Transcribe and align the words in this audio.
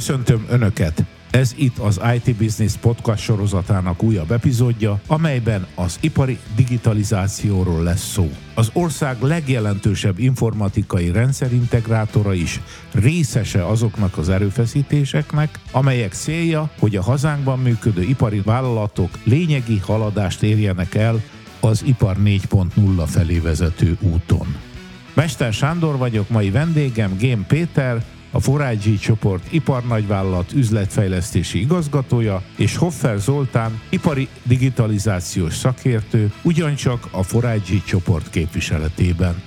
Köszöntöm 0.00 0.46
Önöket! 0.50 1.04
Ez 1.30 1.54
itt 1.56 1.78
az 1.78 2.00
IT 2.14 2.36
Business 2.36 2.74
Podcast 2.80 3.22
sorozatának 3.22 4.02
újabb 4.02 4.30
epizódja, 4.30 5.00
amelyben 5.06 5.66
az 5.74 5.98
ipari 6.00 6.38
digitalizációról 6.56 7.82
lesz 7.82 8.10
szó. 8.12 8.30
Az 8.54 8.70
ország 8.72 9.22
legjelentősebb 9.22 10.18
informatikai 10.18 11.10
rendszerintegrátora 11.10 12.34
is 12.34 12.60
részese 12.92 13.66
azoknak 13.66 14.18
az 14.18 14.28
erőfeszítéseknek, 14.28 15.58
amelyek 15.72 16.12
célja, 16.12 16.70
hogy 16.78 16.96
a 16.96 17.02
hazánkban 17.02 17.58
működő 17.58 18.02
ipari 18.02 18.40
vállalatok 18.44 19.10
lényegi 19.24 19.78
haladást 19.78 20.42
érjenek 20.42 20.94
el 20.94 21.22
az 21.60 21.82
ipar 21.86 22.16
4.0 22.24 23.04
felé 23.06 23.38
vezető 23.38 23.96
úton. 24.00 24.56
Mester 25.14 25.52
Sándor 25.52 25.96
vagyok, 25.96 26.28
mai 26.28 26.50
vendégem 26.50 27.16
Gém 27.16 27.44
Péter, 27.46 28.04
a 28.30 28.40
Forágyi 28.40 28.96
csoport 28.96 29.52
iparnagyvállalat 29.52 30.52
üzletfejlesztési 30.52 31.60
igazgatója, 31.60 32.42
és 32.56 32.76
Hoffer 32.76 33.18
Zoltán 33.18 33.80
ipari 33.88 34.28
digitalizációs 34.42 35.54
szakértő, 35.54 36.32
ugyancsak 36.42 37.08
a 37.10 37.22
Forágyi 37.22 37.82
csoport 37.82 38.30
képviseletében. 38.30 39.42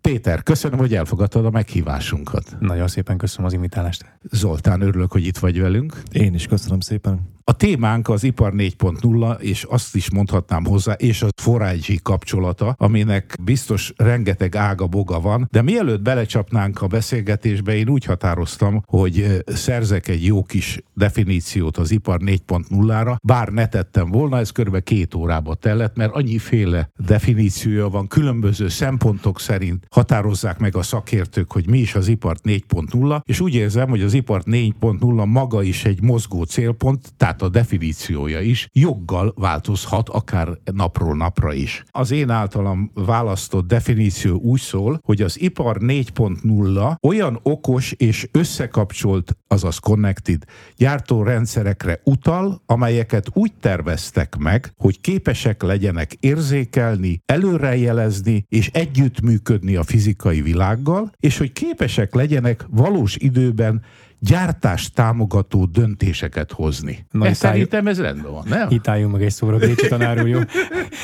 Péter, 0.00 0.42
köszönöm, 0.42 0.78
hogy 0.78 0.94
elfogadtad 0.94 1.44
a 1.44 1.50
meghívásunkat. 1.50 2.56
Nagyon 2.60 2.88
szépen 2.88 3.16
köszönöm 3.16 3.46
az 3.46 3.52
invitálást. 3.52 4.18
Zoltán, 4.30 4.80
örülök, 4.80 5.12
hogy 5.12 5.26
itt 5.26 5.38
vagy 5.38 5.60
velünk. 5.60 6.02
Én 6.12 6.34
is 6.34 6.46
köszönöm 6.46 6.80
szépen. 6.80 7.35
A 7.48 7.52
témánk 7.52 8.08
az 8.08 8.24
ipar 8.24 8.52
4.0, 8.56 9.40
és 9.40 9.62
azt 9.62 9.94
is 9.96 10.10
mondhatnám 10.10 10.64
hozzá, 10.64 10.92
és 10.92 11.22
a 11.22 11.28
forágyi 11.42 11.98
kapcsolata, 12.02 12.74
aminek 12.78 13.36
biztos 13.42 13.92
rengeteg 13.96 14.56
ága 14.56 14.86
boga 14.86 15.20
van, 15.20 15.48
de 15.50 15.62
mielőtt 15.62 16.02
belecsapnánk 16.02 16.82
a 16.82 16.86
beszélgetésbe, 16.86 17.76
én 17.76 17.88
úgy 17.88 18.04
határoztam, 18.04 18.82
hogy 18.86 19.42
szerzek 19.46 20.08
egy 20.08 20.24
jó 20.24 20.42
kis 20.42 20.82
definíciót 20.94 21.76
az 21.76 21.90
ipar 21.90 22.20
4.0-ra, 22.24 23.16
bár 23.22 23.48
ne 23.48 23.66
tettem 23.66 24.10
volna, 24.10 24.38
ez 24.38 24.50
körülbelül 24.50 24.86
két 24.86 25.14
órába 25.14 25.54
tellett, 25.54 25.96
mert 25.96 26.14
annyiféle 26.14 26.90
definíciója 26.96 27.88
van, 27.88 28.06
különböző 28.06 28.68
szempontok 28.68 29.40
szerint. 29.40 29.86
Határozzák 29.90 30.58
meg 30.58 30.76
a 30.76 30.82
szakértők, 30.82 31.52
hogy 31.52 31.68
mi 31.68 31.78
is 31.78 31.94
az 31.94 32.08
ipar 32.08 32.36
4.0, 32.42 33.20
és 33.24 33.40
úgy 33.40 33.54
érzem, 33.54 33.88
hogy 33.88 34.02
az 34.02 34.14
ipar 34.14 34.42
4.0 34.44 35.26
maga 35.26 35.62
is 35.62 35.84
egy 35.84 36.02
mozgó 36.02 36.42
célpont, 36.42 37.12
tehát 37.16 37.34
tehát 37.36 37.54
a 37.54 37.58
definíciója 37.58 38.40
is 38.40 38.68
joggal 38.72 39.32
változhat 39.36 40.08
akár 40.08 40.48
napról 40.72 41.16
napra 41.16 41.52
is. 41.52 41.82
Az 41.90 42.10
én 42.10 42.30
általam 42.30 42.90
választott 42.94 43.66
definíció 43.66 44.38
úgy 44.40 44.60
szól, 44.60 45.00
hogy 45.04 45.22
az 45.22 45.40
ipar 45.40 45.76
4.0 45.80 46.96
olyan 47.02 47.40
okos 47.42 47.92
és 47.92 48.28
összekapcsolt, 48.32 49.36
azaz 49.48 49.78
connected 49.78 50.42
gyártórendszerekre 50.76 52.00
utal, 52.04 52.62
amelyeket 52.66 53.26
úgy 53.32 53.52
terveztek 53.60 54.36
meg, 54.36 54.72
hogy 54.76 55.00
képesek 55.00 55.62
legyenek 55.62 56.12
érzékelni, 56.12 57.20
előrejelezni 57.26 58.44
és 58.48 58.70
együttműködni 58.72 59.76
a 59.76 59.82
fizikai 59.82 60.42
világgal, 60.42 61.12
és 61.20 61.38
hogy 61.38 61.52
képesek 61.52 62.14
legyenek 62.14 62.66
valós 62.70 63.16
időben 63.16 63.82
gyártást 64.18 64.94
támogató 64.94 65.64
döntéseket 65.64 66.52
hozni. 66.52 67.06
Na, 67.10 67.26
ez 67.26 67.36
szerintem 67.36 67.86
ez 67.86 68.00
rendben 68.00 68.32
van, 68.32 68.44
nem? 68.48 68.68
Hitáljunk 68.68 69.12
meg 69.12 69.22
egy 69.22 69.30
szóra, 69.30 69.58
Bécsi 69.58 69.88
tanár 69.88 70.26
jó? 70.26 70.38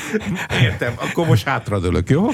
Értem, 0.63 0.93
akkor 0.95 1.27
most 1.27 1.45
hátradőlök, 1.47 2.09
jó? 2.09 2.25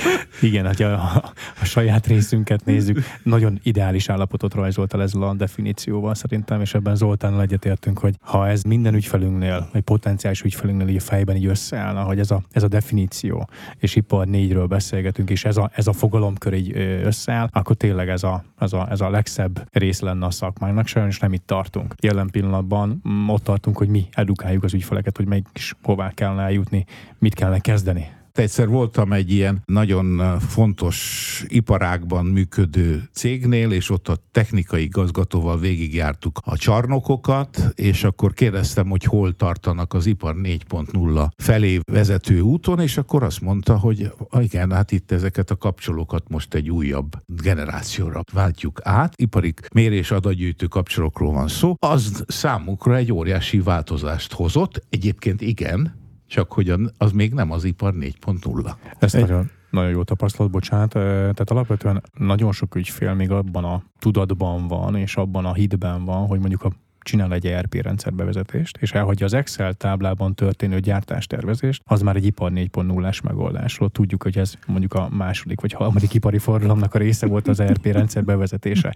Igen, 0.41 0.65
hát 0.65 0.79
a, 0.79 0.93
a, 0.93 1.33
a 1.61 1.65
saját 1.65 2.07
részünket 2.07 2.65
nézzük. 2.65 2.99
Nagyon 3.23 3.59
ideális 3.63 4.09
állapotot 4.09 4.53
rajzolta 4.53 5.01
ezzel 5.01 5.21
a 5.21 5.33
definícióval 5.33 6.15
szerintem, 6.15 6.61
és 6.61 6.73
ebben 6.73 6.95
Zoltánnal 6.95 7.41
egyetértünk, 7.41 7.99
hogy 7.99 8.15
ha 8.21 8.47
ez 8.47 8.63
minden 8.63 8.93
ügyfelünknél, 8.93 9.69
vagy 9.73 9.81
potenciális 9.81 10.41
ügyfelünknél 10.41 10.87
így 10.87 10.95
a 10.95 10.99
fejben 10.99 11.35
így 11.35 11.45
összeállna, 11.45 12.03
hogy 12.03 12.19
ez 12.19 12.31
a, 12.31 12.41
ez 12.51 12.63
a 12.63 12.67
definíció, 12.67 13.49
és 13.77 13.95
ipar 13.95 14.27
négyről 14.27 14.65
beszélgetünk, 14.65 15.29
és 15.29 15.45
ez 15.45 15.57
a, 15.57 15.71
ez 15.73 15.87
a 15.87 15.93
fogalomkör 15.93 16.53
így 16.53 16.77
összeáll, 17.03 17.49
akkor 17.51 17.75
tényleg 17.75 18.09
ez 18.09 18.23
a, 18.23 18.43
ez 18.59 18.73
a, 18.73 18.87
ez 18.89 19.01
a 19.01 19.09
legszebb 19.09 19.67
rész 19.71 19.99
lenne 19.99 20.25
a 20.25 20.31
szakmának 20.31 20.68
vannak, 20.69 20.87
sajnos 20.87 21.19
nem 21.19 21.33
itt 21.33 21.45
tartunk. 21.45 21.95
Jelen 22.01 22.29
pillanatban 22.29 23.01
ott 23.27 23.43
tartunk, 23.43 23.77
hogy 23.77 23.87
mi 23.87 24.07
edukáljuk 24.11 24.63
az 24.63 24.73
ügyfeleket, 24.73 25.17
hogy 25.17 25.27
melyik 25.27 25.47
hová 25.83 26.11
kellene 26.13 26.41
eljutni, 26.41 26.85
mit 27.19 27.33
kellene 27.33 27.59
kezdeni 27.59 28.17
Egyszer 28.33 28.67
voltam 28.67 29.13
egy 29.13 29.31
ilyen 29.31 29.61
nagyon 29.65 30.39
fontos 30.39 31.43
iparágban 31.47 32.25
működő 32.25 33.09
cégnél, 33.13 33.71
és 33.71 33.89
ott 33.89 34.07
a 34.07 34.17
technikai 34.31 34.83
igazgatóval 34.83 35.59
végigjártuk 35.59 36.39
a 36.43 36.57
csarnokokat, 36.57 37.71
és 37.75 38.03
akkor 38.03 38.33
kérdeztem, 38.33 38.89
hogy 38.89 39.03
hol 39.03 39.35
tartanak 39.35 39.93
az 39.93 40.05
ipar 40.05 40.35
4.0 40.35 41.27
felé 41.37 41.79
vezető 41.91 42.39
úton, 42.39 42.79
és 42.79 42.97
akkor 42.97 43.23
azt 43.23 43.41
mondta, 43.41 43.77
hogy 43.77 44.11
igen, 44.39 44.71
hát 44.71 44.91
itt 44.91 45.11
ezeket 45.11 45.51
a 45.51 45.55
kapcsolókat 45.55 46.29
most 46.29 46.53
egy 46.53 46.69
újabb 46.69 47.11
generációra 47.25 48.21
váltjuk 48.33 48.79
át. 48.83 49.13
Ipari 49.15 49.53
mérés 49.73 50.11
adatgyűjtő 50.11 50.65
kapcsolókról 50.65 51.33
van 51.33 51.47
szó. 51.47 51.73
Az 51.79 52.23
számukra 52.27 52.95
egy 52.95 53.11
óriási 53.11 53.59
változást 53.59 54.33
hozott. 54.33 54.85
Egyébként 54.89 55.41
igen, 55.41 55.98
csak 56.29 56.51
hogy 56.51 56.73
az 56.97 57.11
még 57.11 57.33
nem 57.33 57.51
az 57.51 57.63
ipar 57.63 57.93
4.0. 57.93 58.75
Ezt 58.99 59.15
Egy... 59.15 59.21
nagyon, 59.21 59.49
nagyon 59.69 59.89
jó 59.89 60.03
tapasztalat, 60.03 60.51
bocsánat. 60.51 60.89
Tehát 60.89 61.49
alapvetően 61.49 62.03
nagyon 62.17 62.51
sok 62.51 62.75
ügyfél 62.75 63.13
még 63.13 63.31
abban 63.31 63.63
a 63.63 63.83
tudatban 63.99 64.67
van, 64.67 64.95
és 64.95 65.15
abban 65.15 65.45
a 65.45 65.53
hitben 65.53 66.05
van, 66.05 66.27
hogy 66.27 66.39
mondjuk 66.39 66.63
a 66.63 66.71
csinál 67.09 67.33
egy 67.33 67.47
ERP 67.47 67.73
rendszerbevezetést, 67.73 68.77
és 68.79 68.91
elhagyja 68.91 69.25
az 69.25 69.33
Excel 69.33 69.73
táblában 69.73 70.35
történő 70.35 70.79
gyártástervezést, 70.79 71.81
az 71.85 72.01
már 72.01 72.15
egy 72.15 72.25
ipar 72.25 72.51
4.0-ás 72.55 73.23
megoldásról. 73.23 73.89
Tudjuk, 73.89 74.23
hogy 74.23 74.37
ez 74.37 74.53
mondjuk 74.67 74.93
a 74.93 75.09
második 75.11 75.61
vagy 75.61 75.73
harmadik 75.73 76.13
ipari 76.13 76.37
forradalomnak 76.37 76.95
a 76.95 76.97
része 76.97 77.25
volt 77.25 77.47
az 77.47 77.59
ERP 77.59 77.85
rendszer 77.85 78.23
bevezetése. 78.23 78.93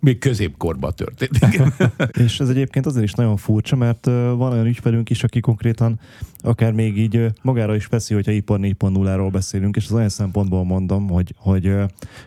Még 0.00 0.18
középkorban 0.18 0.92
történt. 0.94 1.38
és 2.24 2.40
ez 2.40 2.48
egyébként 2.48 2.86
azért 2.86 3.04
is 3.04 3.12
nagyon 3.12 3.36
furcsa, 3.36 3.76
mert 3.76 4.04
van 4.36 4.52
olyan 4.52 4.66
ügyfelünk 4.66 5.10
is, 5.10 5.24
aki 5.24 5.40
konkrétan 5.40 6.00
akár 6.46 6.72
még 6.72 6.98
így 6.98 7.26
magára 7.42 7.74
is 7.74 7.86
veszi, 7.86 8.14
hogyha 8.14 8.32
ipar 8.32 8.58
4.0-ról 8.62 9.28
beszélünk, 9.32 9.76
és 9.76 9.84
az 9.84 9.92
olyan 9.92 10.08
szempontból 10.08 10.64
mondom, 10.64 11.08
hogy, 11.08 11.34
hogy 11.36 11.74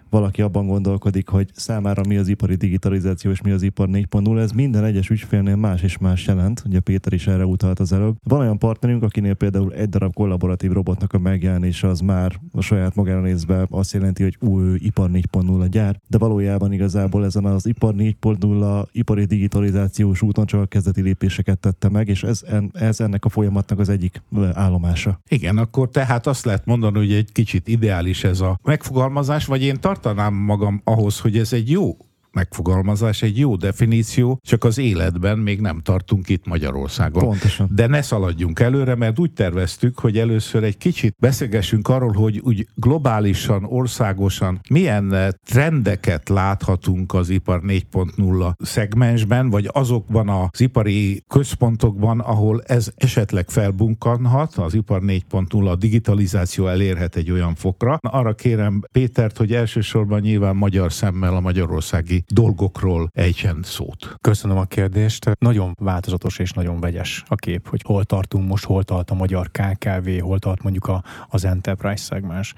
valaki 0.09 0.41
abban 0.41 0.67
gondolkodik, 0.67 1.27
hogy 1.27 1.49
számára 1.53 2.01
mi 2.07 2.17
az 2.17 2.27
ipari 2.27 2.55
digitalizáció 2.55 3.31
és 3.31 3.41
mi 3.41 3.51
az 3.51 3.61
ipar 3.61 3.87
4.0, 3.91 4.39
ez 4.39 4.51
minden 4.51 4.83
egyes 4.83 5.09
ügyfélnél 5.29 5.55
más 5.55 5.81
és 5.81 5.97
más 5.97 6.25
jelent, 6.25 6.63
ugye 6.65 6.79
Péter 6.79 7.13
is 7.13 7.27
erre 7.27 7.45
utalt 7.45 7.79
az 7.79 7.93
előbb. 7.93 8.15
Van 8.23 8.39
olyan 8.39 8.57
partnerünk, 8.57 9.03
akinél 9.03 9.33
például 9.33 9.73
egy 9.73 9.89
darab 9.89 10.13
kollaboratív 10.13 10.71
robotnak 10.71 11.13
a 11.13 11.19
megjelenése 11.19 11.87
az 11.87 11.99
már 11.99 12.39
a 12.51 12.61
saját 12.61 12.95
magára 12.95 13.21
nézve 13.21 13.67
azt 13.69 13.93
jelenti, 13.93 14.23
hogy 14.23 14.37
új 14.39 14.79
ipar 14.81 15.09
4.0 15.13 15.67
gyár, 15.69 15.99
de 16.07 16.17
valójában 16.17 16.73
igazából 16.73 17.25
ezen 17.25 17.45
az 17.45 17.65
ipar 17.65 17.93
4.0 17.97 18.85
ipari 18.91 19.25
digitalizációs 19.25 20.21
úton 20.21 20.45
csak 20.45 20.61
a 20.61 20.65
kezdeti 20.65 21.01
lépéseket 21.01 21.59
tette 21.59 21.89
meg, 21.89 22.07
és 22.07 22.23
ez, 22.23 22.41
ez 22.73 22.99
ennek 22.99 23.25
a 23.25 23.29
folyamatnak 23.29 23.79
az 23.79 23.89
egyik 23.89 24.21
állomása. 24.53 25.19
Igen, 25.27 25.57
akkor 25.57 25.89
tehát 25.89 26.27
azt 26.27 26.45
lehet 26.45 26.65
mondani, 26.65 26.97
hogy 26.97 27.13
egy 27.13 27.31
kicsit 27.31 27.67
ideális 27.67 28.23
ez 28.23 28.39
a 28.39 28.59
megfogalmazás, 28.63 29.45
vagy 29.45 29.63
én 29.63 29.79
tartanám 29.79 30.33
magam 30.33 30.81
ahhoz, 30.83 31.19
hogy 31.19 31.37
ez 31.37 31.53
egy 31.53 31.69
jó 31.69 31.97
megfogalmazás, 32.39 33.21
egy 33.21 33.37
jó 33.37 33.55
definíció, 33.55 34.39
csak 34.41 34.63
az 34.63 34.77
életben 34.77 35.37
még 35.37 35.61
nem 35.61 35.79
tartunk 35.79 36.29
itt 36.29 36.45
Magyarországon. 36.45 37.23
Pontosan. 37.23 37.69
De 37.71 37.87
ne 37.87 38.01
szaladjunk 38.01 38.59
előre, 38.59 38.95
mert 38.95 39.19
úgy 39.19 39.31
terveztük, 39.31 39.99
hogy 39.99 40.17
először 40.17 40.63
egy 40.63 40.77
kicsit 40.77 41.15
beszélgessünk 41.19 41.87
arról, 41.87 42.11
hogy 42.11 42.39
úgy 42.43 42.67
globálisan, 42.75 43.63
országosan 43.63 44.59
milyen 44.69 45.35
trendeket 45.45 46.29
láthatunk 46.29 47.13
az 47.13 47.29
ipar 47.29 47.61
4.0 47.67 48.51
szegmensben, 48.57 49.49
vagy 49.49 49.69
azokban 49.71 50.29
az 50.29 50.61
ipari 50.61 51.23
központokban, 51.27 52.19
ahol 52.19 52.63
ez 52.67 52.91
esetleg 52.95 53.49
felbunkanhat, 53.49 54.55
az 54.55 54.73
ipar 54.73 55.01
4.0, 55.05 55.69
a 55.69 55.75
digitalizáció 55.75 56.67
elérhet 56.67 57.15
egy 57.15 57.31
olyan 57.31 57.55
fokra. 57.55 57.97
Arra 58.01 58.33
kérem 58.33 58.81
Pétert, 58.91 59.37
hogy 59.37 59.53
elsősorban 59.53 60.19
nyilván 60.19 60.55
magyar 60.55 60.93
szemmel 60.93 61.35
a 61.35 61.39
magyarországi 61.39 62.23
dolgokról 62.33 63.09
ejtsen 63.13 63.59
szót. 63.63 64.15
Köszönöm 64.21 64.57
a 64.57 64.65
kérdést. 64.65 65.31
Nagyon 65.39 65.75
változatos 65.79 66.39
és 66.39 66.51
nagyon 66.51 66.79
vegyes 66.79 67.23
a 67.27 67.35
kép, 67.35 67.67
hogy 67.67 67.81
hol 67.85 68.03
tartunk 68.03 68.47
most, 68.47 68.65
hol 68.65 68.83
tart 68.83 69.09
a 69.09 69.15
magyar 69.15 69.51
KKV, 69.51 70.09
hol 70.19 70.39
tart 70.39 70.63
mondjuk 70.63 70.87
a, 70.87 71.03
az 71.29 71.45
enterprise 71.45 72.03
szegmens. 72.03 72.53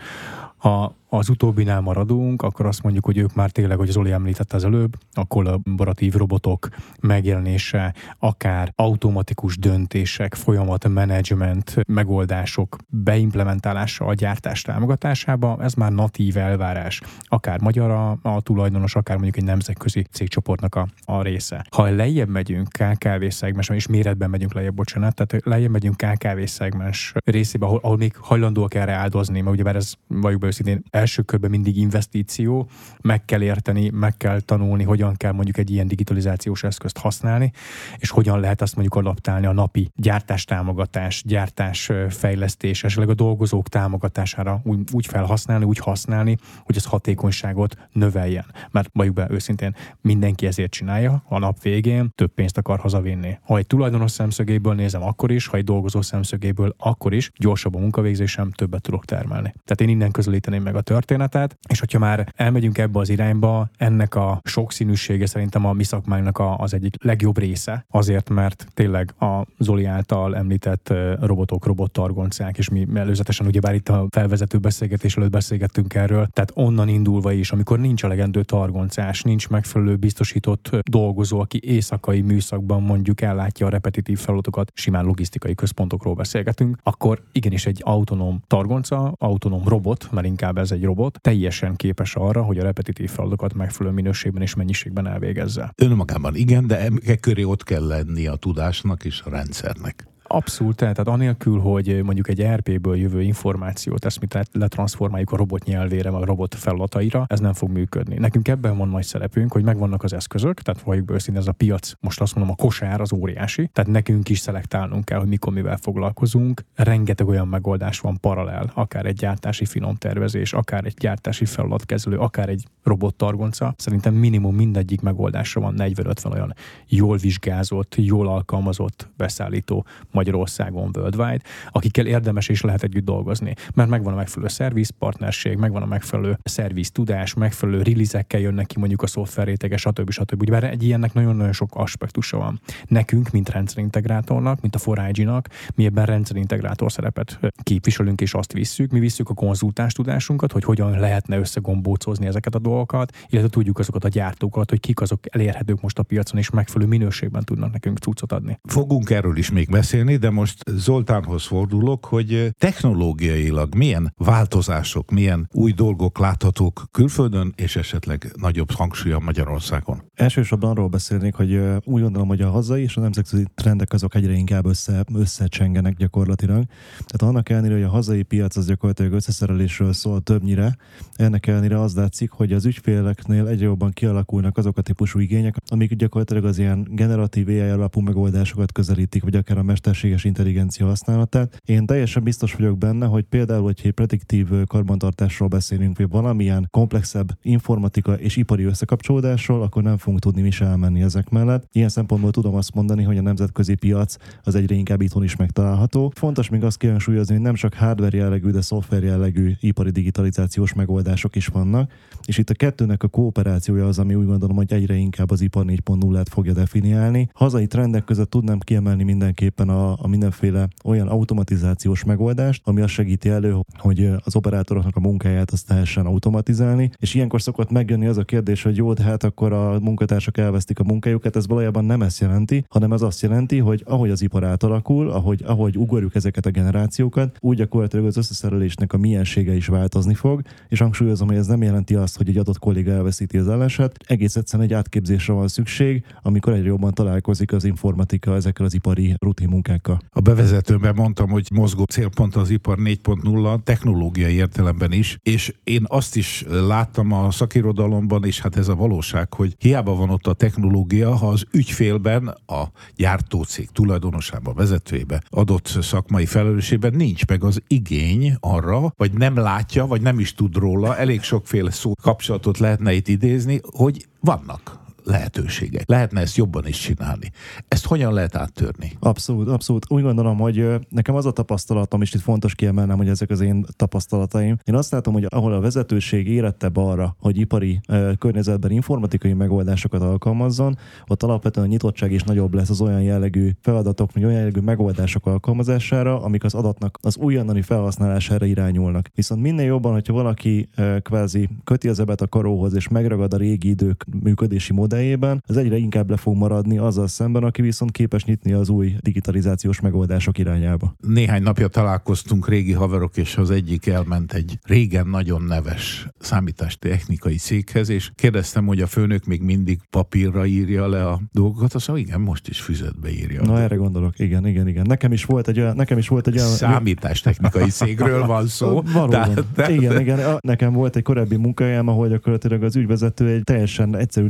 A, 0.62 0.92
az 1.10 1.30
utóbbinál 1.30 1.82
maradunk, 1.82 2.42
akkor 2.42 2.66
azt 2.66 2.84
mondjuk, 2.84 3.06
hogy 3.06 3.18
ők 3.18 3.34
már 3.34 3.52
tényleg, 3.52 3.78
hogy 3.78 3.90
Zoli 3.90 4.12
említette 4.12 4.56
az 4.56 4.64
előbb, 4.64 4.96
a 5.14 5.26
kollaboratív 5.26 6.14
robotok 6.14 6.70
megjelenése, 7.00 7.94
akár 8.20 8.74
automatikus 8.76 9.58
döntések, 9.58 10.36
folyamat 10.36 10.88
menedzsment 10.88 11.76
megoldások 11.88 12.76
beimplementálása 12.88 14.06
a 14.06 14.14
gyártás 14.14 14.62
támogatásába, 14.62 15.58
ez 15.62 15.74
már 15.74 15.92
natív 15.92 16.38
elvárás, 16.38 17.02
akár 17.24 17.62
magyar 17.62 17.90
a, 17.90 18.18
a 18.22 18.42
tulajdonos, 18.42 18.96
akár 18.96 19.16
mondjuk 19.16 19.38
egy 19.38 19.44
nemzetközi 19.44 20.06
cégcsoportnak 20.12 20.76
a, 20.76 20.88
a 21.06 21.22
része. 21.22 21.66
Ha 21.72 21.90
lejjebb 21.90 22.30
megyünk 22.30 22.68
KKV 22.68 23.28
szegmens, 23.30 23.70
és 23.70 23.88
méretben 23.88 24.30
megyünk 24.30 24.54
lejjebb, 24.54 24.74
bocsánat, 24.74 25.16
tehát 25.16 25.46
lejjebb 25.46 25.72
megyünk 25.72 25.98
KKV 25.98 26.44
szegmens 26.46 27.14
részébe, 27.26 27.66
ahol, 27.66 27.80
ahol 27.84 27.98
még 27.98 28.16
hajlandóak 28.18 28.74
erre 28.74 28.94
áldozni, 28.94 29.42
mert 29.42 29.54
ugyebár 29.54 29.76
ez 29.76 29.94
vagyok 30.08 30.40
be 30.40 30.51
őszintén 30.52 30.84
első 30.90 31.22
körben 31.22 31.50
mindig 31.50 31.78
investíció, 31.78 32.70
meg 33.02 33.26
kell 33.26 33.42
érteni, 33.42 33.90
meg 33.90 34.18
kell 34.18 34.40
tanulni, 34.40 34.84
hogyan 34.84 35.16
kell 35.16 35.32
mondjuk 35.32 35.58
egy 35.58 35.72
ilyen 35.72 35.88
digitalizációs 35.88 36.64
eszközt 36.64 36.98
használni, 36.98 37.52
és 37.98 38.10
hogyan 38.10 38.40
lehet 38.40 38.62
azt 38.62 38.76
mondjuk 38.76 38.96
adaptálni 38.96 39.46
a 39.46 39.52
napi 39.52 39.92
gyártás 39.96 40.46
támogatás, 40.46 41.24
gyártás 41.26 41.92
fejlesztés, 42.10 42.84
esetleg 42.84 43.10
a 43.10 43.14
dolgozók 43.14 43.70
támogatására 43.70 44.62
úgy, 44.64 44.80
úgy 44.92 45.06
felhasználni, 45.06 45.66
úgy 45.66 45.78
használni, 45.78 46.38
hogy 46.64 46.76
ez 46.76 46.86
hatékonyságot 46.86 47.78
növeljen. 47.92 48.46
Mert 48.72 48.90
valljuk 48.94 49.16
be 49.16 49.28
őszintén, 49.30 49.76
mindenki 50.02 50.46
ezért 50.46 50.72
csinálja, 50.72 51.24
a 51.28 51.40
nap 51.40 51.62
végén 51.62 52.12
több 52.16 52.34
pénzt 52.34 52.58
akar 52.58 52.80
hazavinni. 52.80 53.38
Ha 53.44 53.58
egy 53.58 53.68
tulajdonos 53.68 54.12
szemszögéből 54.12 54.74
nézem, 54.74 55.04
akkor 55.04 55.32
is, 55.32 55.48
ha 55.48 55.58
egy 55.58 55.64
dolgozó 55.64 56.02
szemszögéből, 56.02 56.76
akkor 56.78 57.14
is 57.14 57.32
gyorsabb 57.36 57.76
a 57.76 57.80
munkavégzésem, 57.80 58.52
többet 58.52 58.82
tudok 58.82 59.06
termelni. 59.06 59.54
Tehát 59.64 59.82
én 59.82 59.90
innen 59.90 60.12
közelíteném 60.42 60.64
meg 60.64 60.76
a 60.76 60.82
történetet, 60.82 61.58
és 61.70 61.80
hogyha 61.80 62.00
már 62.00 62.34
elmegyünk 62.36 62.78
ebbe 62.78 63.00
az 63.00 63.10
irányba, 63.10 63.70
ennek 63.78 64.16
a 64.16 64.42
sokszínűsége 64.44 65.26
szerintem 65.26 65.66
a 65.66 65.74
mi 65.74 65.84
szakmánknak 65.84 66.38
a, 66.38 66.58
az 66.58 66.74
egyik 66.74 66.96
legjobb 67.04 67.38
része, 67.38 67.86
azért, 67.90 68.30
mert 68.30 68.68
tényleg 68.74 69.14
a 69.20 69.46
Zoli 69.58 69.86
által 69.86 70.36
említett 70.36 70.94
robotok, 71.20 71.66
robottargoncák, 71.66 72.58
és 72.58 72.70
mi 72.70 72.88
előzetesen 72.94 73.46
ugyebár 73.48 73.74
itt 73.74 73.90
a 73.90 74.08
felvezető 74.10 74.58
beszélgetés 74.58 75.18
előtt 75.18 75.32
beszélgettünk 75.32 75.94
erről, 75.94 76.28
tehát 76.34 76.52
onnan 76.54 76.88
indulva 76.88 77.32
is, 77.32 77.52
amikor 77.52 77.80
nincs 77.80 78.04
elegendő 78.04 78.44
targoncás, 78.44 79.22
nincs 79.22 79.50
megfelelő 79.50 79.96
biztosított 79.96 80.70
dolgozó, 80.90 81.40
aki 81.40 81.60
éjszakai 81.64 82.22
műszakban 82.22 82.82
mondjuk 82.82 83.22
ellátja 83.22 83.66
a 83.66 83.70
repetitív 83.70 84.20
feladatokat, 84.20 84.72
simán 84.76 85.06
logisztikai 85.06 85.56
központokról 85.56 86.14
beszélgetünk, 86.14 86.78
akkor 86.84 87.22
igenis 87.32 87.66
egy 87.66 87.82
autonóm 87.84 88.42
targonca, 88.48 89.14
autonóm 89.20 89.68
robot, 89.68 90.12
mert 90.12 90.28
inkább 90.32 90.58
ez 90.58 90.72
egy 90.72 90.84
robot, 90.84 91.22
teljesen 91.22 91.76
képes 91.76 92.16
arra, 92.16 92.42
hogy 92.42 92.58
a 92.58 92.64
repetitív 92.64 93.10
feladatokat 93.10 93.54
megfelelő 93.54 93.96
minőségben 93.96 94.42
és 94.42 94.56
mennyiségben 94.56 95.08
elvégezze. 95.08 95.74
Önmagában 95.76 96.36
igen, 96.36 96.68
de 96.68 96.90
e 97.06 97.16
köré 97.16 97.44
ott 97.44 97.64
kell 97.64 97.88
lenni 97.88 98.28
a 98.28 98.36
tudásnak 98.36 99.06
és 99.06 99.22
a 99.22 99.30
rendszernek. 99.30 100.11
Abszolút, 100.34 100.76
tehát 100.76 101.00
anélkül, 101.00 101.60
hogy 101.60 102.04
mondjuk 102.04 102.28
egy 102.28 102.44
RP-ből 102.44 102.96
jövő 102.96 103.22
információt, 103.22 104.06
ezt 104.06 104.20
mit 104.20 104.38
letransformáljuk 104.52 105.32
a 105.32 105.36
robot 105.36 105.64
nyelvére, 105.64 106.10
vagy 106.10 106.22
a 106.22 106.26
robot 106.26 106.56
feladataira, 106.56 107.26
ez 107.28 107.40
nem 107.40 107.54
fog 107.54 107.70
működni. 107.70 108.18
Nekünk 108.18 108.48
ebben 108.48 108.78
van 108.78 108.88
nagy 108.88 109.04
szerepünk, 109.04 109.52
hogy 109.52 109.64
megvannak 109.64 110.04
az 110.04 110.14
eszközök, 110.14 110.62
tehát 110.62 110.82
valljuk 110.82 111.06
be 111.06 111.16
ez 111.34 111.48
a 111.48 111.52
piac, 111.52 111.92
most 112.00 112.22
azt 112.22 112.36
mondom, 112.36 112.56
a 112.60 112.64
kosár 112.64 113.02
az 113.02 113.14
óriási, 113.14 113.70
tehát 113.74 113.92
nekünk 113.92 114.30
is 114.30 114.40
szelektálnunk 114.40 115.06
kell, 115.06 115.20
hogy 115.20 115.28
mikor 115.28 115.54
mivel 115.54 115.78
foglalkozunk. 115.78 116.64
Rengeteg 116.76 117.28
olyan 117.28 117.48
megoldás 117.48 118.00
van 118.00 118.20
paralel, 118.20 118.72
akár 118.74 119.06
egy 119.06 119.16
gyártási 119.16 119.66
finom 119.66 119.96
tervezés, 119.96 120.54
akár 120.54 120.86
egy 120.86 120.96
gyártási 120.98 121.46
feladatkezelő, 121.46 122.18
akár 122.18 122.50
egy 122.50 122.66
robottargonca. 122.84 123.74
Szerintem 123.78 124.14
minimum 124.14 124.56
mindegyik 124.56 125.02
megoldásra 125.02 125.62
van 125.62 125.76
40-50 125.78 126.34
olyan 126.34 126.54
jól 126.88 127.18
vizsgázott, 127.18 127.96
jól 127.98 128.28
alkalmazott 128.28 129.10
beszállító 129.18 129.86
Magyarországon 130.22 130.90
worldwide, 130.96 131.44
akikkel 131.70 132.06
érdemes 132.06 132.50
és 132.50 132.62
lehet 132.62 132.84
együtt 132.84 133.06
dolgozni, 133.06 133.54
mert 133.74 133.90
megvan 133.90 134.14
a 134.14 134.16
megfelelő 134.16 134.48
szerviz 134.48 134.90
partnerség, 134.90 135.58
megvan 135.58 135.82
a 135.82 135.86
megfelelő 135.86 136.38
szerviz 136.44 136.92
tudás, 136.92 137.34
megfelelő 137.34 137.82
release 137.82 138.26
jönnek 138.30 138.66
ki 138.66 138.80
mondjuk 138.80 139.02
a 139.02 139.08
szoftver 139.08 139.46
rétege, 139.46 139.78
stb. 139.78 140.10
stb. 140.10 140.42
Ugye, 140.42 140.70
egy 140.70 140.84
ilyennek 140.84 141.14
nagyon-nagyon 141.14 141.54
sok 141.54 141.70
aspektusa 141.74 142.38
van. 142.38 142.62
Nekünk, 142.88 143.32
mint 143.32 143.50
rendszerintegrátornak, 143.50 144.62
mint 144.62 144.76
a 144.76 144.94
4 144.94 145.26
nak 145.26 145.48
mi 145.76 145.86
ebben 145.86 146.06
rendszerintegrátor 146.06 146.92
szerepet 146.92 147.40
képviselünk 147.64 148.22
és 148.22 148.34
azt 148.34 148.54
visszük. 148.54 148.92
Mi 148.92 149.00
visszük 149.00 149.30
a 149.30 149.34
konzultás 149.34 149.94
tudásunkat, 149.94 150.52
hogy 150.52 150.64
hogyan 150.64 151.00
lehetne 151.00 151.38
összegombócozni 151.38 152.26
ezeket 152.26 152.56
a 152.56 152.60
dolgokat, 152.60 153.12
illetve 153.30 153.50
tudjuk 153.50 153.80
azokat 153.80 154.04
a 154.04 154.08
gyártókat, 154.08 154.70
hogy 154.70 154.80
kik 154.80 155.02
azok 155.02 155.20
elérhetők 155.36 155.82
most 155.82 156.00
a 156.00 156.04
piacon, 156.04 156.40
és 156.40 156.50
megfelelő 156.50 156.90
minőségben 156.90 157.44
tudnak 157.44 157.72
nekünk 157.72 157.98
cuccot 157.98 158.32
adni. 158.32 158.60
Fogunk 158.64 159.10
erről 159.10 159.38
is 159.38 159.52
még 159.52 159.70
beszélni, 159.70 160.11
beszélni, 160.12 160.18
de 160.18 160.30
most 160.42 160.64
Zoltánhoz 160.70 161.46
fordulok, 161.46 162.06
hogy 162.06 162.54
technológiailag 162.58 163.76
milyen 163.76 164.14
változások, 164.18 165.12
milyen 165.12 165.48
új 165.52 165.72
dolgok 165.72 166.20
láthatók 166.20 166.84
külföldön, 166.92 167.54
és 167.56 167.76
esetleg 167.76 168.32
nagyobb 168.36 168.72
hangsúlya 168.72 169.20
Magyarországon. 169.20 170.02
Elsősorban 170.16 170.70
arról 170.70 170.88
beszélnék, 170.88 171.34
hogy 171.34 171.56
úgy 171.84 172.02
gondolom, 172.02 172.28
hogy 172.28 172.42
a 172.42 172.50
hazai 172.50 172.82
és 172.82 172.98
a 172.98 173.02
nemzetközi 173.02 173.46
trendek 173.56 173.94
azok 173.94 174.16
egyre 174.16 174.34
inkább 174.34 174.66
össze, 174.66 175.04
összecsengenek 175.14 175.96
gyakorlatilag. 175.96 176.64
Tehát 177.06 177.34
annak 177.34 177.50
ellenére, 177.50 177.74
hogy 177.74 177.84
a 177.84 177.90
hazai 177.90 178.24
piac 178.24 178.56
az 178.56 178.66
gyakorlatilag 178.66 179.14
összeszerelésről 179.14 179.94
szól 179.94 180.22
többnyire, 180.22 180.76
ennek 181.16 181.48
ellenére 181.48 181.80
az 181.80 181.96
látszik, 181.96 182.32
hogy 182.32 182.54
az 182.54 182.66
ügyféleknél 182.66 183.48
egyre 183.48 183.66
jobban 183.66 183.92
kialakulnak 183.92 184.58
azok 184.58 184.78
a 184.78 184.82
típusú 184.82 185.20
igények, 185.20 185.56
amik 185.68 185.94
gyakorlatilag 185.94 186.46
az 186.46 186.58
ilyen 186.58 186.88
generatív 186.90 187.48
AI 187.48 187.60
alapú 187.60 188.00
megoldásokat 188.00 188.72
közelítik, 188.72 189.24
vagy 189.24 189.36
akár 189.36 189.58
a 189.58 189.64
mester 189.64 189.96
mesterséges 190.02 190.24
intelligencia 190.24 190.86
használatát. 190.86 191.62
Én 191.66 191.86
teljesen 191.86 192.24
biztos 192.24 192.54
vagyok 192.54 192.78
benne, 192.78 193.06
hogy 193.06 193.24
például, 193.24 193.64
hogy 193.64 193.80
egy 193.84 193.92
prediktív 193.92 194.48
karbantartásról 194.66 195.48
beszélünk, 195.48 195.98
vagy 195.98 196.10
valamilyen 196.10 196.68
komplexebb 196.70 197.38
informatika 197.42 198.14
és 198.14 198.36
ipari 198.36 198.64
összekapcsolódásról, 198.64 199.62
akkor 199.62 199.84
nem 199.84 199.98
fogunk 199.98 200.22
tudni 200.22 200.42
mi 200.42 200.52
se 200.52 200.66
elmenni 200.66 201.02
ezek 201.02 201.30
mellett. 201.30 201.68
Ilyen 201.72 201.90
szempontból 201.90 202.32
tudom 202.32 202.56
azt 202.56 202.74
mondani, 202.74 203.04
hogy 203.04 203.18
a 203.18 203.22
nemzetközi 203.22 203.76
piac 203.76 204.16
az 204.44 204.56
egyre 204.56 204.76
inkább 204.76 205.02
itthon 205.02 205.24
is 205.24 205.36
megtalálható. 205.36 206.12
Fontos 206.16 206.50
még 206.50 206.64
azt 206.64 206.78
kihangsúlyozni, 206.78 207.34
hogy 207.34 207.44
nem 207.44 207.54
csak 207.54 207.74
hardware 207.74 208.18
jellegű, 208.18 208.50
de 208.50 208.62
szoftver 208.62 209.04
jellegű 209.04 209.52
ipari 209.60 209.90
digitalizációs 209.90 210.74
megoldások 210.74 211.36
is 211.36 211.48
vannak, 211.48 211.92
és 212.26 212.38
itt 212.38 212.50
a 212.50 212.54
kettőnek 212.54 213.04
a 213.04 213.08
kooperációja 213.08 213.88
az, 213.88 214.00
ami 214.00 214.16
úgy 214.16 214.26
gondolom, 214.26 214.56
hogy 214.56 214.74
egyre 214.74 214.96
inkább 214.96 215.32
az 215.32 215.42
ipar 215.42 215.66
4.0-át 215.66 216.30
fogja 216.30 216.54
definiálni. 216.54 217.30
Hazai 217.34 217.68
trendek 217.68 218.04
között 218.04 218.30
tudnám 218.30 218.60
kiemelni 218.60 219.04
mindenképpen 219.04 219.70
a 219.70 219.91
a, 220.00 220.08
mindenféle 220.08 220.68
olyan 220.84 221.08
automatizációs 221.08 222.04
megoldást, 222.04 222.62
ami 222.66 222.82
azt 222.82 222.94
segíti 222.94 223.30
elő, 223.30 223.56
hogy 223.78 224.10
az 224.24 224.36
operátoroknak 224.36 224.96
a 224.96 225.00
munkáját 225.00 225.52
azt 225.52 225.68
tehessen 225.68 226.06
automatizálni, 226.06 226.90
és 226.98 227.14
ilyenkor 227.14 227.42
szokott 227.42 227.72
megjönni 227.72 228.08
az 228.08 228.18
a 228.18 228.24
kérdés, 228.24 228.64
hogy 228.64 228.76
jó, 228.76 228.94
hát 228.96 229.24
akkor 229.24 229.54
a 229.54 229.80
munkatársak 229.80 230.38
elvesztik 230.38 230.80
a 230.80 230.84
munkájukat, 230.84 231.36
ez 231.36 231.48
valójában 231.48 231.86
nem 231.86 232.02
ezt 232.02 232.20
jelenti, 232.20 232.66
hanem 232.70 232.94
ez 232.94 233.02
azt 233.02 233.22
jelenti, 233.22 233.58
hogy 233.58 233.84
ahogy 233.86 234.10
az 234.10 234.22
ipar 234.22 234.44
átalakul, 234.44 235.10
ahogy, 235.10 235.44
ahogy 235.46 235.78
ugorjuk 235.78 236.16
ezeket 236.16 236.46
a 236.46 236.50
generációkat, 236.50 237.38
úgy 237.40 237.58
gyakorlatilag 237.58 238.06
az 238.06 238.18
összeszerelésnek 238.18 238.94
a 238.94 238.98
miensége 238.98 239.56
is 239.56 239.68
változni 239.68 240.14
fog, 240.14 240.42
és 240.68 240.80
hangsúlyozom, 240.80 241.28
hogy 241.28 241.38
ez 241.38 241.48
nem 241.48 241.62
jelenti 241.62 241.96
azt, 241.96 242.18
hogy 242.18 242.30
egy 242.30 242.38
adott 242.38 242.60
kolléga 242.60 242.92
elveszíti 242.92 243.38
az 243.38 243.50
állását, 243.50 243.98
egész 244.08 244.36
egyszerűen 244.36 244.70
egy 244.70 244.76
átképzésre 244.76 245.34
van 245.34 245.48
szükség, 245.48 246.04
amikor 246.22 246.54
egyre 246.54 246.68
jobban 246.68 246.94
találkozik 246.94 247.54
az 247.54 247.64
informatika 247.64 248.36
ezekkel 248.36 248.66
az 248.66 248.74
ipari 248.74 249.16
rutin 249.20 249.50
munkák 249.50 249.81
technika. 249.82 250.08
A 250.10 250.20
bevezetőben. 250.20 250.96
Mondtam, 250.96 251.30
hogy 251.30 251.48
mozgó 251.54 251.84
célpont 251.84 252.36
az 252.36 252.50
ipar 252.50 252.78
4.0 252.78 253.64
technológiai 253.64 254.34
értelemben 254.34 254.92
is, 254.92 255.18
és 255.24 255.54
én 255.64 255.86
azt 255.88 256.16
is 256.16 256.46
láttam 256.48 257.12
a 257.12 257.32
szakirodalomban, 257.32 258.26
és 258.26 258.40
hát 258.40 258.56
ez 258.56 258.68
a 258.68 258.76
valóság, 258.76 259.34
hogy 259.34 259.56
hiába 259.60 259.96
van 259.96 260.10
ott 260.10 260.28
a 260.28 260.34
technológia, 260.34 261.16
ha 261.16 261.28
az 261.28 261.46
ügyfélben, 261.52 262.28
a 262.46 262.64
gyártócég 262.96 263.70
tulajdonosában, 263.72 264.56
vezetőjében 264.56 265.24
adott 265.30 265.78
szakmai 265.82 266.26
felelősségben 266.26 266.94
nincs 266.96 267.26
meg 267.26 267.44
az 267.44 267.62
igény 267.68 268.36
arra, 268.40 268.94
vagy 268.98 269.14
nem 269.14 269.36
látja, 269.36 269.86
vagy 269.86 270.02
nem 270.02 270.20
is 270.20 270.34
tud 270.34 270.56
róla, 270.56 270.98
elég 270.98 271.22
sokféle 271.22 271.72
szó 271.72 271.94
kapcsolatot 272.02 272.58
lehetne 272.58 272.94
itt 272.94 273.08
idézni, 273.08 273.60
hogy 273.64 274.06
vannak 274.20 274.81
lehetőségek. 275.04 275.90
Lehetne 275.90 276.22
ezt 276.22 276.36
jobban 276.38 276.68
is 276.68 276.80
csinálni. 276.80 277.32
Ezt 277.68 277.86
hogyan 277.86 278.14
lehet 278.14 278.36
áttörni? 278.36 278.92
Abszolút, 279.00 279.48
abszolút. 279.48 279.86
Úgy 279.90 280.02
gondolom, 280.02 280.38
hogy 280.38 280.66
nekem 280.90 281.16
az 281.16 281.26
a 281.26 281.32
tapasztalatom, 281.32 282.02
és 282.02 282.14
itt 282.14 282.22
fontos 282.22 282.56
kiemelnem, 282.56 282.98
hogy 282.98 283.10
ezek 283.10 283.30
az 283.30 283.42
én 283.42 283.66
tapasztalataim. 283.76 284.58
Én 284.64 284.76
azt 284.76 284.92
látom, 284.92 285.14
hogy 285.14 285.26
ahol 285.30 285.54
a 285.54 285.60
vezetőség 285.60 286.28
érettebb 286.28 286.78
arra, 286.78 287.16
hogy 287.20 287.38
ipari 287.38 287.80
uh, 287.88 288.18
környezetben 288.18 288.72
informatikai 288.72 289.34
megoldásokat 289.34 290.02
alkalmazzon, 290.02 290.78
ott 291.08 291.24
alapvetően 291.24 291.66
a 291.66 291.70
nyitottság 291.70 292.12
is 292.12 292.24
nagyobb 292.24 292.54
lesz 292.54 292.70
az 292.70 292.82
olyan 292.82 293.02
jellegű 293.02 293.50
feladatok, 293.62 294.14
vagy 294.14 294.24
olyan 294.24 294.38
jellegű 294.38 294.60
megoldások 294.60 295.26
alkalmazására, 295.26 296.22
amik 296.22 296.44
az 296.44 296.54
adatnak 296.54 296.98
az 297.02 297.18
újonnani 297.18 297.62
felhasználására 297.62 298.46
irányulnak. 298.46 299.10
Viszont 299.16 299.42
minél 299.42 299.66
jobban, 299.66 299.92
hogyha 299.92 300.14
valaki 300.14 300.70
kvázi 301.02 301.50
köti 301.64 301.88
az 301.88 302.00
ebet 302.00 302.22
a 302.22 302.28
karóhoz, 302.28 302.74
és 302.74 302.88
megragad 302.88 303.34
a 303.34 303.38
régi 303.38 303.70
idők 303.70 304.06
működési 304.24 304.74
modelljében, 305.02 305.44
az 305.48 305.58
egyre 305.58 305.78
inkább 305.78 306.10
le 306.10 306.18
fog 306.18 306.36
maradni 306.36 306.78
azzal 306.78 307.08
szemben, 307.08 307.44
aki 307.44 307.62
viszont 307.62 307.92
képes 307.92 308.26
nyitni 308.26 308.52
az 308.54 308.70
új 308.70 308.96
digitalizációs 309.00 309.80
megoldások 309.80 310.38
irányába. 310.38 310.96
Néhány 311.08 311.44
napja 311.44 311.68
találkoztunk 311.68 312.48
régi 312.48 312.74
haverok, 312.74 313.18
és 313.18 313.36
az 313.38 313.52
egyik 313.52 313.88
elment 313.88 314.34
egy 314.34 314.60
régen 314.64 315.08
nagyon 315.08 315.42
neves 315.42 316.08
számítástechnikai 316.20 317.36
céghez, 317.36 317.90
és 317.90 318.12
kérdeztem, 318.16 318.66
hogy 318.66 318.82
a 318.82 318.88
főnök 318.88 319.26
még 319.26 319.42
mindig 319.42 319.80
papírra 319.90 320.46
írja 320.46 320.88
le 320.88 321.08
a 321.08 321.20
dolgokat, 321.32 321.74
azt 321.74 321.88
mondja, 321.88 322.06
igen, 322.06 322.22
most 322.22 322.48
is 322.48 322.62
füzetbe 322.62 323.10
írja. 323.10 323.42
Na 323.42 323.60
erre 323.60 323.76
gondolok, 323.76 324.20
igen, 324.20 324.48
igen, 324.48 324.68
igen. 324.68 324.86
Nekem 324.88 325.12
is 325.12 325.26
volt 325.26 325.48
egy 325.48 325.60
olyan, 325.60 325.76
nekem 325.76 325.98
is 325.98 326.08
volt 326.08 326.28
egy 326.28 326.38
olyan... 326.38 326.50
Számítástechnikai 326.50 327.70
cégről 327.80 328.26
van 328.26 328.48
szó. 328.48 328.82
Valóban. 328.82 329.10
De, 329.10 329.42
de... 329.56 329.72
Igen, 329.72 330.00
igen. 330.00 330.38
Nekem 330.40 330.74
volt 330.74 330.96
egy 330.96 331.04
korábbi 331.04 331.36
munkahelyem, 331.36 331.88
ahol 331.88 332.08
gyakorlatilag 332.08 332.64
az 332.64 332.76
ügyvezető 332.76 333.28
egy 333.28 333.44
teljesen 333.44 333.96
egyszerű 333.96 334.28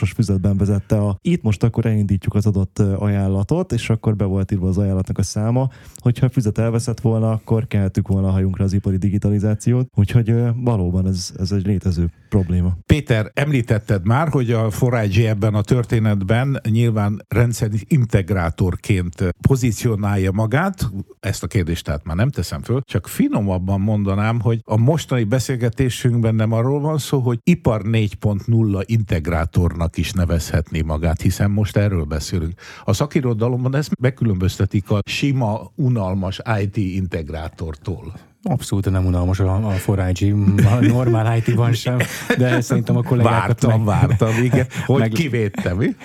négyzetrásos 0.00 0.12
füzetben 0.12 0.56
vezette 0.56 0.96
a 0.96 1.16
itt 1.22 1.42
most 1.42 1.62
akkor 1.62 1.86
elindítjuk 1.86 2.34
az 2.34 2.46
adott 2.46 2.78
ajánlatot, 2.78 3.72
és 3.72 3.90
akkor 3.90 4.16
be 4.16 4.24
volt 4.24 4.52
írva 4.52 4.68
az 4.68 4.78
ajánlatnak 4.78 5.18
a 5.18 5.22
száma. 5.22 5.68
Hogyha 5.96 6.26
a 6.26 6.30
füzet 6.30 6.58
elveszett 6.58 7.00
volna, 7.00 7.30
akkor 7.30 7.66
keltük 7.66 8.08
volna 8.08 8.28
a 8.28 8.30
hajunkra 8.30 8.64
az 8.64 8.72
ipari 8.72 8.96
digitalizációt. 8.96 9.88
Úgyhogy 9.96 10.34
valóban 10.56 11.06
ez, 11.06 11.32
ez 11.38 11.52
egy 11.52 11.66
létező 11.66 12.10
probléma. 12.28 12.76
Péter, 12.86 13.30
említetted 13.34 14.06
már, 14.06 14.28
hogy 14.28 14.50
a 14.50 14.70
Forage 14.70 15.28
ebben 15.28 15.54
a 15.54 15.62
történetben 15.62 16.60
nyilván 16.70 17.24
rendszer 17.28 17.70
integrátorként 17.86 19.34
pozícionálja 19.48 20.32
magát. 20.32 20.90
Ezt 21.20 21.42
a 21.42 21.46
kérdést 21.46 21.84
tehát 21.84 22.04
már 22.04 22.16
nem 22.16 22.30
teszem 22.30 22.62
föl, 22.62 22.80
csak 22.84 23.08
finomabban 23.08 23.80
mondanám, 23.80 24.40
hogy 24.40 24.60
a 24.64 24.76
mostani 24.76 25.24
beszélgetésünkben 25.24 26.34
nem 26.34 26.52
arról 26.52 26.80
van 26.80 26.98
szó, 26.98 27.18
hogy 27.18 27.38
ipar 27.42 27.82
4.0 27.84 28.82
integrátornak 28.86 29.89
is 29.96 30.12
nevezhetné 30.12 30.80
magát, 30.80 31.20
hiszen 31.20 31.50
most 31.50 31.76
erről 31.76 32.04
beszélünk. 32.04 32.60
A 32.84 32.92
szakirodalomban 32.92 33.74
ezt 33.74 33.98
megkülönböztetik 34.00 34.90
a 34.90 35.00
sima, 35.04 35.72
unalmas 35.74 36.40
IT 36.60 36.76
integrátortól. 36.76 38.29
Abszolút 38.42 38.90
nem 38.90 39.06
unalmas 39.06 39.40
a, 39.40 39.66
a 39.66 39.70
forágyi, 39.70 40.30
a 40.56 40.80
normál 40.80 41.36
IT-ban 41.36 41.72
sem, 41.72 41.98
de 42.38 42.60
szerintem 42.60 42.96
a 42.96 43.02
kollégákat... 43.02 43.62
Vártam, 43.62 43.84
meg, 43.84 43.84
vártam, 43.84 44.42
igen, 44.42 44.66
hogy 44.86 45.00
meg, 45.00 45.10
kivédtem, 45.10 45.76
mi? 45.76 45.96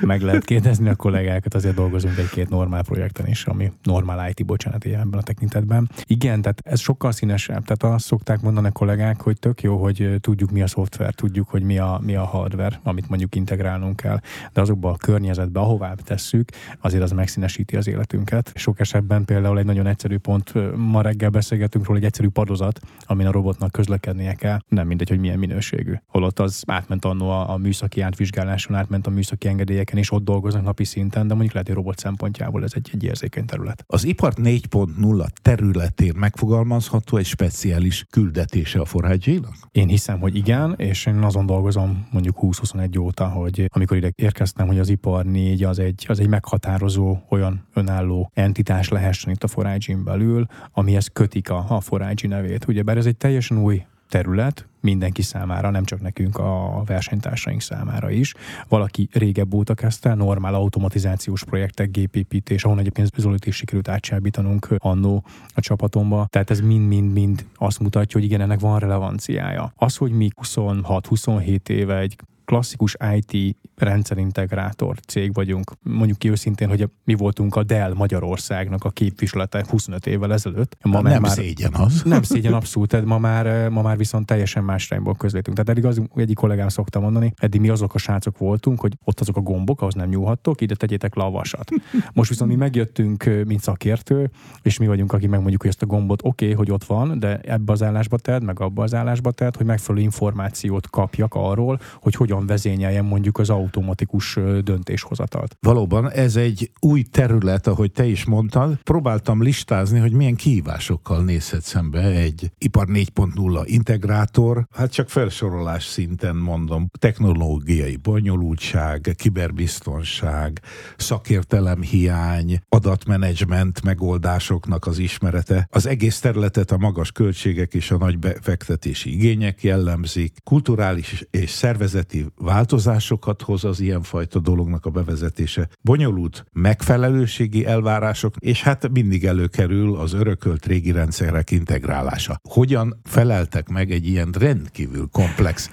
Meg 0.00 0.20
lehet 0.20 0.44
kérdezni 0.44 0.88
a 0.88 0.94
kollégákat, 0.94 1.54
azért 1.54 1.74
dolgozunk 1.74 2.18
egy-két 2.18 2.48
normál 2.48 2.82
projekten 2.82 3.26
is, 3.26 3.44
ami 3.44 3.72
normál 3.82 4.28
IT, 4.28 4.46
bocsánat, 4.46 4.84
ebben 4.84 5.18
a 5.18 5.22
tekintetben. 5.22 5.90
Igen, 6.04 6.42
tehát 6.42 6.60
ez 6.64 6.80
sokkal 6.80 7.12
színesebb. 7.12 7.64
Tehát 7.64 7.94
azt 7.94 8.06
szokták 8.06 8.40
mondani 8.40 8.66
a 8.66 8.72
kollégák, 8.72 9.20
hogy 9.20 9.38
tök 9.38 9.62
jó, 9.62 9.76
hogy 9.76 10.16
tudjuk 10.20 10.50
mi 10.50 10.62
a 10.62 10.66
szoftver, 10.66 11.14
tudjuk, 11.14 11.48
hogy 11.48 11.62
mi 11.62 11.78
a, 11.78 12.00
mi 12.02 12.14
a 12.14 12.24
hardware, 12.24 12.80
amit 12.82 13.08
mondjuk 13.08 13.34
integrálnunk 13.34 13.96
kell, 13.96 14.20
de 14.52 14.60
azokban 14.60 14.92
a 14.92 14.96
környezetben, 14.96 15.62
ahová 15.62 15.94
tesszük, 16.04 16.48
azért 16.80 17.02
az 17.02 17.10
megszínesíti 17.10 17.76
az 17.76 17.88
életünket. 17.88 18.52
Sok 18.54 18.80
esetben 18.80 19.24
például 19.24 19.58
egy 19.58 19.64
nagyon 19.64 19.86
egyszerű 19.86 20.18
pont, 20.18 20.52
ma 20.76 21.02
reggel 21.02 21.30
beszélgetünk 21.30 21.64
beszélgetünk 21.66 21.86
róla, 21.86 21.98
egy 21.98 22.04
egyszerű 22.04 22.28
padozat, 22.28 22.80
amin 23.06 23.26
a 23.26 23.30
robotnak 23.30 23.72
közlekednie 23.72 24.34
kell, 24.34 24.58
nem 24.68 24.86
mindegy, 24.86 25.08
hogy 25.08 25.18
milyen 25.18 25.38
minőségű. 25.38 25.94
Holott 26.06 26.38
az 26.38 26.62
átment 26.66 27.04
annó 27.04 27.30
a, 27.30 27.50
a 27.50 27.56
műszaki 27.56 28.00
átvizsgáláson, 28.00 28.76
átment 28.76 29.06
a 29.06 29.10
műszaki 29.10 29.48
engedélyeken, 29.48 29.98
és 29.98 30.12
ott 30.12 30.24
dolgoznak 30.24 30.62
napi 30.62 30.84
szinten, 30.84 31.26
de 31.26 31.32
mondjuk 31.32 31.52
lehet, 31.52 31.68
hogy 31.68 31.76
robot 31.76 31.98
szempontjából 31.98 32.64
ez 32.64 32.72
egy, 32.74 32.90
egy 32.92 33.04
érzékeny 33.04 33.44
terület. 33.44 33.84
Az 33.86 34.04
ipar 34.04 34.32
4.0 34.36 35.26
területén 35.42 36.14
megfogalmazható 36.16 37.16
egy 37.16 37.26
speciális 37.26 38.06
küldetése 38.10 38.80
a 38.80 38.84
forrágyénak? 38.84 39.54
Én 39.72 39.88
hiszem, 39.88 40.20
hogy 40.20 40.36
igen, 40.36 40.74
és 40.76 41.06
én 41.06 41.22
azon 41.22 41.46
dolgozom 41.46 42.06
mondjuk 42.10 42.36
20-21 42.40 43.00
óta, 43.00 43.28
hogy 43.28 43.68
amikor 43.72 43.96
ide 43.96 44.10
érkeztem, 44.14 44.66
hogy 44.66 44.78
az 44.78 44.88
ipar 44.88 45.24
4 45.24 45.64
az 45.64 45.78
egy, 45.78 46.04
az 46.08 46.20
egy 46.20 46.28
meghatározó 46.28 47.18
olyan 47.28 47.66
önálló 47.74 48.30
entitás 48.34 48.88
lehessen 48.88 49.32
itt 49.32 49.42
a 49.42 49.46
forrágyin 49.46 50.04
belül, 50.04 50.46
amihez 50.72 51.08
kötik 51.12 51.50
a 51.50 51.55
a, 51.56 51.64
a 51.68 51.80
Forágyi 51.80 52.26
nevét. 52.26 52.68
Ugyebár 52.68 52.96
ez 52.96 53.06
egy 53.06 53.16
teljesen 53.16 53.58
új 53.58 53.84
terület, 54.08 54.66
mindenki 54.80 55.22
számára, 55.22 55.70
nem 55.70 55.84
csak 55.84 56.00
nekünk, 56.00 56.38
a 56.38 56.82
versenytársaink 56.86 57.60
számára 57.60 58.10
is. 58.10 58.34
Valaki 58.68 59.08
régebb 59.12 59.54
óta 59.54 59.74
kezdte, 59.74 60.14
normál 60.14 60.54
automatizációs 60.54 61.44
projektek, 61.44 61.90
gépépítés, 61.90 62.64
ahol 62.64 62.78
egyébként 62.78 63.10
Zolit 63.16 63.46
is 63.46 63.56
sikerült 63.56 63.88
átsábítanunk 63.88 64.68
annó 64.78 65.24
a 65.54 65.60
csapatomba. 65.60 66.26
Tehát 66.30 66.50
ez 66.50 66.60
mind-mind-mind 66.60 67.46
azt 67.54 67.80
mutatja, 67.80 68.20
hogy 68.20 68.28
igen, 68.28 68.40
ennek 68.40 68.60
van 68.60 68.78
relevanciája. 68.78 69.72
Az, 69.76 69.96
hogy 69.96 70.12
mi 70.12 70.28
26-27 70.42 71.68
éve 71.68 71.98
egy 71.98 72.16
klasszikus 72.44 72.96
IT 73.14 73.56
rendszerintegrátor 73.76 74.98
cég 75.06 75.34
vagyunk. 75.34 75.72
Mondjuk 75.82 76.18
ki 76.18 76.30
őszintén, 76.30 76.68
hogy 76.68 76.88
mi 77.04 77.14
voltunk 77.14 77.56
a 77.56 77.62
Dell 77.62 77.92
Magyarországnak 77.94 78.84
a 78.84 78.90
képviselete 78.90 79.64
25 79.68 80.06
évvel 80.06 80.32
ezelőtt. 80.32 80.76
Ma 80.82 81.00
nem 81.02 81.20
már, 81.20 81.30
szégyen 81.30 81.74
az. 81.74 82.02
Nem 82.16 82.22
szégyen 82.22 82.52
abszolút, 82.52 82.88
tehát 82.88 83.06
ma 83.06 83.18
már, 83.18 83.68
ma 83.68 83.82
már 83.82 83.96
viszont 83.96 84.26
teljesen 84.26 84.64
más 84.64 84.86
irányból 84.86 85.14
közlétünk. 85.14 85.56
Tehát 85.56 85.70
eddig 85.70 85.84
az 85.84 86.02
egyik 86.14 86.36
kollégám 86.36 86.68
szokta 86.68 87.00
mondani, 87.00 87.32
eddig 87.36 87.60
mi 87.60 87.68
azok 87.68 87.94
a 87.94 87.98
srácok 87.98 88.38
voltunk, 88.38 88.80
hogy 88.80 88.92
ott 89.04 89.20
azok 89.20 89.36
a 89.36 89.40
gombok, 89.40 89.80
ahhoz 89.80 89.94
nem 89.94 90.08
nyúlhattok, 90.08 90.60
ide 90.60 90.74
tegyétek 90.74 91.14
le 91.14 91.22
a 91.22 91.30
vasat. 91.30 91.70
Most 92.12 92.28
viszont 92.30 92.50
mi 92.50 92.56
megjöttünk, 92.56 93.24
mint 93.46 93.62
szakértő, 93.62 94.30
és 94.62 94.78
mi 94.78 94.86
vagyunk, 94.86 95.12
akik 95.12 95.28
megmondjuk, 95.28 95.60
hogy 95.60 95.70
ezt 95.70 95.82
a 95.82 95.86
gombot 95.86 96.20
oké, 96.24 96.44
okay, 96.44 96.56
hogy 96.56 96.70
ott 96.70 96.84
van, 96.84 97.18
de 97.18 97.38
ebbe 97.38 97.72
az 97.72 97.82
állásba 97.82 98.18
tedd, 98.18 98.42
meg 98.42 98.60
abba 98.60 98.82
az 98.82 98.94
állásba 98.94 99.30
tedd, 99.30 99.56
hogy 99.56 99.66
megfelelő 99.66 100.04
információt 100.04 100.90
kapjak 100.90 101.34
arról, 101.34 101.80
hogy 102.00 102.14
hogyan 102.14 102.46
vezényeljen 102.46 103.04
mondjuk 103.04 103.38
az 103.38 103.50
autó 103.50 103.65
automatikus 103.66 104.38
döntéshozatalt. 104.62 105.56
Valóban 105.60 106.10
ez 106.10 106.36
egy 106.36 106.70
új 106.80 107.02
terület, 107.02 107.66
ahogy 107.66 107.92
te 107.92 108.04
is 108.06 108.24
mondtad. 108.24 108.78
Próbáltam 108.82 109.42
listázni, 109.42 109.98
hogy 109.98 110.12
milyen 110.12 110.34
kihívásokkal 110.34 111.24
nézhet 111.24 111.62
szembe 111.62 112.02
egy 112.02 112.50
ipar 112.58 112.86
4.0 112.88 113.62
integrátor. 113.64 114.66
Hát 114.74 114.92
csak 114.92 115.08
felsorolás 115.08 115.84
szinten 115.84 116.36
mondom. 116.36 116.88
Technológiai 116.98 117.96
bonyolultság, 117.96 119.14
kiberbiztonság, 119.16 120.60
szakértelem 120.96 121.82
hiány, 121.82 122.60
adatmenedzsment 122.68 123.82
megoldásoknak 123.82 124.86
az 124.86 124.98
ismerete. 124.98 125.68
Az 125.70 125.86
egész 125.86 126.20
területet 126.20 126.70
a 126.70 126.76
magas 126.76 127.12
költségek 127.12 127.74
és 127.74 127.90
a 127.90 127.96
nagy 127.96 128.18
befektetési 128.18 129.12
igények 129.12 129.62
jellemzik, 129.62 130.36
kulturális 130.44 131.24
és 131.30 131.50
szervezeti 131.50 132.26
változásokat 132.36 133.42
hoz 133.42 133.55
hoz 133.62 133.64
az 133.64 133.80
ilyenfajta 133.80 134.38
dolognak 134.38 134.86
a 134.86 134.90
bevezetése. 134.90 135.68
Bonyolult 135.80 136.44
megfelelőségi 136.52 137.66
elvárások, 137.66 138.34
és 138.38 138.62
hát 138.62 138.88
mindig 138.88 139.24
előkerül 139.24 139.96
az 139.96 140.12
örökölt 140.12 140.66
régi 140.66 140.92
rendszerek 140.92 141.50
integrálása. 141.50 142.40
Hogyan 142.48 143.00
feleltek 143.04 143.68
meg 143.68 143.90
egy 143.90 144.06
ilyen 144.06 144.34
rendkívül 144.38 145.08
komplex 145.12 145.70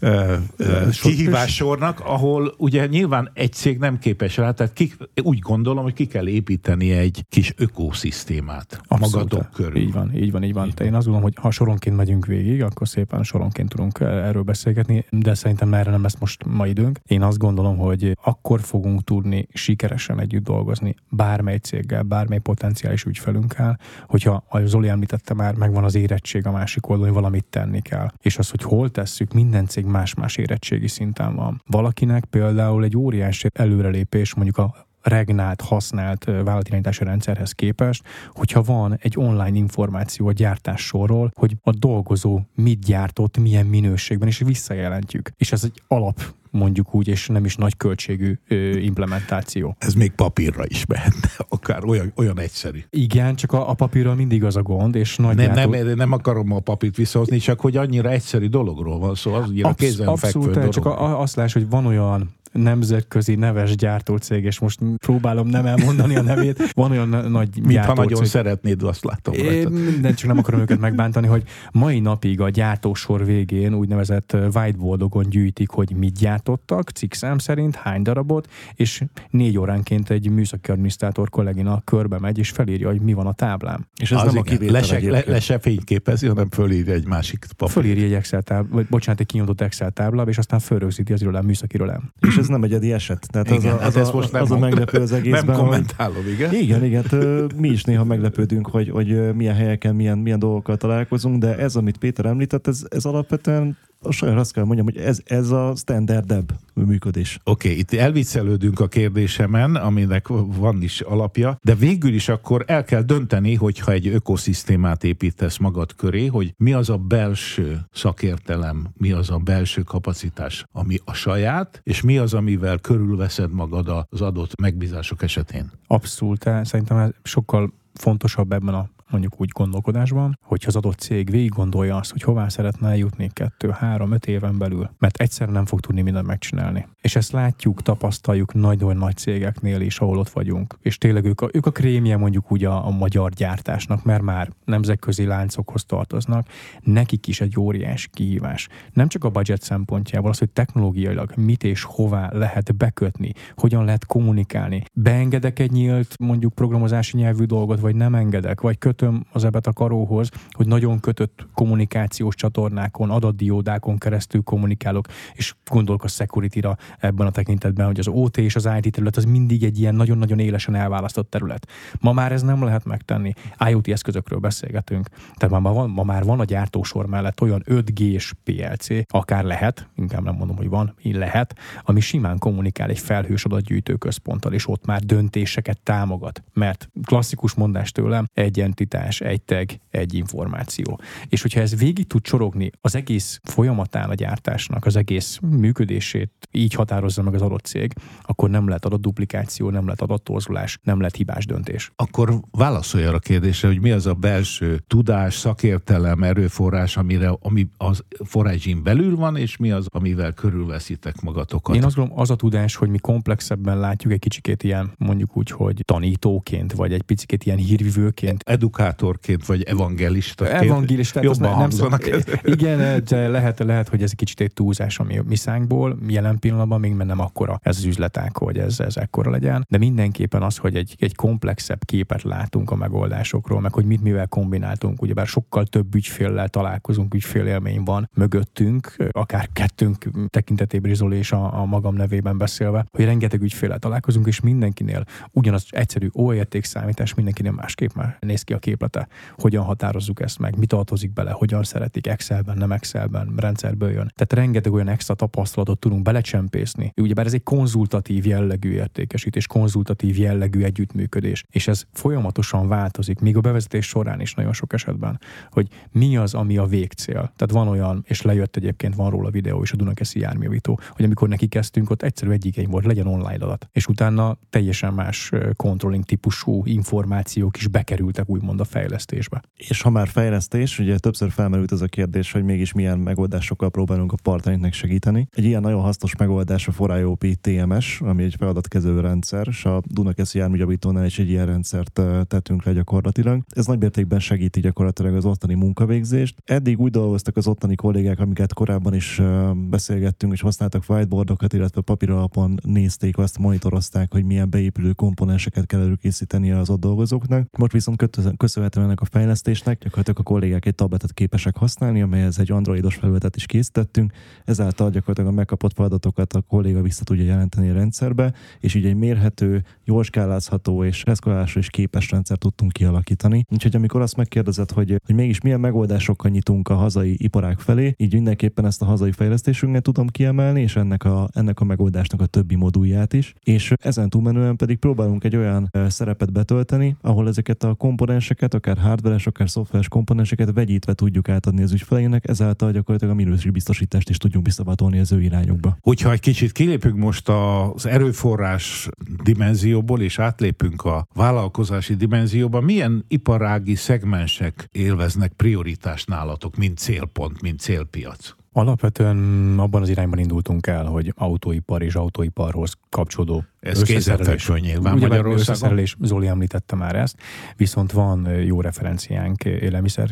uh, 0.00 0.32
kihívássornak, 1.02 2.00
ahol 2.00 2.54
ugye 2.58 2.86
nyilván 2.86 3.30
egy 3.34 3.52
cég 3.52 3.78
nem 3.78 3.98
képes 3.98 4.36
rá, 4.36 4.50
tehát 4.50 4.72
ki, 4.72 4.92
úgy 5.22 5.38
gondolom, 5.38 5.82
hogy 5.82 5.94
ki 5.94 6.06
kell 6.06 6.28
építeni 6.28 6.92
egy 6.92 7.24
kis 7.28 7.54
ökoszisztémát 7.56 8.80
a 8.86 8.98
magatok 8.98 9.50
körül. 9.52 9.76
Így 9.76 9.92
van, 9.92 10.14
így 10.16 10.30
van, 10.32 10.42
így 10.42 10.52
van. 10.52 10.66
Így 10.66 10.74
van. 10.78 10.86
Én 10.86 10.94
azt 10.94 11.06
gondolom, 11.06 11.22
hogy 11.22 11.34
ha 11.42 11.50
soronként 11.50 11.96
megyünk 11.96 12.26
végig, 12.26 12.62
akkor 12.62 12.88
szépen 12.88 13.22
soronként 13.22 13.68
tudunk 13.68 14.00
erről 14.00 14.42
beszélgetni, 14.42 15.04
de 15.10 15.34
szerintem 15.34 15.74
erre 15.74 15.90
nem 15.90 16.02
lesz 16.02 16.16
most 16.18 16.44
ma 16.44 16.66
időnk. 16.66 17.00
Én 17.06 17.22
azt 17.22 17.38
gondolom, 17.38 17.76
hogy 17.76 18.16
akkor 18.22 18.60
fogunk 18.60 19.04
tudni 19.04 19.46
sikeresen 19.52 20.20
együtt 20.20 20.44
dolgozni 20.44 20.94
bármely 21.10 21.56
céggel, 21.56 22.02
bármely 22.02 22.38
potenciális 22.38 23.04
ügyfelünkkel, 23.04 23.78
hogyha, 24.06 24.44
ahogy 24.48 24.66
Zoli 24.66 24.88
említette 24.88 25.34
már, 25.34 25.54
megvan 25.54 25.84
az 25.84 25.94
érettség 25.94 26.46
a 26.46 26.50
másik 26.50 26.88
oldalon, 26.88 27.12
hogy 27.12 27.22
valamit 27.22 27.46
tenni 27.50 27.80
kell. 27.80 28.08
És 28.20 28.38
az, 28.38 28.50
hogy 28.50 28.62
hol 28.62 28.90
tesszük, 28.90 29.32
minden 29.32 29.66
cég 29.66 29.84
más-más 29.84 30.36
érettségi 30.36 30.88
szinten 30.88 31.34
van. 31.34 31.62
Valakinek 31.66 32.24
például 32.24 32.84
egy 32.84 32.96
óriási 32.96 33.48
előrelépés 33.52 34.34
mondjuk 34.34 34.58
a 34.58 34.86
regnált, 35.02 35.60
használt 35.60 36.24
vállalatirányítási 36.24 37.04
rendszerhez 37.04 37.52
képest, 37.52 38.02
hogyha 38.30 38.62
van 38.62 38.98
egy 39.00 39.14
online 39.16 39.56
információ 39.56 40.26
a 40.26 40.32
gyártás 40.32 40.80
sorról, 40.80 41.30
hogy 41.34 41.56
a 41.62 41.70
dolgozó 41.70 42.40
mit 42.54 42.84
gyártott, 42.84 43.38
milyen 43.38 43.66
minőségben, 43.66 44.28
és 44.28 44.38
visszajelentjük. 44.38 45.30
És 45.36 45.52
ez 45.52 45.64
egy 45.64 45.82
alap 45.88 46.20
mondjuk 46.52 46.94
úgy, 46.94 47.08
és 47.08 47.26
nem 47.26 47.44
is 47.44 47.56
nagy 47.56 47.76
költségű 47.76 48.38
implementáció. 48.80 49.76
Ez 49.78 49.94
még 49.94 50.10
papírra 50.12 50.64
is 50.66 50.86
mehetne, 50.86 51.28
akár 51.48 51.84
olyan, 51.84 52.12
olyan 52.16 52.38
egyszerű. 52.40 52.78
Igen, 52.90 53.34
csak 53.34 53.52
a, 53.52 53.70
a 53.70 53.74
papírral 53.74 54.14
mindig 54.14 54.44
az 54.44 54.56
a 54.56 54.62
gond, 54.62 54.94
és 54.94 55.16
nagy 55.16 55.36
Nem, 55.36 55.54
gyártó- 55.54 55.70
nem, 55.70 55.86
nem 55.96 56.12
akarom 56.12 56.52
a 56.52 56.60
papírt 56.60 56.96
visszahozni, 56.96 57.38
csak 57.38 57.60
hogy 57.60 57.76
annyira 57.76 58.10
egyszerű 58.10 58.46
dologról 58.48 58.98
van 58.98 59.14
szó, 59.14 59.32
az 59.32 59.48
annyira 59.48 59.68
Absz- 59.68 59.80
kézenfekvő 59.80 60.12
abszolút, 60.26 60.54
dolog. 60.54 60.72
csak 60.72 60.86
a, 60.86 61.02
a- 61.04 61.20
azt 61.20 61.36
láss, 61.36 61.52
hogy 61.52 61.68
van 61.68 61.86
olyan 61.86 62.30
nemzetközi 62.52 63.34
neves 63.34 63.76
gyártócég, 63.76 64.44
és 64.44 64.58
most 64.58 64.78
próbálom 64.96 65.48
nem 65.48 65.66
elmondani 65.66 66.16
a 66.16 66.22
nevét, 66.22 66.72
van 66.72 66.90
olyan 66.90 67.08
na- 67.08 67.28
nagy 67.28 67.48
Mintha 67.62 67.94
nagyon 67.94 68.24
szeretnéd, 68.24 68.82
azt 68.82 69.04
látom 69.04 69.34
É, 69.34 69.42
rajta. 69.42 69.68
minden, 69.68 70.14
csak 70.14 70.28
nem 70.28 70.38
akarom 70.38 70.60
őket 70.60 70.78
megbántani, 70.80 71.26
hogy 71.26 71.42
mai 71.72 72.00
napig 72.00 72.40
a 72.40 72.48
gyártósor 72.48 73.24
végén 73.24 73.74
úgynevezett 73.74 74.36
whiteboardokon 74.54 75.28
gyűjtik, 75.30 75.70
hogy 75.70 75.92
mit 75.96 76.18
gyártottak, 76.18 76.90
cikkszám 76.90 77.38
szerint, 77.38 77.74
hány 77.74 78.02
darabot, 78.02 78.48
és 78.74 79.02
négy 79.30 79.58
óránként 79.58 80.10
egy 80.10 80.30
műszaki 80.30 80.70
adminisztrátor 80.70 81.30
kollégina 81.30 81.80
körbe 81.84 82.18
megy, 82.18 82.38
és 82.38 82.50
felírja, 82.50 82.88
hogy 82.88 83.00
mi 83.00 83.12
van 83.12 83.26
a 83.26 83.32
táblán. 83.32 83.88
És 84.00 84.10
ez 84.12 84.18
Az 84.18 84.24
nem 84.24 84.36
a 84.38 84.42
kivétel 84.42 84.72
le, 84.72 84.82
se, 84.82 85.00
le, 85.10 85.22
le 85.26 85.40
se 85.40 85.58
fényképezi, 85.58 86.26
hanem 86.26 86.50
fölírja 86.50 86.92
egy 86.92 87.06
másik 87.06 87.46
papírt. 87.56 87.78
Fölírja 87.78 88.04
egy 88.04 88.12
Excel 88.12 88.42
tábla, 88.42 88.74
vagy 88.74 88.86
bocsánat, 88.90 89.20
egy 89.20 89.26
kinyomtott 89.26 89.60
Excel 89.60 89.90
tábla, 89.90 90.22
és 90.22 90.38
aztán 90.38 90.58
fölrögzíti 90.58 91.12
az 91.12 91.20
irodalom, 91.22 91.46
műszaki 91.46 91.74
irodalom. 91.74 92.12
És 92.20 92.36
ez 92.42 92.48
nem 92.48 92.62
egyedi 92.62 92.92
eset. 92.92 93.26
Tehát 93.30 93.50
az, 93.50 93.62
Igen, 93.62 93.74
a, 93.74 93.78
hát 93.78 93.88
az, 93.88 93.96
ezt 93.96 94.12
a, 94.12 94.16
most 94.16 94.32
nem 94.32 94.42
az 94.42 94.50
a 94.50 94.58
meglepő 94.58 95.00
az 95.00 95.10
Nem 95.10 95.20
egészben, 95.20 95.54
hogy 95.54 95.64
kommentálom, 95.64 96.28
igen? 96.34 96.54
igen, 96.54 96.84
igen, 96.84 97.02
hát, 97.02 97.54
mi 97.56 97.68
is 97.68 97.84
néha 97.84 98.04
meglepődünk, 98.04 98.66
hogy, 98.66 98.90
hogy 98.90 99.34
milyen 99.34 99.54
helyeken, 99.54 99.94
milyen, 99.94 100.18
milyen 100.18 100.38
dolgokkal 100.38 100.76
találkozunk, 100.76 101.38
de 101.38 101.56
ez, 101.56 101.76
amit 101.76 101.96
Péter 101.98 102.24
említett, 102.24 102.66
ez, 102.66 102.82
ez 102.88 103.04
alapvetően 103.04 103.76
a 104.02 104.10
saját 104.10 104.38
azt 104.38 104.52
kell 104.52 104.64
mondjam, 104.64 104.86
hogy 104.86 104.96
ez, 104.96 105.20
ez 105.24 105.50
a 105.50 105.72
standardebb 105.76 106.52
működés. 106.74 107.38
Oké, 107.44 107.68
okay, 107.68 107.80
itt 107.80 107.92
elviccelődünk 107.92 108.80
a 108.80 108.88
kérdésemen, 108.88 109.74
aminek 109.76 110.28
van 110.46 110.82
is 110.82 111.00
alapja, 111.00 111.58
de 111.62 111.74
végül 111.74 112.14
is 112.14 112.28
akkor 112.28 112.64
el 112.66 112.84
kell 112.84 113.02
dönteni, 113.02 113.54
hogyha 113.54 113.92
egy 113.92 114.06
ökoszisztémát 114.06 115.04
építesz 115.04 115.56
magad 115.56 115.94
köré, 115.94 116.26
hogy 116.26 116.54
mi 116.56 116.72
az 116.72 116.90
a 116.90 116.96
belső 116.96 117.80
szakértelem, 117.92 118.88
mi 118.96 119.12
az 119.12 119.30
a 119.30 119.38
belső 119.38 119.82
kapacitás, 119.82 120.64
ami 120.72 120.96
a 121.04 121.12
saját, 121.12 121.80
és 121.82 122.00
mi 122.00 122.18
az, 122.18 122.34
amivel 122.34 122.78
körülveszed 122.78 123.52
magad 123.52 124.06
az 124.08 124.20
adott 124.20 124.60
megbízások 124.60 125.22
esetén. 125.22 125.70
Abszolút, 125.86 126.50
szerintem 126.62 126.96
ez 126.96 127.10
sokkal 127.22 127.72
fontosabb 127.94 128.52
ebben 128.52 128.74
a 128.74 128.88
mondjuk 129.12 129.40
úgy 129.40 129.48
gondolkodásban, 129.48 130.38
hogyha 130.42 130.68
az 130.68 130.76
adott 130.76 130.98
cég 130.98 131.30
végig 131.30 131.50
gondolja 131.50 131.96
azt, 131.96 132.12
hogy 132.12 132.22
hová 132.22 132.48
szeretne 132.48 132.88
eljutni 132.88 133.30
kettő, 133.32 133.70
három, 133.70 134.12
öt 134.12 134.26
éven 134.26 134.58
belül, 134.58 134.90
mert 134.98 135.16
egyszer 135.16 135.48
nem 135.48 135.66
fog 135.66 135.80
tudni 135.80 136.02
mindent 136.02 136.26
megcsinálni. 136.26 136.86
És 137.00 137.16
ezt 137.16 137.32
látjuk, 137.32 137.82
tapasztaljuk 137.82 138.54
nagyon 138.54 138.96
nagy 138.96 139.16
cégeknél 139.16 139.80
is, 139.80 139.98
ahol 139.98 140.18
ott 140.18 140.28
vagyunk. 140.28 140.78
És 140.80 140.98
tényleg 140.98 141.24
ők 141.24 141.40
a, 141.40 141.48
ők 141.52 141.66
a 141.66 141.70
krémje 141.70 142.16
mondjuk 142.16 142.52
úgy 142.52 142.64
a, 142.64 142.86
a 142.86 142.90
magyar 142.90 143.30
gyártásnak, 143.30 144.04
mert 144.04 144.22
már 144.22 144.50
nemzetközi 144.64 145.24
láncokhoz 145.24 145.84
tartoznak, 145.84 146.46
nekik 146.82 147.26
is 147.26 147.40
egy 147.40 147.58
óriási 147.58 148.08
kihívás. 148.10 148.68
Nem 148.92 149.08
csak 149.08 149.24
a 149.24 149.30
budget 149.30 149.62
szempontjából, 149.62 150.30
az, 150.30 150.38
hogy 150.38 150.50
technológiailag 150.50 151.32
mit 151.36 151.64
és 151.64 151.82
hová 151.82 152.30
lehet 152.32 152.76
bekötni, 152.76 153.32
hogyan 153.56 153.84
lehet 153.84 154.06
kommunikálni. 154.06 154.82
Beengedek 154.92 155.58
egy 155.58 155.70
nyílt 155.70 156.14
mondjuk 156.18 156.54
programozási 156.54 157.16
nyelvű 157.16 157.44
dolgot, 157.44 157.80
vagy 157.80 157.94
nem 157.94 158.14
engedek, 158.14 158.60
vagy 158.60 158.78
kötöm 159.02 159.24
az 159.32 159.44
ebet 159.44 159.66
a 159.66 159.72
karóhoz, 159.72 160.28
hogy 160.50 160.66
nagyon 160.66 161.00
kötött 161.00 161.46
kommunikációs 161.54 162.34
csatornákon, 162.34 163.10
adatdiódákon 163.10 163.98
keresztül 163.98 164.42
kommunikálok, 164.42 165.06
és 165.32 165.54
gondolok 165.70 166.04
a 166.04 166.08
security-ra 166.08 166.76
ebben 166.98 167.26
a 167.26 167.30
tekintetben, 167.30 167.86
hogy 167.86 167.98
az 167.98 168.08
OT 168.08 168.36
és 168.36 168.56
az 168.56 168.68
IT 168.80 168.92
terület 168.92 169.16
az 169.16 169.24
mindig 169.24 169.62
egy 169.64 169.78
ilyen 169.78 169.94
nagyon-nagyon 169.94 170.38
élesen 170.38 170.74
elválasztott 170.74 171.30
terület. 171.30 171.68
Ma 172.00 172.12
már 172.12 172.32
ez 172.32 172.42
nem 172.42 172.62
lehet 172.64 172.84
megtenni. 172.84 173.32
IoT 173.68 173.88
eszközökről 173.88 174.38
beszélgetünk. 174.38 175.08
Tehát 175.34 175.60
ma, 175.60 175.72
van, 175.72 175.90
ma 175.90 176.02
már 176.02 176.24
van 176.24 176.40
a 176.40 176.44
gyártósor 176.44 177.06
mellett 177.06 177.40
olyan 177.40 177.62
5G-s 177.66 178.34
PLC, 178.44 178.86
akár 179.06 179.44
lehet, 179.44 179.88
inkább 179.96 180.22
nem 180.24 180.34
mondom, 180.34 180.56
hogy 180.56 180.68
van, 180.68 180.94
így 181.02 181.16
lehet, 181.16 181.58
ami 181.82 182.00
simán 182.00 182.38
kommunikál 182.38 182.88
egy 182.88 182.98
felhős 182.98 183.44
adatgyűjtő 183.44 183.94
központtal, 183.94 184.52
és 184.52 184.68
ott 184.68 184.86
már 184.86 185.00
döntéseket 185.02 185.80
támogat. 185.82 186.42
Mert 186.52 186.88
klasszikus 187.04 187.54
mondás 187.54 187.92
tőlem, 187.92 188.26
egy 188.34 188.60
entitás, 188.94 189.20
egy 189.20 189.42
tag, 189.42 189.70
egy 189.90 190.14
információ. 190.14 191.00
És 191.28 191.42
hogyha 191.42 191.60
ez 191.60 191.76
végig 191.76 192.06
tud 192.06 192.22
csorogni 192.22 192.70
az 192.80 192.94
egész 192.94 193.40
folyamatán 193.42 194.10
a 194.10 194.14
gyártásnak, 194.14 194.86
az 194.86 194.96
egész 194.96 195.38
működését 195.42 196.30
így 196.50 196.74
határozza 196.74 197.22
meg 197.22 197.34
az 197.34 197.42
adott 197.42 197.64
cég, 197.64 197.92
akkor 198.22 198.50
nem 198.50 198.66
lehet 198.66 198.84
adott 198.84 199.00
duplikáció, 199.00 199.70
nem 199.70 199.84
lehet 199.84 200.00
adattorzulás, 200.00 200.78
nem 200.82 200.98
lehet 200.98 201.16
hibás 201.16 201.46
döntés. 201.46 201.92
Akkor 201.96 202.40
válaszolj 202.50 203.04
arra 203.04 203.16
a 203.16 203.18
kérdésre, 203.18 203.68
hogy 203.68 203.80
mi 203.80 203.90
az 203.90 204.06
a 204.06 204.14
belső 204.14 204.82
tudás, 204.86 205.34
szakértelem, 205.34 206.22
erőforrás, 206.22 206.96
amire, 206.96 207.36
ami 207.40 207.68
az 207.76 208.04
forrágyin 208.24 208.82
belül 208.82 209.16
van, 209.16 209.36
és 209.36 209.56
mi 209.56 209.70
az, 209.70 209.86
amivel 209.90 210.32
körülveszitek 210.32 211.20
magatokat. 211.20 211.76
Én 211.76 211.84
azt 211.84 211.96
gondolom, 211.96 212.20
az 212.20 212.30
a 212.30 212.36
tudás, 212.36 212.74
hogy 212.74 212.88
mi 212.88 212.98
komplexebben 212.98 213.78
látjuk 213.78 214.12
egy 214.12 214.18
kicsikét 214.18 214.62
ilyen, 214.62 214.92
mondjuk 214.98 215.36
úgy, 215.36 215.50
hogy 215.50 215.82
tanítóként, 215.84 216.72
vagy 216.72 216.92
egy 216.92 217.02
picit 217.02 217.44
ilyen 217.44 217.58
hírvivőként, 217.58 218.42
Edukátorként, 218.78 219.46
vagy 219.46 219.62
evangelistaként. 219.62 220.62
Evangélista, 220.62 221.20
tehát 221.20 221.30
az 221.30 221.36
Jobban 221.36 221.52
ne- 221.52 221.58
nem 221.58 221.70
hangzanak. 221.70 222.24
Igen, 222.56 223.04
de 223.04 223.28
lehet, 223.28 223.58
lehet, 223.58 223.88
hogy 223.88 224.02
ez 224.02 224.08
egy 224.10 224.16
kicsit 224.16 224.40
egy 224.40 224.52
túlzás 224.52 224.98
a 224.98 225.02
mi, 225.02 225.20
mi 225.26 225.36
szánkból. 225.36 225.98
Jelen 226.08 226.38
pillanatban 226.38 226.80
még 226.80 226.94
nem 226.94 227.20
akkora 227.20 227.60
ez 227.62 227.76
az 227.76 227.84
üzleták, 227.84 228.38
hogy 228.38 228.58
ez, 228.58 228.80
ez 228.80 228.96
ekkora 228.96 229.30
legyen. 229.30 229.66
De 229.68 229.78
mindenképpen 229.78 230.42
az, 230.42 230.56
hogy 230.56 230.76
egy, 230.76 230.96
egy 230.98 231.14
komplexebb 231.14 231.84
képet 231.84 232.22
látunk 232.22 232.70
a 232.70 232.74
megoldásokról, 232.74 233.60
meg 233.60 233.72
hogy 233.72 233.84
mit 233.84 234.02
mivel 234.02 234.26
kombináltunk. 234.26 235.02
Ugyebár 235.02 235.26
sokkal 235.26 235.66
több 235.66 235.94
ügyféllel 235.94 236.48
találkozunk, 236.48 237.14
ügyfélélmény 237.14 237.82
van 237.82 238.10
mögöttünk, 238.14 238.96
akár 239.10 239.48
kettőnk 239.52 240.10
tekintetében 240.28 240.94
Zoli 240.94 241.16
és 241.16 241.32
a, 241.32 241.60
a 241.60 241.64
magam 241.64 241.94
nevében 241.94 242.38
beszélve, 242.38 242.86
hogy 242.90 243.04
rengeteg 243.04 243.42
ügyféllel 243.42 243.78
találkozunk, 243.78 244.26
és 244.26 244.40
mindenkinél 244.40 245.04
ugyanaz 245.30 245.64
egyszerű 245.70 246.08
óértékszámítás, 246.14 247.14
mindenkinél 247.14 247.52
másképp 247.52 247.90
már 247.94 248.16
néz 248.20 248.42
ki 248.42 248.52
a 248.52 248.58
képlete. 248.62 249.08
Hogyan 249.36 249.64
határozzuk 249.64 250.20
ezt 250.20 250.38
meg, 250.38 250.58
mi 250.58 250.66
tartozik 250.66 251.12
bele, 251.12 251.30
hogyan 251.30 251.62
szeretik, 251.62 252.06
Excelben, 252.06 252.56
nem 252.56 252.72
Excelben, 252.72 253.32
rendszerből 253.36 253.90
jön. 253.90 254.12
Tehát 254.14 254.32
rengeteg 254.32 254.72
olyan 254.72 254.88
extra 254.88 255.14
tapasztalatot 255.14 255.78
tudunk 255.78 256.02
belecsempészni. 256.02 256.92
Ugyebár 256.96 257.26
ez 257.26 257.34
egy 257.34 257.42
konzultatív 257.42 258.26
jellegű 258.26 258.70
értékesítés, 258.72 259.46
konzultatív 259.46 260.18
jellegű 260.18 260.62
együttműködés, 260.62 261.44
és 261.50 261.68
ez 261.68 261.84
folyamatosan 261.92 262.68
változik, 262.68 263.20
még 263.20 263.36
a 263.36 263.40
bevezetés 263.40 263.86
során 263.86 264.20
is 264.20 264.34
nagyon 264.34 264.52
sok 264.52 264.72
esetben, 264.72 265.20
hogy 265.50 265.68
mi 265.90 266.16
az, 266.16 266.34
ami 266.34 266.56
a 266.56 266.66
végcél. 266.66 267.32
Tehát 267.36 267.50
van 267.50 267.68
olyan, 267.68 268.04
és 268.06 268.22
lejött 268.22 268.56
egyébként, 268.56 268.94
van 268.94 269.10
róla 269.10 269.30
videó 269.30 269.62
is 269.62 269.72
a 269.72 269.76
Dunakeszi 269.76 270.20
járművító, 270.20 270.80
hogy 270.90 271.04
amikor 271.04 271.28
neki 271.28 271.46
kezdtünk, 271.46 271.90
ott 271.90 272.02
egyszerű 272.02 272.30
egy 272.30 272.46
igény 272.46 272.68
volt, 272.68 272.84
legyen 272.84 273.06
online 273.06 273.44
adat. 273.44 273.68
És 273.72 273.86
utána 273.86 274.36
teljesen 274.50 274.94
más 274.94 275.32
controlling 275.56 276.04
típusú 276.04 276.62
információk 276.64 277.56
is 277.56 277.66
bekerültek 277.66 278.28
úgymond 278.28 278.51
a 278.60 278.64
fejlesztésbe. 278.64 279.42
És 279.56 279.82
ha 279.82 279.90
már 279.90 280.08
fejlesztés, 280.08 280.78
ugye 280.78 280.98
többször 280.98 281.30
felmerült 281.30 281.72
ez 281.72 281.80
a 281.80 281.86
kérdés, 281.86 282.32
hogy 282.32 282.42
mégis 282.44 282.72
milyen 282.72 282.98
megoldásokkal 282.98 283.70
próbálunk 283.70 284.12
a 284.12 284.16
partnerinknek 284.22 284.72
segíteni. 284.72 285.28
Egy 285.30 285.44
ilyen 285.44 285.60
nagyon 285.60 285.80
hasznos 285.80 286.16
megoldás 286.16 286.68
a 286.68 286.72
4IOP 286.72 287.34
TMS, 287.40 288.00
ami 288.00 288.22
egy 288.22 288.34
feladatkezelő 288.38 289.00
rendszer, 289.00 289.46
és 289.50 289.64
a 289.64 289.82
Dunakeszi 289.86 290.38
járműjavítónál 290.38 291.04
is 291.04 291.18
egy 291.18 291.28
ilyen 291.28 291.46
rendszert 291.46 292.00
tettünk 292.26 292.64
le 292.64 292.72
gyakorlatilag. 292.72 293.42
Ez 293.48 293.66
nagymértékben 293.66 294.20
segíti 294.20 294.60
gyakorlatilag 294.60 295.14
az 295.14 295.24
ottani 295.24 295.54
munkavégzést. 295.54 296.42
Eddig 296.44 296.80
úgy 296.80 296.90
dolgoztak 296.90 297.36
az 297.36 297.46
ottani 297.46 297.74
kollégák, 297.74 298.20
amiket 298.20 298.54
korábban 298.54 298.94
is 298.94 299.20
beszélgettünk, 299.68 300.32
és 300.32 300.40
használtak 300.40 300.84
whiteboardokat, 300.88 301.52
illetve 301.52 301.80
papíralapon 301.80 302.58
nézték 302.62 303.18
azt, 303.18 303.38
monitorozták, 303.38 304.12
hogy 304.12 304.24
milyen 304.24 304.50
beépülő 304.50 304.92
komponenseket 304.92 305.66
kell 305.66 305.80
előkészíteni 305.80 306.50
az 306.50 306.70
ott 306.70 306.80
dolgozóknak. 306.80 307.48
Most 307.58 307.72
viszont 307.72 307.96
köszönhetően 308.42 308.86
ennek 308.86 309.00
a 309.00 309.04
fejlesztésnek 309.04 309.78
gyakorlatilag 309.78 310.18
a 310.18 310.22
kollégák 310.22 310.66
egy 310.66 310.74
tabletet 310.74 311.12
képesek 311.12 311.56
használni, 311.56 312.02
amelyhez 312.02 312.38
egy 312.38 312.52
androidos 312.52 312.94
felületet 312.94 313.36
is 313.36 313.46
készítettünk. 313.46 314.12
Ezáltal 314.44 314.90
gyakorlatilag 314.90 315.30
a 315.30 315.34
megkapott 315.34 315.72
feladatokat 315.74 316.32
a 316.32 316.40
kolléga 316.40 316.82
vissza 316.82 317.04
tudja 317.04 317.24
jelenteni 317.24 317.70
a 317.70 317.72
rendszerbe, 317.72 318.32
és 318.60 318.74
így 318.74 318.86
egy 318.86 318.94
mérhető, 318.94 319.64
jól 319.84 320.02
skálázható 320.02 320.84
és 320.84 321.04
reszkolásra 321.04 321.60
is 321.60 321.70
képes 321.70 322.10
rendszer 322.10 322.38
tudtunk 322.38 322.72
kialakítani. 322.72 323.44
Úgyhogy 323.50 323.76
amikor 323.76 324.00
azt 324.00 324.16
megkérdezed, 324.16 324.70
hogy, 324.70 325.00
hogy 325.06 325.14
mégis 325.14 325.40
milyen 325.40 325.60
megoldásokkal 325.60 326.30
nyitunk 326.30 326.68
a 326.68 326.74
hazai 326.74 327.14
iparág 327.18 327.58
felé, 327.58 327.94
így 327.96 328.12
mindenképpen 328.12 328.64
ezt 328.64 328.82
a 328.82 328.84
hazai 328.84 329.12
fejlesztésünknek 329.12 329.82
tudom 329.82 330.06
kiemelni, 330.06 330.60
és 330.60 330.76
ennek 330.76 331.04
a, 331.04 331.28
ennek 331.32 331.60
a 331.60 331.64
megoldásnak 331.64 332.20
a 332.20 332.26
többi 332.26 332.54
modulját 332.54 333.12
is. 333.12 333.34
És 333.42 333.72
ezen 333.82 334.08
túlmenően 334.08 334.56
pedig 334.56 334.78
próbálunk 334.78 335.24
egy 335.24 335.36
olyan 335.36 335.70
szerepet 335.88 336.32
betölteni, 336.32 336.96
ahol 337.00 337.28
ezeket 337.28 337.62
a 337.62 337.74
komponenseket 337.74 338.31
komponenseket, 338.32 338.54
akár 338.54 338.78
hardveres, 338.90 339.26
akár 339.26 339.50
szoftveres 339.50 339.88
komponenseket 339.88 340.52
vegyítve 340.52 340.94
tudjuk 340.94 341.28
átadni 341.28 341.62
az 341.62 341.72
ügyfeleinek, 341.72 342.28
ezáltal 342.28 342.72
gyakorlatilag 342.72 343.14
a 343.14 343.16
minőségbiztosítást 343.16 344.08
is 344.10 344.16
tudjunk 344.16 344.46
visszavatolni 344.46 344.98
az 344.98 345.12
ő 345.12 345.22
irányukba. 345.22 345.76
Hogyha 345.80 346.12
egy 346.12 346.20
kicsit 346.20 346.52
kilépünk 346.52 346.96
most 346.96 347.28
az 347.28 347.86
erőforrás 347.86 348.88
dimenzióból, 349.22 350.00
és 350.00 350.18
átlépünk 350.18 350.84
a 350.84 351.06
vállalkozási 351.14 351.94
dimenzióba, 351.94 352.60
milyen 352.60 353.04
iparági 353.08 353.74
szegmensek 353.74 354.68
élveznek 354.72 355.32
prioritást 355.32 356.08
nálatok, 356.08 356.56
mint 356.56 356.78
célpont, 356.78 357.42
mint 357.42 357.60
célpiac? 357.60 358.34
Alapvetően 358.52 359.18
abban 359.58 359.82
az 359.82 359.88
irányban 359.88 360.18
indultunk 360.18 360.66
el, 360.66 360.84
hogy 360.84 361.12
autóipar 361.16 361.82
és 361.82 361.94
autóiparhoz 361.94 362.72
kapcsolódó 362.88 363.44
Ez 363.60 363.82
kézenfekvő 363.82 364.58
nyilván 364.58 364.94
Ugye 364.94 365.06
Magyarországon. 365.06 365.38
összeszerelés, 365.38 365.96
Zoli 366.00 366.26
említette 366.26 366.76
már 366.76 366.96
ezt, 366.96 367.16
viszont 367.56 367.92
van 367.92 368.28
jó 368.28 368.60
referenciánk 368.60 369.44
élelmiszer 369.44 370.08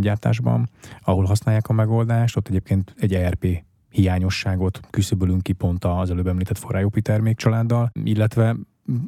gyártásban, 0.00 0.70
ahol 1.02 1.24
használják 1.24 1.68
a 1.68 1.72
megoldást, 1.72 2.36
ott 2.36 2.48
egyébként 2.48 2.94
egy 2.98 3.14
ERP 3.14 3.64
hiányosságot 3.88 4.80
küszöbölünk 4.90 5.42
ki 5.42 5.52
pont 5.52 5.84
az 5.84 6.10
előbb 6.10 6.26
említett 6.26 6.58
forrájopi 6.58 7.00
termékcsaláddal, 7.00 7.90
illetve 8.04 8.56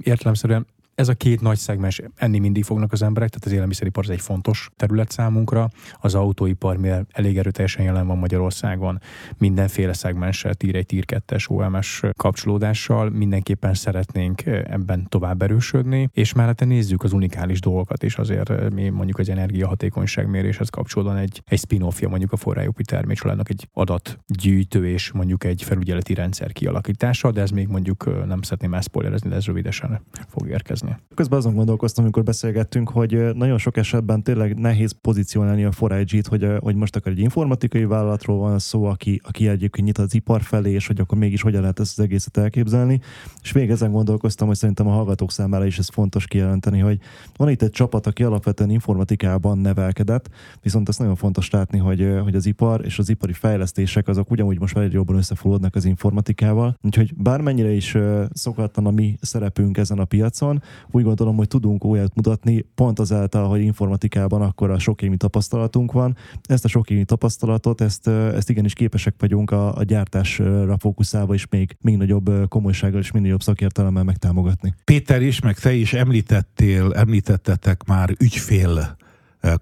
értelemszerűen 0.00 0.66
ez 0.96 1.08
a 1.08 1.14
két 1.14 1.40
nagy 1.40 1.56
szegmens, 1.56 2.00
enni 2.14 2.38
mindig 2.38 2.64
fognak 2.64 2.92
az 2.92 3.02
emberek, 3.02 3.28
tehát 3.28 3.46
az 3.46 3.52
élelmiszeripar 3.52 4.04
az 4.04 4.10
egy 4.10 4.20
fontos 4.20 4.70
terület 4.76 5.10
számunkra, 5.10 5.68
az 6.00 6.14
autóipar, 6.14 6.76
mivel 6.76 7.06
elég 7.12 7.38
erőteljesen 7.38 7.84
jelen 7.84 8.06
van 8.06 8.18
Magyarországon, 8.18 9.00
mindenféle 9.38 9.92
szegmenssel, 9.92 10.54
tír 10.54 10.76
1, 10.76 10.86
tír 10.86 11.04
2 11.04 11.36
OMS 11.48 12.02
kapcsolódással, 12.16 13.10
mindenképpen 13.10 13.74
szeretnénk 13.74 14.46
ebben 14.46 15.06
tovább 15.08 15.42
erősödni, 15.42 16.08
és 16.12 16.32
mellette 16.32 16.64
nézzük 16.64 17.02
az 17.02 17.12
unikális 17.12 17.60
dolgokat 17.60 18.02
is, 18.02 18.18
azért 18.18 18.70
mi 18.74 18.88
mondjuk 18.88 19.18
az 19.18 19.28
energiahatékonyság 19.28 20.28
méréshez 20.28 20.68
kapcsolódóan 20.68 21.16
egy, 21.16 21.42
egy 21.46 21.58
spin-offja 21.58 22.08
mondjuk 22.08 22.32
a 22.32 22.36
forrájopi 22.36 22.82
termékcsaládnak 22.82 23.48
egy 23.48 23.68
adatgyűjtő 23.72 24.88
és 24.88 25.12
mondjuk 25.12 25.44
egy 25.44 25.62
felügyeleti 25.62 26.14
rendszer 26.14 26.52
kialakítása, 26.52 27.30
de 27.30 27.40
ez 27.40 27.50
még 27.50 27.68
mondjuk 27.68 28.26
nem 28.26 28.42
szeretném 28.42 28.74
ezt 28.74 28.88
spoilerezni, 28.88 29.28
de 29.28 29.34
ez 29.34 29.44
rövidesen 29.44 30.00
fog 30.28 30.48
érkezni 30.48 30.85
dolgozni. 30.86 31.04
Közben 31.14 31.38
azon 31.38 31.54
gondolkoztam, 31.54 32.04
amikor 32.04 32.22
beszélgettünk, 32.22 32.88
hogy 32.88 33.34
nagyon 33.34 33.58
sok 33.58 33.76
esetben 33.76 34.22
tényleg 34.22 34.58
nehéz 34.58 34.94
pozícionálni 35.00 35.64
a 35.64 35.70
4 35.88 36.26
hogy, 36.28 36.48
hogy 36.58 36.74
most 36.74 36.96
akar 36.96 37.12
egy 37.12 37.18
informatikai 37.18 37.84
vállalatról 37.84 38.38
van 38.38 38.58
szó, 38.58 38.84
aki, 38.84 39.20
aki 39.24 39.48
egyébként 39.48 39.86
nyit 39.86 39.98
az 39.98 40.14
ipar 40.14 40.42
felé, 40.42 40.72
és 40.72 40.86
hogy 40.86 41.00
akkor 41.00 41.18
mégis 41.18 41.42
hogyan 41.42 41.60
lehet 41.60 41.80
ezt 41.80 41.98
az 41.98 42.04
egészet 42.04 42.36
elképzelni. 42.36 43.00
És 43.42 43.52
még 43.52 43.70
ezen 43.70 43.90
gondolkoztam, 43.90 44.46
hogy 44.46 44.56
szerintem 44.56 44.86
a 44.86 44.90
hallgatók 44.90 45.32
számára 45.32 45.66
is 45.66 45.78
ez 45.78 45.88
fontos 45.88 46.26
kijelenteni, 46.26 46.78
hogy 46.78 46.98
van 47.36 47.48
itt 47.48 47.62
egy 47.62 47.70
csapat, 47.70 48.06
aki 48.06 48.22
alapvetően 48.22 48.70
informatikában 48.70 49.58
nevelkedett, 49.58 50.30
viszont 50.62 50.88
ezt 50.88 50.98
nagyon 50.98 51.14
fontos 51.14 51.50
látni, 51.50 51.78
hogy, 51.78 52.18
hogy 52.22 52.34
az 52.34 52.46
ipar 52.46 52.84
és 52.84 52.98
az 52.98 53.08
ipari 53.08 53.32
fejlesztések 53.32 54.08
azok 54.08 54.30
ugyanúgy 54.30 54.60
most 54.60 54.74
már 54.74 54.92
jobban 54.92 55.16
összefonódnak 55.16 55.74
az 55.74 55.84
informatikával. 55.84 56.78
Úgyhogy 56.82 57.14
bármennyire 57.14 57.70
is 57.70 57.96
szokatlan 58.32 58.86
a 58.86 58.90
mi 58.90 59.16
szerepünk 59.20 59.78
ezen 59.78 59.98
a 59.98 60.04
piacon, 60.04 60.62
úgy 60.90 61.02
gondolom, 61.02 61.36
hogy 61.36 61.48
tudunk 61.48 61.84
olyat 61.84 62.14
mutatni, 62.14 62.64
pont 62.74 62.98
azáltal, 62.98 63.48
hogy 63.48 63.60
informatikában 63.60 64.42
akkor 64.42 64.70
a 64.70 64.78
sok 64.78 65.02
évi 65.02 65.16
tapasztalatunk 65.16 65.92
van. 65.92 66.16
Ezt 66.42 66.64
a 66.64 66.68
sok 66.68 66.90
évi 66.90 67.04
tapasztalatot, 67.04 67.80
ezt, 67.80 68.08
ezt 68.08 68.50
igenis 68.50 68.72
képesek 68.72 69.14
vagyunk 69.18 69.50
a, 69.50 69.76
a 69.76 69.82
gyártásra 69.82 70.76
fókuszálva 70.78 71.34
és 71.34 71.46
még, 71.50 71.76
még 71.80 71.96
nagyobb 71.96 72.48
komolysággal 72.48 73.00
és 73.00 73.10
minél 73.10 73.30
jobb 73.30 73.42
szakértelemmel 73.42 74.04
megtámogatni. 74.04 74.74
Péter 74.84 75.22
is, 75.22 75.40
meg 75.40 75.58
te 75.58 75.72
is 75.72 75.92
említettél, 75.92 76.92
említettetek 76.94 77.84
már 77.86 78.14
ügyfél 78.18 78.96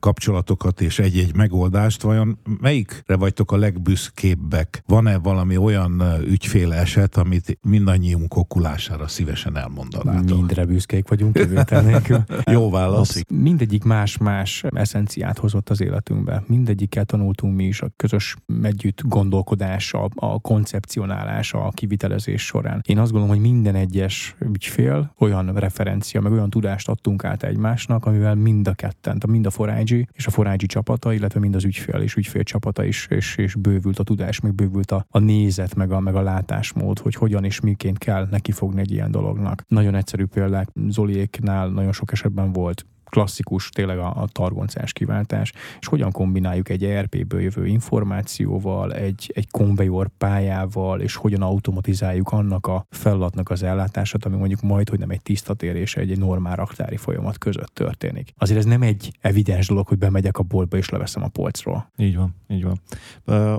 kapcsolatokat 0.01 0.81
és 0.81 0.99
egy-egy 0.99 1.35
megoldást, 1.35 2.03
vajon 2.03 2.39
melyikre 2.61 3.17
vagytok 3.17 3.53
a 3.53 3.57
legbüszkébbek? 3.57 4.83
Van-e 4.87 5.19
valami 5.19 5.57
olyan 5.57 6.03
ügyfél 6.27 6.73
eset, 6.73 7.17
amit 7.17 7.59
mindannyiunk 7.63 8.37
okulására 8.37 9.09
szívesen 9.09 9.57
elmondanátok? 9.57 10.37
Mindre 10.37 10.65
büszkék 10.65 11.09
vagyunk, 11.09 11.33
kivétel 11.33 11.83
nélkül. 11.83 12.25
Jó 12.57 12.71
válasz. 12.71 13.23
Mindegyik 13.29 13.85
más-más 13.85 14.65
eszenciát 14.71 15.39
hozott 15.39 15.71
az 15.71 15.81
életünkbe. 15.81 16.43
Mindegyikkel 16.47 17.05
tanultunk 17.05 17.57
mi 17.57 17.65
is 17.65 17.81
a 17.81 17.91
közös 17.97 18.37
együtt 18.63 19.03
gondolkodás, 19.03 19.93
a, 19.93 20.09
a 20.15 20.41
koncepcionálás, 20.41 21.53
a 21.53 21.71
kivitelezés 21.71 22.43
során. 22.45 22.83
Én 22.87 22.99
azt 22.99 23.13
gondolom, 23.13 23.37
hogy 23.37 23.51
minden 23.51 23.75
egyes 23.75 24.37
ügyfél 24.39 25.15
olyan 25.19 25.55
referencia, 25.55 26.21
meg 26.21 26.33
olyan 26.33 26.51
tudást 26.51 26.89
adtunk 26.89 27.25
át 27.25 27.43
egymásnak, 27.43 28.07
amivel 28.07 28.35
mind 28.35 28.69
a 28.69 28.73
ketten, 28.73 29.23
mind 29.27 29.47
a 29.47 29.51
Forágyi 29.75 30.07
és 30.13 30.27
a 30.27 30.31
Forágyi 30.31 30.67
csapata, 30.67 31.13
illetve 31.13 31.41
mind 31.41 31.55
az 31.55 31.65
ügyfél 31.65 32.01
és 32.01 32.15
ügyfél 32.15 32.43
csapata 32.43 32.85
is, 32.85 33.07
és, 33.11 33.37
és 33.37 33.55
bővült 33.55 33.99
a 33.99 34.03
tudás, 34.03 34.41
meg 34.41 34.55
bővült 34.55 34.91
a, 34.91 35.07
a 35.09 35.19
nézet, 35.19 35.75
meg 35.75 35.93
a, 35.93 36.01
meg 36.01 36.15
a 36.15 36.23
látásmód, 36.23 36.99
hogy 36.99 37.15
hogyan 37.15 37.45
és 37.45 37.61
miként 37.61 37.99
kell 37.99 38.29
neki 38.31 38.53
fogni 38.53 38.81
egy 38.81 38.93
ilyen 38.93 39.11
dolognak. 39.11 39.65
Nagyon 39.69 39.95
egyszerű 39.95 40.25
példák, 40.25 40.69
Zoliéknál 40.89 41.69
nagyon 41.69 41.93
sok 41.93 42.13
esetben 42.13 42.53
volt 42.53 42.87
klasszikus 43.05 43.69
tényleg 43.69 43.99
a, 43.99 44.23
a 44.23 44.29
targoncás 44.33 44.93
kiváltás, 44.93 45.53
és 45.81 45.87
hogyan 45.87 46.11
kombináljuk 46.11 46.69
egy 46.69 46.85
ERP-ből 46.85 47.41
jövő 47.41 47.67
információval, 47.67 48.93
egy, 48.93 49.33
egy 49.35 49.51
konvejor 49.51 50.11
pályával, 50.19 51.01
és 51.01 51.15
hogyan 51.15 51.43
automatizáljuk 51.43 52.33
annak 52.33 52.67
a 52.67 52.87
feladatnak 52.91 53.51
az 53.51 53.63
ellátását, 53.63 54.25
ami 54.25 54.37
mondjuk 54.37 54.61
majd, 54.61 54.89
hogy 54.89 54.99
nem 54.99 55.11
egy 55.11 55.23
tisztatérése 55.23 56.01
egy, 56.01 56.11
egy 56.11 56.19
normál 56.19 56.57
raktári 56.57 56.97
folyamat 56.97 57.39
között 57.39 57.75
történik. 57.75 58.33
Azért 58.37 58.59
ez 58.59 58.65
nem 58.65 58.83
egy 58.83 59.13
evidens 59.21 59.67
dolog, 59.69 59.87
hogy 59.87 59.99
bemegyek 59.99 60.39
a 60.39 60.43
boltba 60.43 60.77
és 60.77 60.89
leveszem 60.89 61.23
a 61.23 61.29
polcról. 61.29 61.91
Így 61.97 62.17
van, 62.17 62.35
így 62.49 62.65
van. 62.65 62.81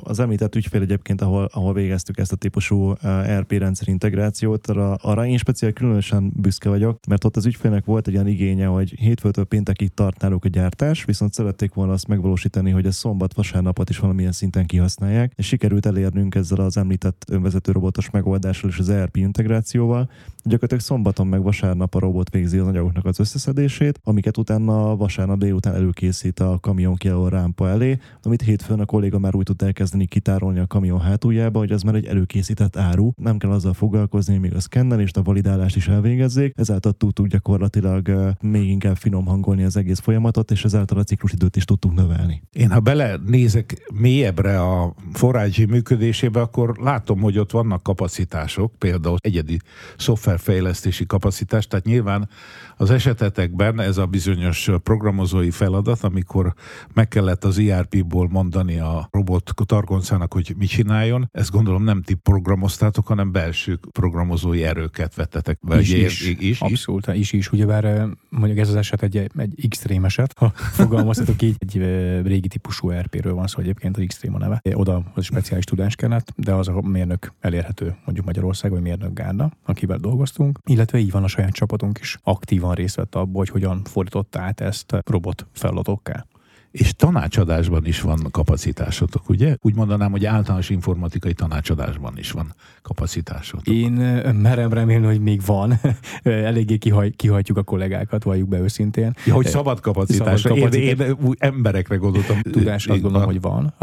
Az 0.03 0.19
említett 0.19 0.55
ügyfél 0.55 0.81
egyébként, 0.81 1.21
ahol, 1.21 1.49
ahol 1.53 1.73
végeztük 1.73 2.17
ezt 2.17 2.31
a 2.31 2.35
típusú 2.35 2.93
ERP 3.01 3.51
rendszer 3.51 3.87
integrációt, 3.87 4.67
arra, 4.67 4.93
arra 4.93 5.25
én 5.25 5.37
speciál 5.37 5.71
különösen 5.71 6.31
büszke 6.35 6.69
vagyok, 6.69 6.99
mert 7.07 7.23
ott 7.23 7.35
az 7.35 7.45
ügyfélnek 7.45 7.85
volt 7.85 8.07
egy 8.07 8.13
olyan 8.13 8.27
igénye, 8.27 8.65
hogy 8.65 8.93
hétfőtől 9.35 9.59
péntekig 9.59 9.93
tart 9.93 10.21
náluk 10.21 10.45
a 10.45 10.47
gyártás, 10.47 11.05
viszont 11.05 11.33
szerették 11.33 11.73
volna 11.73 11.93
azt 11.93 12.07
megvalósítani, 12.07 12.71
hogy 12.71 12.85
a 12.85 12.91
szombat, 12.91 13.33
vasárnapot 13.33 13.89
is 13.89 13.97
valamilyen 13.99 14.31
szinten 14.31 14.65
kihasználják, 14.65 15.33
és 15.35 15.47
sikerült 15.47 15.85
elérnünk 15.85 16.35
ezzel 16.35 16.59
az 16.59 16.77
említett 16.77 17.25
önvezető 17.29 17.71
robotos 17.71 18.09
megoldással 18.09 18.69
és 18.69 18.79
az 18.79 18.89
ERP 18.89 19.17
integrációval. 19.17 20.09
Gyakorlatilag 20.43 20.83
szombaton 20.83 21.27
meg 21.27 21.41
vasárnap 21.41 21.95
a 21.95 21.99
robot 21.99 22.29
végzi 22.29 22.57
az 22.57 22.67
anyagoknak 22.67 23.05
az 23.05 23.19
összeszedését, 23.19 23.99
amiket 24.03 24.37
utána 24.37 24.95
vasárnap 24.95 25.37
délután 25.37 25.75
előkészít 25.75 26.39
a 26.39 26.57
kamion 26.61 26.95
kiálló 26.95 27.27
rámpa 27.27 27.69
elé, 27.69 27.97
amit 28.21 28.41
hétfőn 28.41 28.79
a 28.79 28.85
kolléga 28.85 29.19
már 29.19 29.35
úgy 29.35 29.45
tud 29.45 29.61
elkezdeni 29.61 30.05
kitárolni 30.05 30.59
a 30.59 30.67
kamion 30.67 30.99
hátuljába, 30.99 31.59
hogy 31.59 31.71
az 31.71 31.81
már 31.81 31.95
egy 31.95 32.05
előkészített 32.05 32.77
áru, 32.77 33.11
nem 33.15 33.37
kell 33.37 33.51
azzal 33.51 33.73
foglalkozni, 33.73 34.37
még 34.37 34.55
a 34.55 34.59
szkennelést, 34.59 35.17
a 35.17 35.21
validálást 35.23 35.75
is 35.75 35.87
elvégezzék, 35.87 36.53
ezáltal 36.57 36.91
tud 36.91 37.27
gyakorlatilag 37.27 38.33
még 38.41 38.69
inkább 38.69 38.95
finom 38.95 39.24
hangolni 39.25 39.63
az 39.63 39.77
egész 39.77 39.99
folyamatot, 39.99 40.51
és 40.51 40.63
ezáltal 40.63 40.97
a 40.97 41.03
ciklusidőt 41.03 41.55
is 41.55 41.65
tudtunk 41.65 41.95
növelni. 41.95 42.41
Én 42.51 42.71
ha 42.71 42.79
belenézek 42.79 43.89
mélyebbre 43.93 44.61
a 44.61 44.93
forrágyi 45.13 45.65
működésébe, 45.65 46.41
akkor 46.41 46.77
látom, 46.77 47.19
hogy 47.19 47.37
ott 47.37 47.51
vannak 47.51 47.83
kapacitások, 47.83 48.75
például 48.77 49.17
egyedi 49.21 49.59
szoftverfejlesztési 49.97 51.05
kapacitás, 51.05 51.67
tehát 51.67 51.85
nyilván 51.85 52.29
az 52.77 52.89
esetetekben 52.89 53.79
ez 53.79 53.97
a 53.97 54.05
bizonyos 54.05 54.69
programozói 54.83 55.51
feladat, 55.51 56.03
amikor 56.03 56.53
meg 56.93 57.07
kellett 57.07 57.43
az 57.43 57.57
IRP-ból 57.57 58.27
mondani 58.29 58.79
a 58.79 59.07
robot 59.11 59.53
targoncának, 59.65 60.33
hogy 60.33 60.53
mit 60.57 60.69
csináljon, 60.69 61.29
ezt 61.31 61.51
gondolom 61.51 61.83
nem 61.83 62.01
ti 62.01 62.13
programoztátok, 62.13 63.07
hanem 63.07 63.31
belső 63.31 63.79
programozói 63.91 64.63
erőket 64.63 65.15
vettetek. 65.15 65.57
Vagy 65.61 65.81
is, 65.81 65.93
is, 65.93 66.29
is, 66.29 66.37
is, 66.39 66.61
abszolút, 66.61 67.07
is, 67.07 67.31
is. 67.31 67.51
Ugyebár 67.51 68.07
mondjuk 68.29 68.59
ez 68.59 68.69
az 68.69 68.75
eset 68.75 69.03
egy, 69.03 69.17
egy 69.17 69.53
extrém 69.63 70.05
eset, 70.05 70.33
ha 70.37 70.51
fogalmazhatok 70.81 71.41
így, 71.41 71.55
egy 71.59 71.77
régi 72.25 72.47
típusú 72.47 72.91
RP-ről 72.91 73.33
van 73.33 73.47
szó 73.47 73.59
egyébként, 73.59 73.97
az 73.97 74.03
extrém 74.03 74.35
a 74.35 74.37
neve. 74.37 74.61
Oda 74.73 75.03
az 75.13 75.25
speciális 75.25 75.65
tudás 75.65 75.95
kellett, 75.95 76.33
de 76.35 76.53
az 76.53 76.67
a 76.67 76.81
mérnök 76.81 77.33
elérhető 77.39 77.95
mondjuk 78.05 78.25
Magyarországon, 78.25 78.81
vagy 78.81 78.87
mérnök 78.87 79.13
Gárda, 79.13 79.51
akivel 79.65 79.97
dolgoztunk, 79.97 80.59
illetve 80.65 80.97
így 80.97 81.11
van 81.11 81.23
a 81.23 81.27
saját 81.27 81.53
csapatunk 81.53 81.99
is 81.99 82.17
aktív 82.23 82.64
aktívan 82.65 82.75
részt 82.75 82.95
vett 82.95 83.15
abban, 83.15 83.35
hogy 83.35 83.49
hogyan 83.49 83.83
fordította 83.83 84.39
át 84.39 84.61
ezt 84.61 84.95
robot 85.05 85.45
feladatokká. 85.51 86.25
És 86.75 86.93
tanácsadásban 86.93 87.85
is 87.85 88.01
van 88.01 88.27
kapacitásotok, 88.31 89.29
ugye? 89.29 89.55
Úgy 89.61 89.75
mondanám, 89.75 90.11
hogy 90.11 90.25
általános 90.25 90.69
informatikai 90.69 91.33
tanácsadásban 91.33 92.17
is 92.17 92.31
van 92.31 92.53
kapacitásotok. 92.81 93.73
Én 93.73 93.91
merem 94.41 94.73
remélni, 94.73 95.05
hogy 95.05 95.21
még 95.21 95.41
van. 95.45 95.79
Eléggé 96.23 96.77
kihaj, 96.77 97.09
kihajtjuk 97.09 97.57
a 97.57 97.63
kollégákat, 97.63 98.23
valljuk 98.23 98.47
be 98.49 98.59
őszintén. 98.59 99.13
Ja, 99.25 99.33
hogy 99.33 99.45
szabad 99.45 99.79
kapacitás. 99.79 100.41
Szabad 100.41 100.57
kapacitás. 100.57 100.99
Én, 100.99 100.99
én, 100.99 101.17
én 101.25 101.33
emberekre 101.37 101.95
gondoltam. 101.95 102.41
Tudás 102.41 102.87
azt 102.87 103.01
gondolom, 103.01 103.27
hogy 103.27 103.41
van. 103.41 103.73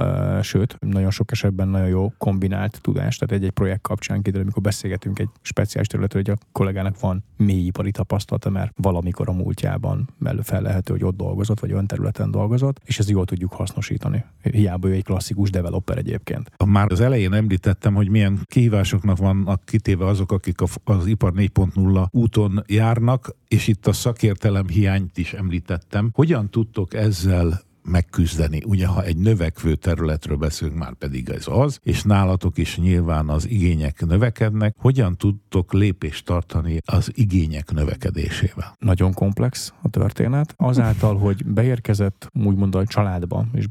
Sőt, 0.43 0.77
nagyon 0.81 1.11
sok 1.11 1.33
esetben 1.33 1.69
nagyon 1.69 1.89
jó 1.89 2.13
kombinált 2.19 2.79
tudás. 2.81 3.17
Tehát 3.17 3.35
egy-egy 3.35 3.51
projekt 3.51 3.83
kapcsán 3.83 4.23
kiderül, 4.23 4.43
amikor 4.43 4.63
beszélgetünk 4.63 5.19
egy 5.19 5.29
speciális 5.43 5.89
területről, 5.89 6.23
hogy 6.27 6.39
a 6.39 6.47
kollégának 6.53 7.01
van 7.01 7.25
mélyipari 7.37 7.91
tapasztalata, 7.91 8.51
mert 8.51 8.73
valamikor 8.77 9.29
a 9.29 9.33
múltjában 9.33 10.09
fellehető, 10.43 10.93
hogy 10.93 11.05
ott 11.05 11.17
dolgozott, 11.17 11.61
vagy 11.61 11.73
olyan 11.73 11.87
területen 11.87 12.31
dolgozott, 12.31 12.81
és 12.85 12.99
ezt 12.99 13.09
jól 13.09 13.25
tudjuk 13.25 13.53
hasznosítani. 13.53 14.25
Hiába 14.43 14.89
ő 14.89 14.93
egy 14.93 15.05
klasszikus 15.05 15.51
developer 15.51 15.99
egyébként. 15.99 16.51
Már 16.67 16.93
az 16.93 17.01
elején 17.01 17.33
említettem, 17.33 17.95
hogy 17.95 18.09
milyen 18.09 18.41
kihívásoknak 18.45 19.19
vannak 19.19 19.65
kitéve 19.65 20.07
azok, 20.07 20.33
akik 20.33 20.61
az 20.85 21.07
ipar 21.07 21.33
4.0 21.37 22.07
úton 22.11 22.65
járnak, 22.67 23.37
és 23.49 23.67
itt 23.67 23.87
a 23.87 23.93
szakértelem 23.93 24.69
hiányt 24.69 25.19
is 25.19 25.33
említettem. 25.33 26.11
Hogyan 26.13 26.51
tudtok 26.51 26.95
ezzel 26.95 27.63
megküzdeni. 27.85 28.63
Ugye, 28.67 28.87
ha 28.87 29.03
egy 29.03 29.17
növekvő 29.17 29.75
területről 29.75 30.37
beszélünk, 30.37 30.79
már 30.79 30.95
pedig 30.95 31.29
ez 31.29 31.45
az, 31.49 31.79
és 31.83 32.03
nálatok 32.03 32.59
is 32.59 32.77
nyilván 32.77 33.29
az 33.29 33.49
igények 33.49 34.07
növekednek, 34.07 34.75
hogyan 34.79 35.17
tudtok 35.17 35.73
lépést 35.73 36.25
tartani 36.25 36.81
az 36.85 37.11
igények 37.15 37.73
növekedésével? 37.73 38.77
Nagyon 38.79 39.13
komplex 39.13 39.73
a 39.83 39.89
történet. 39.89 40.55
Azáltal, 40.57 41.19
hogy 41.19 41.47
beérkezett 41.47 42.31
úgymond 42.45 42.75
a 42.75 42.87
családba, 42.87 43.47
és 43.53 43.67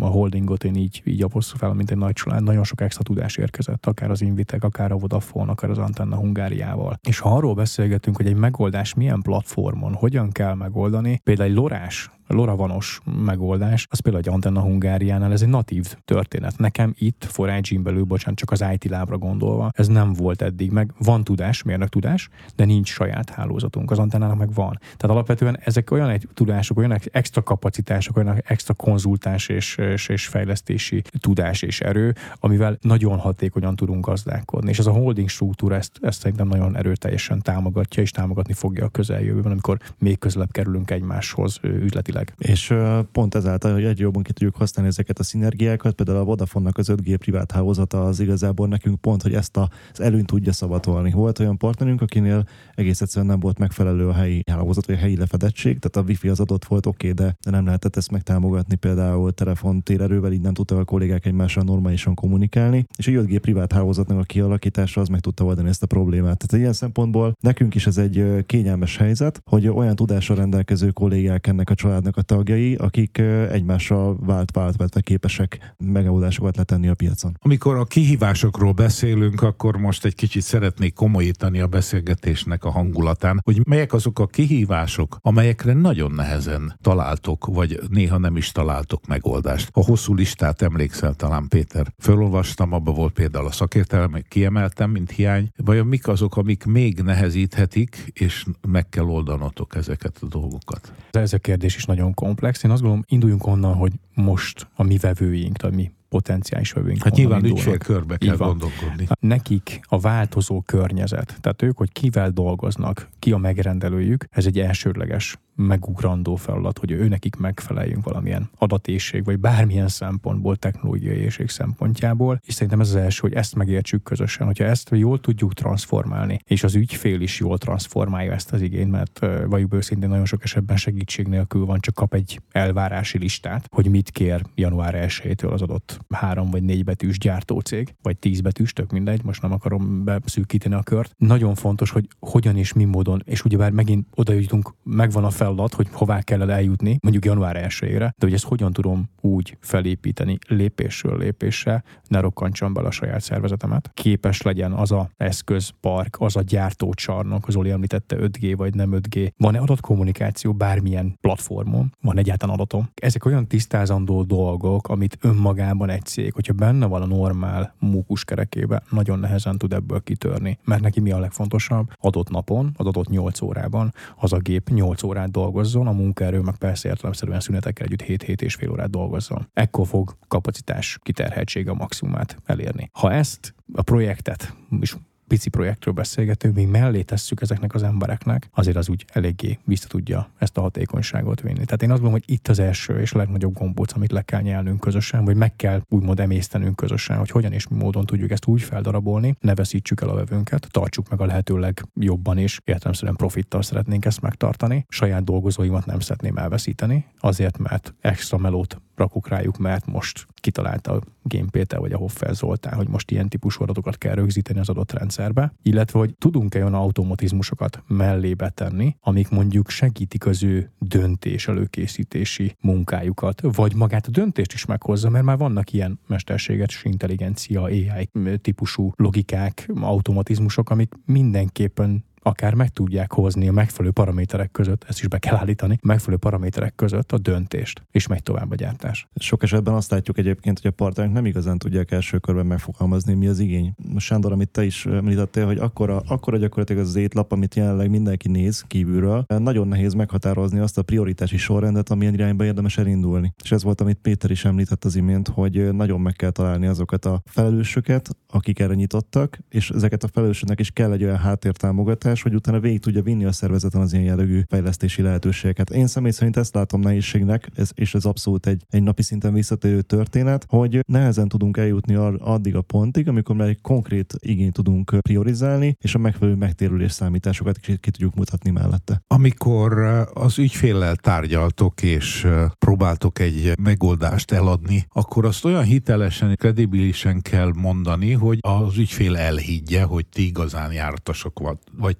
a 0.00 0.06
holdingot 0.06 0.64
én 0.64 0.74
így, 0.74 1.02
így 1.04 1.24
fel, 1.56 1.72
mint 1.72 1.90
egy 1.90 1.96
nagy 1.96 2.12
család, 2.12 2.42
nagyon 2.42 2.64
sok 2.64 2.80
extra 2.80 3.02
tudás 3.02 3.36
érkezett, 3.36 3.86
akár 3.86 4.10
az 4.10 4.22
Invitek, 4.22 4.64
akár 4.64 4.92
a 4.92 4.96
Vodafone, 4.96 5.50
akár 5.50 5.70
az 5.70 5.78
Antenna 5.78 6.16
Hungáriával. 6.16 6.98
És 7.08 7.18
ha 7.18 7.36
arról 7.36 7.54
beszélgetünk, 7.54 8.16
hogy 8.16 8.26
egy 8.26 8.36
megoldás 8.36 8.94
milyen 8.94 9.22
platformon, 9.22 9.94
hogyan 9.94 10.32
kell 10.32 10.54
megoldani, 10.54 11.20
például 11.24 11.48
egy 11.48 11.54
lorás 11.54 12.10
loravanos 12.26 13.00
megoldás, 13.24 13.86
az 13.90 13.98
például 13.98 14.24
egy 14.26 14.32
Antenna 14.32 14.60
Hungáriánál, 14.60 15.32
ez 15.32 15.42
egy 15.42 15.48
natív 15.48 15.94
történet. 16.04 16.58
Nekem 16.58 16.94
itt, 16.98 17.24
forage 17.24 17.78
belül, 17.78 18.04
bocsánat, 18.04 18.38
csak 18.38 18.50
az 18.50 18.64
IT 18.72 18.84
lábra 18.84 19.18
gondolva, 19.18 19.70
ez 19.74 19.88
nem 19.88 20.12
volt 20.12 20.42
eddig, 20.42 20.70
meg 20.70 20.92
van 20.98 21.24
tudás, 21.24 21.62
mérnök 21.62 21.88
tudás, 21.88 22.28
de 22.56 22.64
nincs 22.64 22.88
saját 22.88 23.30
hálózatunk. 23.30 23.90
Az 23.90 23.98
antennának 23.98 24.38
meg 24.38 24.52
van. 24.54 24.78
Tehát 24.80 25.16
alapvetően 25.16 25.58
ezek 25.60 25.90
olyan 25.90 26.08
egy 26.08 26.28
tudások, 26.34 26.78
olyan 26.78 27.00
extra 27.12 27.42
kapacitások, 27.42 28.16
olyan 28.16 28.42
extra 28.46 28.74
konzultás 28.74 29.48
és, 29.48 29.76
és, 29.76 30.08
és 30.08 30.26
fejlesztési 30.26 31.02
tudás 31.20 31.62
és 31.62 31.80
erő, 31.80 32.14
amivel 32.40 32.78
nagyon 32.80 33.18
hatékonyan 33.18 33.76
tudunk 33.76 34.06
gazdálkodni. 34.06 34.70
És 34.70 34.78
ez 34.78 34.86
a 34.86 34.90
holding 34.90 35.28
struktúra 35.28 35.74
ezt, 35.74 35.98
ezt 36.00 36.20
szerintem 36.20 36.48
nagyon 36.48 36.76
erőteljesen 36.76 37.42
támogatja, 37.42 38.02
és 38.02 38.10
támogatni 38.10 38.52
fogja 38.52 38.84
a 38.84 38.88
közeljövőben, 38.88 39.52
amikor 39.52 39.78
még 39.98 40.18
közelebb 40.18 40.50
kerülünk 40.50 40.90
egymáshoz 40.90 41.58
üzleti 41.62 42.12
eredetileg. 42.16 42.34
És 42.38 42.74
pont 43.12 43.34
ezáltal, 43.34 43.72
hogy 43.72 43.84
egy 43.84 43.98
jobban 43.98 44.22
ki 44.22 44.32
tudjuk 44.32 44.56
használni 44.56 44.90
ezeket 44.90 45.18
a 45.18 45.22
szinergiákat, 45.22 45.94
például 45.94 46.18
a 46.18 46.24
Vodafone-nak 46.24 46.78
az 46.78 46.92
5G 46.92 47.16
privát 47.18 47.52
hálózata 47.52 48.04
az 48.04 48.20
igazából 48.20 48.68
nekünk 48.68 49.00
pont, 49.00 49.22
hogy 49.22 49.34
ezt 49.34 49.56
az 49.56 50.00
előnyt 50.00 50.26
tudja 50.26 50.52
szavatolni. 50.52 51.10
Volt 51.10 51.38
olyan 51.38 51.56
partnerünk, 51.56 52.00
akinél 52.02 52.44
egész 52.74 53.00
egyszerűen 53.00 53.30
nem 53.30 53.40
volt 53.40 53.58
megfelelő 53.58 54.08
a 54.08 54.12
helyi 54.12 54.42
hálózat, 54.50 54.86
vagy 54.86 54.94
a 54.94 54.98
helyi 54.98 55.16
lefedettség, 55.16 55.78
tehát 55.78 56.06
a 56.06 56.10
wifi 56.10 56.28
az 56.28 56.40
adott 56.40 56.64
volt, 56.64 56.86
oké, 56.86 57.10
okay, 57.10 57.26
de, 57.26 57.36
de 57.44 57.50
nem 57.50 57.64
lehetett 57.64 57.96
ezt 57.96 58.10
megtámogatni 58.10 58.74
például 58.74 59.32
telefon 59.32 59.82
térerővel, 59.82 60.32
így 60.32 60.40
nem 60.40 60.54
tudtak 60.54 60.78
a 60.78 60.84
kollégák 60.84 61.26
egymással 61.26 61.64
normálisan 61.64 62.14
kommunikálni, 62.14 62.86
és 62.96 63.06
a 63.06 63.10
5G 63.10 63.38
privát 63.40 63.72
hálózatnak 63.72 64.18
a 64.18 64.22
kialakítása 64.22 65.00
az 65.00 65.08
meg 65.08 65.20
tudta 65.20 65.44
oldani 65.44 65.68
ezt 65.68 65.82
a 65.82 65.86
problémát. 65.86 66.38
Tehát 66.46 66.62
ilyen 66.62 66.72
szempontból 66.72 67.32
nekünk 67.40 67.74
is 67.74 67.86
ez 67.86 67.98
egy 67.98 68.44
kényelmes 68.46 68.96
helyzet, 68.96 69.40
hogy 69.50 69.68
olyan 69.68 69.94
tudással 69.94 70.36
rendelkező 70.36 70.90
kollégák 70.90 71.46
ennek 71.46 71.70
a 71.70 71.74
család 71.74 72.05
családnak 72.06 72.16
a 72.16 72.22
tagjai, 72.22 72.74
akik 72.74 73.18
egymással 73.50 74.16
vált-vált 74.20 74.76
vetve 74.76 75.00
képesek 75.00 75.74
megoldásokat 75.78 76.56
letenni 76.56 76.88
a 76.88 76.94
piacon. 76.94 77.36
Amikor 77.40 77.76
a 77.76 77.84
kihívásokról 77.84 78.72
beszélünk, 78.72 79.42
akkor 79.42 79.76
most 79.76 80.04
egy 80.04 80.14
kicsit 80.14 80.42
szeretnék 80.42 80.94
komolyítani 80.94 81.60
a 81.60 81.66
beszélgetésnek 81.66 82.64
a 82.64 82.70
hangulatán, 82.70 83.40
hogy 83.44 83.66
melyek 83.66 83.92
azok 83.92 84.18
a 84.18 84.26
kihívások, 84.26 85.18
amelyekre 85.20 85.72
nagyon 85.72 86.12
nehezen 86.12 86.78
találtok, 86.80 87.46
vagy 87.46 87.80
néha 87.88 88.18
nem 88.18 88.36
is 88.36 88.52
találtok 88.52 89.06
megoldást. 89.06 89.70
A 89.72 89.84
hosszú 89.84 90.14
listát 90.14 90.62
emlékszel 90.62 91.14
talán, 91.14 91.48
Péter. 91.48 91.92
Fölolvastam, 91.98 92.72
abba 92.72 92.92
volt 92.92 93.12
például 93.12 93.46
a 93.46 93.52
szakértelem, 93.52 94.24
kiemeltem, 94.28 94.90
mint 94.90 95.10
hiány. 95.10 95.50
Vajon 95.56 95.86
mik 95.86 96.08
azok, 96.08 96.36
amik 96.36 96.64
még 96.64 97.00
nehezíthetik, 97.00 98.10
és 98.12 98.44
meg 98.68 98.88
kell 98.88 99.04
oldanotok 99.04 99.76
ezeket 99.76 100.18
a 100.20 100.26
dolgokat? 100.26 100.92
Ez 101.10 101.32
a 101.32 101.38
kérdés 101.38 101.76
is 101.76 101.84
nagyon 101.84 101.95
komplex. 102.14 102.62
Én 102.62 102.70
azt 102.70 102.80
gondolom, 102.80 103.04
induljunk 103.08 103.46
onnan, 103.46 103.74
hogy 103.74 103.92
most 104.14 104.68
a 104.74 104.82
mi 104.82 104.96
vevőink, 104.96 105.62
a 105.62 105.70
mi 105.70 105.90
potenciális 106.08 106.72
vevőink. 106.72 107.02
Hát 107.02 107.14
nyilván 107.14 107.44
ügyfélkörbe 107.44 108.16
kell 108.16 108.36
gondolkodni. 108.36 109.06
Nekik 109.20 109.80
a 109.82 109.98
változó 109.98 110.60
környezet, 110.60 111.36
tehát 111.40 111.62
ők, 111.62 111.76
hogy 111.76 111.92
kivel 111.92 112.30
dolgoznak, 112.30 113.08
ki 113.18 113.32
a 113.32 113.36
megrendelőjük, 113.36 114.24
ez 114.30 114.46
egy 114.46 114.58
elsődleges 114.58 115.36
megugrandó 115.56 116.36
feladat, 116.36 116.78
hogy 116.78 116.90
ő 116.90 117.08
nekik 117.08 117.36
megfeleljünk 117.36 118.04
valamilyen 118.04 118.50
adatészség, 118.58 119.24
vagy 119.24 119.38
bármilyen 119.38 119.88
szempontból, 119.88 120.56
technológiai 120.56 121.16
érség 121.16 121.48
szempontjából. 121.48 122.40
És 122.44 122.54
szerintem 122.54 122.80
ez 122.80 122.88
az 122.88 122.94
első, 122.94 123.18
hogy 123.20 123.32
ezt 123.32 123.54
megértsük 123.54 124.02
közösen, 124.02 124.46
hogyha 124.46 124.64
ezt 124.64 124.90
jól 124.92 125.20
tudjuk 125.20 125.52
transformálni, 125.52 126.38
és 126.44 126.64
az 126.64 126.74
ügyfél 126.74 127.20
is 127.20 127.40
jól 127.40 127.58
transformálja 127.58 128.32
ezt 128.32 128.52
az 128.52 128.60
igényt, 128.60 128.90
mert 128.90 129.26
vagy 129.46 129.66
őszintén 129.70 130.08
nagyon 130.08 130.24
sok 130.24 130.44
esetben 130.44 130.76
segítség 130.76 131.26
nélkül 131.26 131.64
van, 131.64 131.80
csak 131.80 131.94
kap 131.94 132.14
egy 132.14 132.40
elvárási 132.50 133.18
listát, 133.18 133.68
hogy 133.70 133.88
mit 133.88 134.10
kér 134.10 134.42
január 134.54 134.94
1 134.94 135.44
az 135.44 135.62
adott 135.62 135.98
három 136.08 136.50
vagy 136.50 136.62
négy 136.62 136.84
betűs 136.84 137.18
gyártócég, 137.18 137.94
vagy 138.02 138.16
tíz 138.16 138.40
betűs, 138.40 138.72
tök 138.72 138.92
mindegy, 138.92 139.24
most 139.24 139.42
nem 139.42 139.52
akarom 139.52 140.04
beszűkíteni 140.04 140.74
a 140.74 140.82
kört. 140.82 141.14
Nagyon 141.16 141.54
fontos, 141.54 141.90
hogy 141.90 142.08
hogyan 142.18 142.56
és 142.56 142.72
mi 142.72 142.84
módon, 142.84 143.22
és 143.24 143.44
ugyebár 143.44 143.70
megint 143.70 144.06
oda 144.14 144.32
jutunk, 144.32 144.74
megvan 144.82 145.24
a 145.24 145.30
feladat, 145.46 145.74
hogy 145.74 145.88
hová 145.92 146.22
kell 146.22 146.50
eljutni, 146.50 146.98
mondjuk 147.02 147.24
január 147.24 147.56
1 147.56 147.96
de 147.96 148.12
hogy 148.20 148.32
ezt 148.32 148.44
hogyan 148.44 148.72
tudom 148.72 149.10
úgy 149.20 149.56
felépíteni 149.60 150.38
lépésről 150.48 151.18
lépésre, 151.18 151.82
ne 152.08 152.20
rokkantsam 152.20 152.72
bele 152.72 152.86
a 152.86 152.90
saját 152.90 153.20
szervezetemet. 153.20 153.90
Képes 153.94 154.42
legyen 154.42 154.72
az 154.72 154.92
a 154.92 155.10
eszközpark, 155.16 156.16
az 156.18 156.36
a 156.36 156.42
gyártócsarnok, 156.42 157.48
az 157.48 157.56
Oli 157.56 157.70
említette 157.70 158.16
5G 158.18 158.54
vagy 158.56 158.74
nem 158.74 158.90
5G. 158.92 159.30
Van-e 159.36 159.58
adatkommunikáció 159.58 160.52
bármilyen 160.52 161.16
platformon? 161.20 161.92
Van 162.00 162.18
egyáltalán 162.18 162.54
adatom? 162.54 162.88
Ezek 162.94 163.24
olyan 163.24 163.46
tisztázandó 163.46 164.22
dolgok, 164.22 164.88
amit 164.88 165.18
önmagában 165.20 165.90
egy 165.90 166.04
cég, 166.04 166.32
hogyha 166.32 166.52
benne 166.52 166.86
van 166.86 167.02
a 167.02 167.06
normál 167.06 167.74
mókus 167.78 168.24
kerekébe, 168.24 168.82
nagyon 168.90 169.18
nehezen 169.18 169.58
tud 169.58 169.72
ebből 169.72 170.02
kitörni. 170.02 170.58
Mert 170.64 170.82
neki 170.82 171.00
mi 171.00 171.10
a 171.10 171.18
legfontosabb? 171.18 171.90
Adott 172.00 172.30
napon, 172.30 172.72
adott 172.76 173.08
8 173.08 173.40
órában 173.40 173.94
az 174.16 174.32
a 174.32 174.38
gép 174.38 174.68
8 174.68 175.02
órát 175.02 175.30
dolgozzon, 175.36 175.86
a 175.86 175.92
munkaerő 175.92 176.40
meg 176.40 176.56
persze 176.56 176.88
értelemszerűen 176.88 177.40
szünetekkel 177.40 177.86
együtt 177.86 178.22
7-7 178.22 178.40
és 178.40 178.54
fél 178.54 178.70
órát 178.70 178.90
dolgozzon. 178.90 179.48
Ekkor 179.52 179.86
fog 179.86 180.16
kapacitás 180.28 180.98
kiterheltsége 181.02 181.70
a 181.70 181.74
maximumát 181.74 182.36
elérni. 182.44 182.90
Ha 182.92 183.12
ezt 183.12 183.54
a 183.72 183.82
projektet, 183.82 184.54
is 184.80 184.96
pici 185.26 185.48
projektről 185.48 185.94
beszélgetünk, 185.94 186.54
még 186.54 186.66
mellé 186.66 187.02
tesszük 187.02 187.40
ezeknek 187.40 187.74
az 187.74 187.82
embereknek, 187.82 188.48
azért 188.54 188.76
az 188.76 188.88
úgy 188.88 189.04
eléggé 189.12 189.58
vissza 189.64 189.88
tudja 189.88 190.30
ezt 190.38 190.56
a 190.56 190.60
hatékonyságot 190.60 191.40
vinni. 191.40 191.64
Tehát 191.64 191.82
én 191.82 191.90
azt 191.90 192.00
gondolom, 192.00 192.22
hogy 192.24 192.34
itt 192.34 192.48
az 192.48 192.58
első 192.58 193.00
és 193.00 193.12
legnagyobb 193.12 193.54
gombóc, 193.54 193.92
amit 193.92 194.12
le 194.12 194.22
kell 194.22 194.40
nyelnünk 194.40 194.80
közösen, 194.80 195.24
vagy 195.24 195.36
meg 195.36 195.56
kell 195.56 195.82
úgymond 195.88 196.20
emésztenünk 196.20 196.76
közösen, 196.76 197.18
hogy 197.18 197.30
hogyan 197.30 197.52
és 197.52 197.68
mi 197.68 197.76
módon 197.76 198.06
tudjuk 198.06 198.30
ezt 198.30 198.46
úgy 198.46 198.62
feldarabolni, 198.62 199.36
ne 199.40 199.54
veszítsük 199.54 200.00
el 200.00 200.08
a 200.08 200.14
vevőnket, 200.14 200.66
tartsuk 200.70 201.08
meg 201.08 201.20
a 201.20 201.26
lehető 201.26 201.58
legjobban 201.58 202.38
is, 202.38 202.60
értelemszerűen 202.64 203.16
profittal 203.16 203.62
szeretnénk 203.62 204.04
ezt 204.04 204.20
megtartani, 204.20 204.86
saját 204.88 205.24
dolgozóimat 205.24 205.86
nem 205.86 206.00
szeretném 206.00 206.36
elveszíteni, 206.36 207.04
azért 207.18 207.58
mert 207.58 207.94
extra 208.00 208.38
melót 208.38 208.80
rakok 208.96 209.28
rájuk, 209.28 209.58
mert 209.58 209.86
most 209.86 210.26
kitalálta 210.34 210.92
a 210.92 211.00
Game 211.22 211.50
Péter 211.50 211.78
vagy 211.78 211.92
a 211.92 211.96
Hoffer 211.96 212.34
Zoltán, 212.34 212.74
hogy 212.74 212.88
most 212.88 213.10
ilyen 213.10 213.28
típusú 213.28 213.62
adatokat 213.62 213.98
kell 213.98 214.14
rögzíteni 214.14 214.58
az 214.58 214.68
adott 214.68 214.92
rendszerbe, 214.92 215.52
illetve 215.62 215.98
hogy 215.98 216.14
tudunk-e 216.18 216.58
olyan 216.58 216.74
automatizmusokat 216.74 217.82
mellébe 217.86 218.48
tenni, 218.48 218.96
amik 219.00 219.28
mondjuk 219.28 219.70
segítik 219.70 220.26
az 220.26 220.42
ő 220.42 220.70
döntés 220.78 221.48
előkészítési 221.48 222.56
munkájukat, 222.60 223.40
vagy 223.40 223.74
magát 223.74 224.06
a 224.06 224.10
döntést 224.10 224.52
is 224.52 224.64
meghozza, 224.64 225.10
mert 225.10 225.24
már 225.24 225.36
vannak 225.36 225.72
ilyen 225.72 225.98
mesterséges 226.06 226.84
intelligencia, 226.84 227.62
AI 227.62 228.08
típusú 228.40 228.92
logikák, 228.96 229.70
automatizmusok, 229.80 230.70
amik 230.70 230.94
mindenképpen 231.04 232.04
akár 232.26 232.54
meg 232.54 232.68
tudják 232.68 233.12
hozni 233.12 233.48
a 233.48 233.52
megfelelő 233.52 233.92
paraméterek 233.92 234.50
között, 234.50 234.84
ezt 234.88 234.98
is 234.98 235.08
be 235.08 235.18
kell 235.18 235.36
állítani, 235.36 235.78
megfelelő 235.82 236.18
paraméterek 236.18 236.74
között 236.74 237.12
a 237.12 237.18
döntést, 237.18 237.82
és 237.90 238.06
megy 238.06 238.22
tovább 238.22 238.50
a 238.50 238.54
gyártás. 238.54 239.08
Sok 239.14 239.42
esetben 239.42 239.74
azt 239.74 239.90
látjuk 239.90 240.18
egyébként, 240.18 240.60
hogy 240.60 240.70
a 240.70 240.74
partnerek 240.74 241.12
nem 241.12 241.26
igazán 241.26 241.58
tudják 241.58 241.90
első 241.90 242.18
körben 242.18 242.46
megfogalmazni, 242.46 243.14
mi 243.14 243.26
az 243.26 243.38
igény. 243.38 243.74
Sándor, 243.96 244.32
amit 244.32 244.50
te 244.50 244.64
is 244.64 244.86
említettél, 244.86 245.46
hogy 245.46 245.58
akkora, 245.58 246.02
akkora 246.06 246.36
gyakorlatilag 246.36 246.82
az 246.82 246.96
étlap, 246.96 247.32
amit 247.32 247.54
jelenleg 247.54 247.90
mindenki 247.90 248.28
néz 248.28 248.64
kívülről, 248.66 249.24
nagyon 249.38 249.68
nehéz 249.68 249.94
meghatározni 249.94 250.58
azt 250.58 250.78
a 250.78 250.82
prioritási 250.82 251.36
sorrendet, 251.36 251.90
amilyen 251.90 252.14
irányba 252.14 252.44
érdemes 252.44 252.78
elindulni. 252.78 253.34
És 253.42 253.52
ez 253.52 253.62
volt, 253.62 253.80
amit 253.80 253.98
Péter 254.02 254.30
is 254.30 254.44
említett 254.44 254.84
az 254.84 254.96
imént, 254.96 255.28
hogy 255.28 255.74
nagyon 255.74 256.00
meg 256.00 256.12
kell 256.12 256.30
találni 256.30 256.66
azokat 256.66 257.04
a 257.04 257.22
felelősöket, 257.24 258.08
akik 258.28 258.58
erre 258.58 258.74
nyitottak, 258.74 259.38
és 259.48 259.70
ezeket 259.70 260.04
a 260.04 260.08
felelősöknek 260.08 260.60
is 260.60 260.70
kell 260.70 260.92
egy 260.92 261.04
olyan 261.04 261.18
háttértámogatás, 261.18 262.15
hogy 262.22 262.34
utána 262.34 262.60
végig 262.60 262.80
tudja 262.80 263.02
vinni 263.02 263.24
a 263.24 263.32
szervezeten 263.32 263.80
az 263.80 263.92
ilyen 263.92 264.04
jellegű 264.04 264.42
fejlesztési 264.48 265.02
lehetőségeket. 265.02 265.70
Én 265.70 265.86
személy 265.86 266.10
szerint 266.10 266.36
ezt 266.36 266.54
látom 266.54 266.80
nehézségnek, 266.80 267.50
ez, 267.54 267.70
és 267.74 267.94
ez 267.94 268.04
abszolút 268.04 268.46
egy, 268.46 268.64
egy 268.68 268.82
napi 268.82 269.02
szinten 269.02 269.32
visszatérő 269.32 269.82
történet, 269.82 270.46
hogy 270.48 270.80
nehezen 270.86 271.28
tudunk 271.28 271.56
eljutni 271.56 271.94
addig 272.18 272.56
a 272.56 272.62
pontig, 272.62 273.08
amikor 273.08 273.36
már 273.36 273.48
egy 273.48 273.60
konkrét 273.60 274.14
igényt 274.18 274.52
tudunk 274.52 274.96
priorizálni, 275.00 275.76
és 275.80 275.94
a 275.94 275.98
megfelelő 275.98 276.36
megtérülés 276.36 276.92
számításokat 276.92 277.58
ki, 277.58 277.76
ki 277.76 277.90
tudjuk 277.90 278.14
mutatni 278.14 278.50
mellette. 278.50 279.02
Amikor 279.06 279.72
az 280.14 280.38
ügyféllel 280.38 280.96
tárgyaltok 280.96 281.82
és 281.82 282.26
próbáltok 282.58 283.18
egy 283.18 283.52
megoldást 283.58 284.32
eladni, 284.32 284.86
akkor 284.88 285.24
azt 285.24 285.44
olyan 285.44 285.62
hitelesen, 285.62 286.36
kredibilisen 286.36 287.22
kell 287.22 287.52
mondani, 287.54 288.12
hogy 288.12 288.38
az 288.40 288.78
ügyfél 288.78 289.16
elhiggye, 289.16 289.82
hogy 289.82 290.06
ti 290.06 290.26
igazán 290.26 290.72
jártasok 290.72 291.40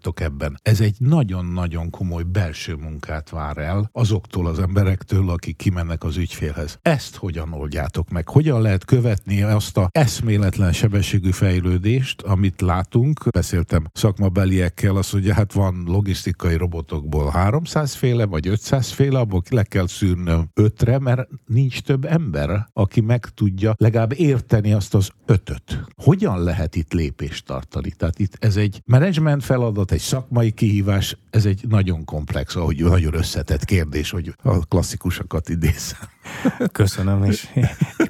vagytok 0.07 0.21
ebben. 0.21 0.59
Ez 0.63 0.81
egy 0.81 0.97
nagyon-nagyon 0.99 1.91
komoly 1.91 2.23
belső 2.23 2.75
munkát 2.75 3.31
vár 3.31 3.59
el 3.59 3.91
azoktól 3.93 4.47
az 4.47 4.59
emberektől, 4.59 5.31
akik 5.31 5.57
kimennek 5.57 6.05
az 6.05 6.17
ügyfélhez. 6.17 6.79
Ezt 6.83 7.17
hogyan 7.17 7.53
oldjátok 7.53 8.11
meg? 8.11 8.29
Hogyan 8.29 8.61
lehet 8.61 8.85
követni 8.85 9.43
azt 9.43 9.77
a 9.77 9.89
eszméletlen 9.93 10.73
sebességű 10.73 11.31
fejlődést, 11.31 12.23
amit 12.23 12.61
látunk? 12.61 13.31
Beszéltem 13.31 13.87
szakmabeliekkel, 13.93 14.97
az, 14.97 15.11
hogy 15.11 15.31
hát 15.31 15.53
van 15.53 15.85
logisztikai 15.87 16.57
robotokból 16.57 17.31
300 17.31 17.95
féle, 17.95 18.25
vagy 18.25 18.49
500 18.49 18.91
féle, 18.91 19.19
abból 19.19 19.43
le 19.51 19.63
kell 19.63 19.87
szűrnöm 19.87 20.51
ötre, 20.55 20.99
mert 20.99 21.29
nincs 21.47 21.83
több 21.83 22.05
ember, 22.05 22.69
aki 22.73 23.01
meg 23.01 23.25
tudja 23.25 23.75
legalább 23.79 24.13
érteni 24.17 24.73
azt 24.73 24.95
az 24.95 25.11
ötöt. 25.27 25.85
Hogyan 26.03 26.43
lehet 26.43 26.77
itt 26.77 26.93
lépést 26.93 27.47
tartani? 27.47 27.91
Tehát 27.91 28.19
itt 28.19 28.37
ez 28.39 28.57
egy 28.57 28.83
menedzsment 28.85 29.45
feladat, 29.45 29.93
egy 29.97 30.03
szakmai 30.03 30.51
kihívás, 30.51 31.17
ez 31.31 31.47
egy 31.47 31.65
nagyon 31.69 32.05
komplex, 32.05 32.57
ahogy 32.57 32.83
nagyon 32.83 33.15
összetett 33.15 33.65
kérdés, 33.65 34.11
hogy 34.11 34.35
a 34.43 34.59
klasszikusakat 34.59 35.49
idézem. 35.49 35.99
Köszönöm, 36.73 37.25
és 37.25 37.49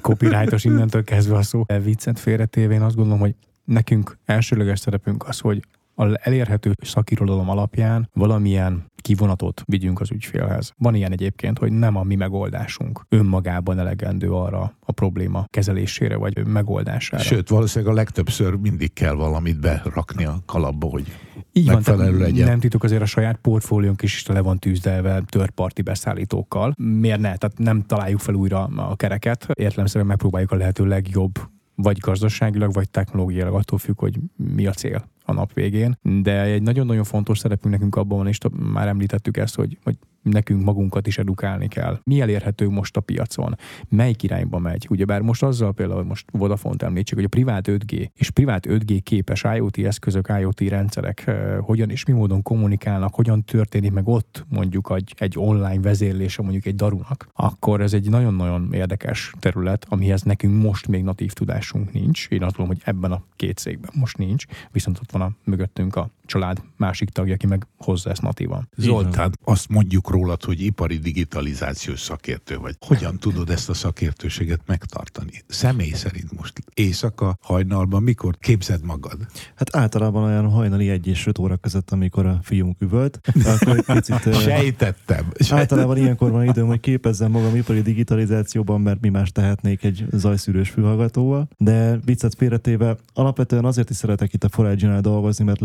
copyrightos 0.01 0.63
innentől 0.63 1.03
kezdve 1.03 1.35
a 1.35 1.41
szó. 1.41 1.65
Viccet 1.83 2.19
félretéve 2.19 2.73
én 2.73 2.81
azt 2.81 2.95
gondolom, 2.95 3.19
hogy 3.19 3.35
nekünk 3.63 4.17
elsőleges 4.25 4.79
szerepünk 4.79 5.27
az, 5.27 5.39
hogy 5.39 5.61
a 5.95 6.27
elérhető 6.27 6.73
szakirodalom 6.81 7.49
alapján 7.49 8.09
valamilyen 8.13 8.85
kivonatot 8.95 9.61
vigyünk 9.65 9.99
az 9.99 10.11
ügyfélhez. 10.11 10.73
Van 10.77 10.95
ilyen 10.95 11.11
egyébként, 11.11 11.57
hogy 11.57 11.71
nem 11.71 11.95
a 11.95 12.03
mi 12.03 12.15
megoldásunk 12.15 13.05
önmagában 13.09 13.79
elegendő 13.79 14.31
arra 14.31 14.77
a 14.79 14.91
probléma 14.91 15.45
kezelésére 15.49 16.15
vagy 16.15 16.47
megoldására. 16.47 17.23
Sőt, 17.23 17.49
valószínűleg 17.49 17.93
a 17.93 17.95
legtöbbször 17.95 18.53
mindig 18.53 18.93
kell 18.93 19.13
valamit 19.13 19.59
berakni 19.59 20.25
a 20.25 20.39
kalapba, 20.45 20.87
hogy 20.87 21.11
így 21.57 21.67
megfelelő 21.67 22.11
van, 22.11 22.21
legyen. 22.21 22.47
Nem 22.47 22.59
titok 22.59 22.83
azért 22.83 23.01
a 23.01 23.05
saját 23.05 23.37
portfóliónk 23.41 24.01
is 24.01 24.25
le 24.27 24.41
van 24.41 24.59
tűzdelve 24.59 25.23
törparti 25.25 25.81
beszállítókkal. 25.81 26.73
Miért 26.77 27.19
ne? 27.19 27.35
Tehát 27.35 27.57
nem 27.57 27.85
találjuk 27.85 28.19
fel 28.19 28.33
újra 28.33 28.63
a 28.63 28.95
kereket. 28.95 29.47
Értelemszerűen 29.53 30.07
megpróbáljuk 30.07 30.51
a 30.51 30.55
lehető 30.55 30.85
legjobb 30.85 31.39
vagy 31.75 31.97
gazdaságilag, 31.97 32.73
vagy 32.73 32.89
technológiailag, 32.89 33.53
attól 33.53 33.79
függ, 33.79 33.99
hogy 33.99 34.19
mi 34.35 34.65
a 34.67 34.71
cél 34.71 35.07
a 35.25 35.33
nap 35.33 35.53
végén. 35.53 35.97
De 36.01 36.41
egy 36.41 36.61
nagyon-nagyon 36.61 37.03
fontos 37.03 37.37
szerepünk 37.37 37.73
nekünk 37.73 37.95
abban 37.95 38.17
van, 38.17 38.27
és 38.27 38.37
már 38.73 38.87
említettük 38.87 39.37
ezt, 39.37 39.55
hogy, 39.55 39.77
hogy 39.83 39.97
nekünk 40.29 40.63
magunkat 40.63 41.07
is 41.07 41.17
edukálni 41.17 41.67
kell. 41.67 41.99
Mi 42.03 42.21
elérhető 42.21 42.69
most 42.69 42.97
a 42.97 43.01
piacon? 43.01 43.55
Melyik 43.89 44.23
irányba 44.23 44.59
megy? 44.59 44.87
Ugyebár 44.89 45.21
most 45.21 45.43
azzal 45.43 45.73
például, 45.73 46.03
most 46.03 46.25
Vodafone-t 46.31 46.83
említsük, 46.83 47.15
hogy 47.15 47.25
a 47.25 47.29
privát 47.29 47.67
5G 47.67 48.09
és 48.13 48.29
privát 48.29 48.65
5G 48.65 48.99
képes 49.03 49.43
IoT 49.55 49.77
eszközök, 49.77 50.33
IoT 50.39 50.59
rendszerek 50.59 51.31
hogyan 51.61 51.89
és 51.89 52.05
mi 52.05 52.13
módon 52.13 52.41
kommunikálnak, 52.41 53.15
hogyan 53.15 53.43
történik 53.43 53.91
meg 53.91 54.07
ott 54.07 54.45
mondjuk 54.49 54.93
egy, 54.95 55.13
egy 55.17 55.33
online 55.37 55.81
vezérlése 55.81 56.41
mondjuk 56.41 56.65
egy 56.65 56.75
darunak, 56.75 57.29
akkor 57.33 57.81
ez 57.81 57.93
egy 57.93 58.09
nagyon-nagyon 58.09 58.73
érdekes 58.73 59.33
terület, 59.39 59.85
amihez 59.89 60.21
nekünk 60.21 60.63
most 60.63 60.87
még 60.87 61.03
natív 61.03 61.33
tudásunk 61.33 61.93
nincs. 61.93 62.27
Én 62.29 62.43
azt 62.43 62.55
gondolom, 62.55 62.81
hogy 62.83 62.93
ebben 62.95 63.11
a 63.11 63.23
két 63.35 63.57
székben 63.57 63.91
most 63.93 64.17
nincs, 64.17 64.45
viszont 64.71 64.99
ott 64.99 65.11
van 65.11 65.21
a 65.21 65.31
mögöttünk 65.43 65.95
a 65.95 66.09
család 66.27 66.61
másik 66.77 67.09
tagja, 67.09 67.33
aki 67.33 67.47
meg 67.47 67.67
hozza 67.77 68.09
ezt 68.09 68.21
natívan. 68.21 68.69
Zoltán, 68.75 69.37
azt 69.43 69.69
mondjuk 69.69 70.09
rólad, 70.09 70.43
hogy 70.43 70.61
ipari 70.61 70.97
digitalizációs 70.97 71.99
szakértő 71.99 72.57
vagy. 72.57 72.75
Hogyan 72.79 73.17
tudod 73.19 73.49
ezt 73.49 73.69
a 73.69 73.73
szakértőséget 73.73 74.61
megtartani? 74.65 75.43
Személy 75.47 75.91
szerint 75.91 76.37
most 76.37 76.61
éjszaka, 76.73 77.37
hajnalban, 77.41 78.03
mikor 78.03 78.37
képzed 78.37 78.83
magad? 78.83 79.17
Hát 79.55 79.75
általában 79.75 80.23
olyan 80.23 80.49
hajnali 80.49 80.89
egy 80.89 81.07
és 81.07 81.27
öt 81.27 81.37
óra 81.37 81.57
között, 81.57 81.91
amikor 81.91 82.25
a 82.25 82.39
fiunk 82.43 82.81
üvölt. 82.81 83.19
Akkor 83.43 83.77
egy 83.77 83.85
picit, 83.85 84.33
Sejtettem. 84.41 85.31
Általában 85.49 85.97
ilyenkor 85.97 86.31
van 86.31 86.45
időm, 86.47 86.67
hogy 86.67 86.79
képezzem 86.79 87.31
magam 87.31 87.55
ipari 87.55 87.81
digitalizációban, 87.81 88.81
mert 88.81 89.01
mi 89.01 89.09
más 89.09 89.31
tehetnék 89.31 89.83
egy 89.83 90.05
zajszűrős 90.11 90.69
fülhallgatóval. 90.69 91.47
De 91.57 91.99
viccet 92.05 92.35
félretéve, 92.35 92.97
alapvetően 93.13 93.65
azért 93.65 93.89
is 93.89 93.95
szeretek 93.95 94.33
itt 94.33 94.43
a 94.43 94.49
Forage-nál 94.49 95.01
dolgozni, 95.01 95.43
mert 95.43 95.61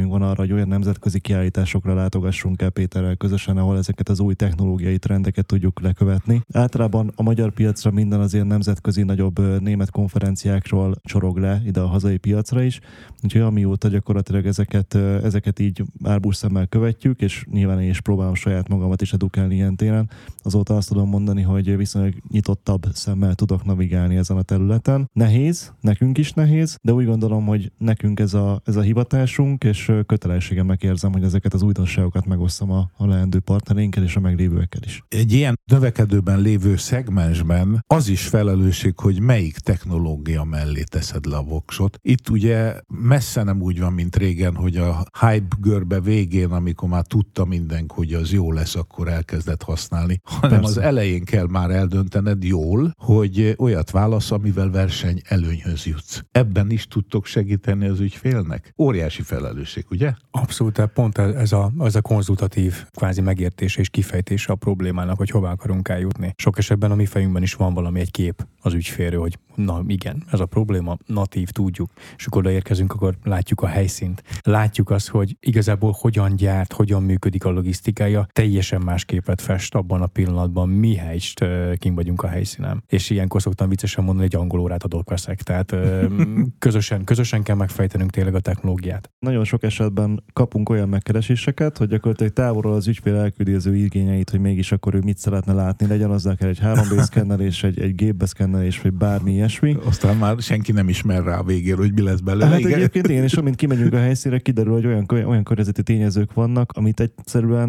lehetőségünk 0.00 0.10
van 0.10 0.22
arra, 0.22 0.40
hogy 0.40 0.52
olyan 0.52 0.68
nemzetközi 0.68 1.20
kiállításokra 1.20 1.94
látogassunk 1.94 2.62
el 2.62 2.70
Péterrel 2.70 3.16
közösen, 3.16 3.56
ahol 3.56 3.76
ezeket 3.76 4.08
az 4.08 4.20
új 4.20 4.34
technológiai 4.34 4.98
trendeket 4.98 5.46
tudjuk 5.46 5.80
lekövetni. 5.80 6.42
Általában 6.52 7.12
a 7.14 7.22
magyar 7.22 7.52
piacra 7.52 7.90
minden 7.90 8.20
az 8.20 8.34
ilyen 8.34 8.46
nemzetközi 8.46 9.02
nagyobb 9.02 9.60
német 9.60 9.90
konferenciákról 9.90 10.94
csorog 11.02 11.38
le 11.38 11.62
ide 11.64 11.80
a 11.80 11.86
hazai 11.86 12.16
piacra 12.16 12.62
is, 12.62 12.80
úgyhogy 13.22 13.40
amióta 13.40 13.88
gyakorlatilag 13.88 14.46
ezeket, 14.46 14.94
ezeket 15.22 15.58
így 15.58 15.82
árbus 16.04 16.36
szemmel 16.36 16.66
követjük, 16.66 17.20
és 17.20 17.44
nyilván 17.50 17.80
én 17.80 17.90
is 17.90 18.00
próbálom 18.00 18.34
saját 18.34 18.68
magamat 18.68 19.02
is 19.02 19.12
edukálni 19.12 19.54
ilyen 19.54 19.76
téren, 19.76 20.10
azóta 20.42 20.76
azt 20.76 20.88
tudom 20.88 21.08
mondani, 21.08 21.42
hogy 21.42 21.76
viszonylag 21.76 22.14
nyitottabb 22.28 22.86
szemmel 22.92 23.34
tudok 23.34 23.64
navigálni 23.64 24.16
ezen 24.16 24.36
a 24.36 24.42
területen. 24.42 25.08
Nehéz, 25.12 25.72
nekünk 25.80 26.18
is 26.18 26.32
nehéz, 26.32 26.78
de 26.82 26.92
úgy 26.92 27.06
gondolom, 27.06 27.46
hogy 27.46 27.72
nekünk 27.78 28.20
ez 28.20 28.34
a, 28.34 28.60
ez 28.64 28.76
a 28.76 28.80
hivatásunk, 28.80 29.64
és 29.64 29.89
kötelességemnek 30.06 30.82
érzem, 30.82 31.12
hogy 31.12 31.22
ezeket 31.22 31.54
az 31.54 31.62
újdonságokat 31.62 32.26
megosztom 32.26 32.70
a, 32.70 32.90
a 32.96 33.06
leendő 33.06 33.40
partnereinkkel 33.40 34.02
és 34.02 34.16
a 34.16 34.20
meglévőekkel 34.20 34.80
is. 34.84 35.02
Egy 35.08 35.32
ilyen 35.32 35.58
növekedőben 35.70 36.40
lévő 36.40 36.76
szegmensben 36.76 37.84
az 37.86 38.08
is 38.08 38.26
felelősség, 38.26 38.98
hogy 38.98 39.20
melyik 39.20 39.58
technológia 39.58 40.44
mellé 40.44 40.82
teszed 40.82 41.26
le 41.26 41.36
a 41.36 41.42
voksot. 41.42 41.98
Itt 42.02 42.28
ugye 42.28 42.74
messze 42.86 43.42
nem 43.42 43.62
úgy 43.62 43.80
van, 43.80 43.92
mint 43.92 44.16
régen, 44.16 44.54
hogy 44.54 44.76
a 44.76 45.04
hype 45.20 45.56
görbe 45.60 46.00
végén, 46.00 46.50
amikor 46.50 46.88
már 46.88 47.06
tudta 47.06 47.44
mindenki, 47.44 47.94
hogy 47.94 48.14
az 48.14 48.32
jó 48.32 48.52
lesz, 48.52 48.74
akkor 48.74 49.08
elkezdett 49.08 49.62
használni, 49.62 50.20
hanem 50.22 50.60
Persze. 50.60 50.78
az 50.80 50.86
elején 50.86 51.24
kell 51.24 51.46
már 51.46 51.70
eldöntened 51.70 52.44
jól, 52.44 52.92
hogy 52.96 53.54
olyat 53.58 53.90
válasz, 53.90 54.30
amivel 54.30 54.70
verseny 54.70 55.20
előnyhöz 55.24 55.86
jutsz. 55.86 56.22
Ebben 56.32 56.70
is 56.70 56.86
tudtok 56.86 57.26
segíteni 57.26 57.86
az 57.86 58.00
ügyfélnek? 58.00 58.72
Óriási 58.78 59.22
felelősség, 59.22 59.79
ugye? 59.90 60.12
Abszolút, 60.30 60.86
pont 60.94 61.18
ez 61.18 61.52
a, 61.52 61.72
ez 61.78 61.94
a 61.94 62.00
konzultatív 62.00 62.84
kvázi 62.90 63.20
megértés 63.20 63.76
és 63.76 63.88
kifejtése 63.88 64.52
a 64.52 64.54
problémának, 64.54 65.16
hogy 65.16 65.30
hova 65.30 65.48
akarunk 65.48 65.88
eljutni. 65.88 66.34
Sok 66.36 66.58
esetben 66.58 66.90
a 66.90 66.94
mi 66.94 67.06
fejünkben 67.06 67.42
is 67.42 67.54
van 67.54 67.74
valami 67.74 68.00
egy 68.00 68.10
kép 68.10 68.46
az 68.60 68.74
ügyfélről, 68.74 69.20
hogy 69.20 69.38
na 69.54 69.82
igen, 69.86 70.24
ez 70.30 70.40
a 70.40 70.46
probléma, 70.46 70.96
natív, 71.06 71.48
tudjuk. 71.48 71.90
És 72.16 72.26
akkor 72.26 72.40
odaérkezünk, 72.40 72.92
akkor 72.92 73.16
látjuk 73.22 73.60
a 73.60 73.66
helyszínt. 73.66 74.22
Látjuk 74.42 74.90
azt, 74.90 75.08
hogy 75.08 75.36
igazából 75.40 75.94
hogyan 75.98 76.36
gyárt, 76.36 76.72
hogyan 76.72 77.02
működik 77.02 77.44
a 77.44 77.50
logisztikája, 77.50 78.26
teljesen 78.32 78.80
más 78.80 79.04
képet 79.04 79.40
fest 79.40 79.74
abban 79.74 80.02
a 80.02 80.06
pillanatban, 80.06 80.68
mi 80.68 80.94
helyst 80.94 81.44
kint 81.78 81.94
vagyunk 81.94 82.22
a 82.22 82.28
helyszínen. 82.28 82.82
És 82.86 83.10
ilyenkor 83.10 83.42
szoktam 83.42 83.68
viccesen 83.68 84.04
mondani, 84.04 84.28
hogy 84.30 84.40
angol 84.40 84.60
órát 84.60 84.84
adok 84.84 85.10
veszek. 85.10 85.42
Tehát 85.42 85.76
közösen, 86.58 87.04
közösen 87.04 87.42
kell 87.42 87.56
megfejtenünk 87.56 88.10
tényleg 88.10 88.34
a 88.34 88.40
technológiát. 88.40 89.10
Nagyon 89.18 89.44
sok 89.44 89.62
esetben 89.70 90.22
kapunk 90.32 90.68
olyan 90.68 90.88
megkereséseket, 90.88 91.78
hogy 91.78 91.88
gyakorlatilag 91.88 92.32
távolról 92.32 92.72
az 92.72 92.88
ügyfél 92.88 93.14
elküldi 93.14 93.52
az 93.52 93.66
ő 93.66 93.76
igényeit, 93.76 94.30
hogy 94.30 94.40
mégis 94.40 94.72
akkor 94.72 94.94
ő 94.94 95.00
mit 95.04 95.18
szeretne 95.18 95.52
látni, 95.52 95.86
legyen 95.86 96.10
azzal 96.10 96.34
kell 96.34 96.48
egy 96.48 96.60
3D 96.62 97.02
szkennelés, 97.02 97.62
egy, 97.62 97.80
egy 97.80 97.94
gépbe 97.94 98.26
szkennelés, 98.26 98.80
vagy 98.80 98.92
bármi 98.92 99.32
ilyesmi. 99.32 99.76
Aztán 99.84 100.16
már 100.16 100.36
senki 100.38 100.72
nem 100.72 100.88
ismer 100.88 101.24
rá 101.24 101.38
a 101.38 101.42
végén, 101.42 101.76
hogy 101.76 101.92
mi 101.92 102.02
lesz 102.02 102.20
belőle. 102.20 102.46
Hát 102.46 102.58
igen. 102.58 102.72
egyébként 102.72 103.08
én 103.08 103.24
is, 103.24 103.32
amint 103.32 103.56
kimegyünk 103.56 103.92
a 103.92 103.98
helyszínre, 104.06 104.38
kiderül, 104.38 104.72
hogy 104.72 104.86
olyan, 104.86 105.06
olyan 105.10 105.44
környezeti 105.44 105.82
tényezők 105.82 106.34
vannak, 106.34 106.72
amit 106.72 107.00
egyszerűen 107.00 107.68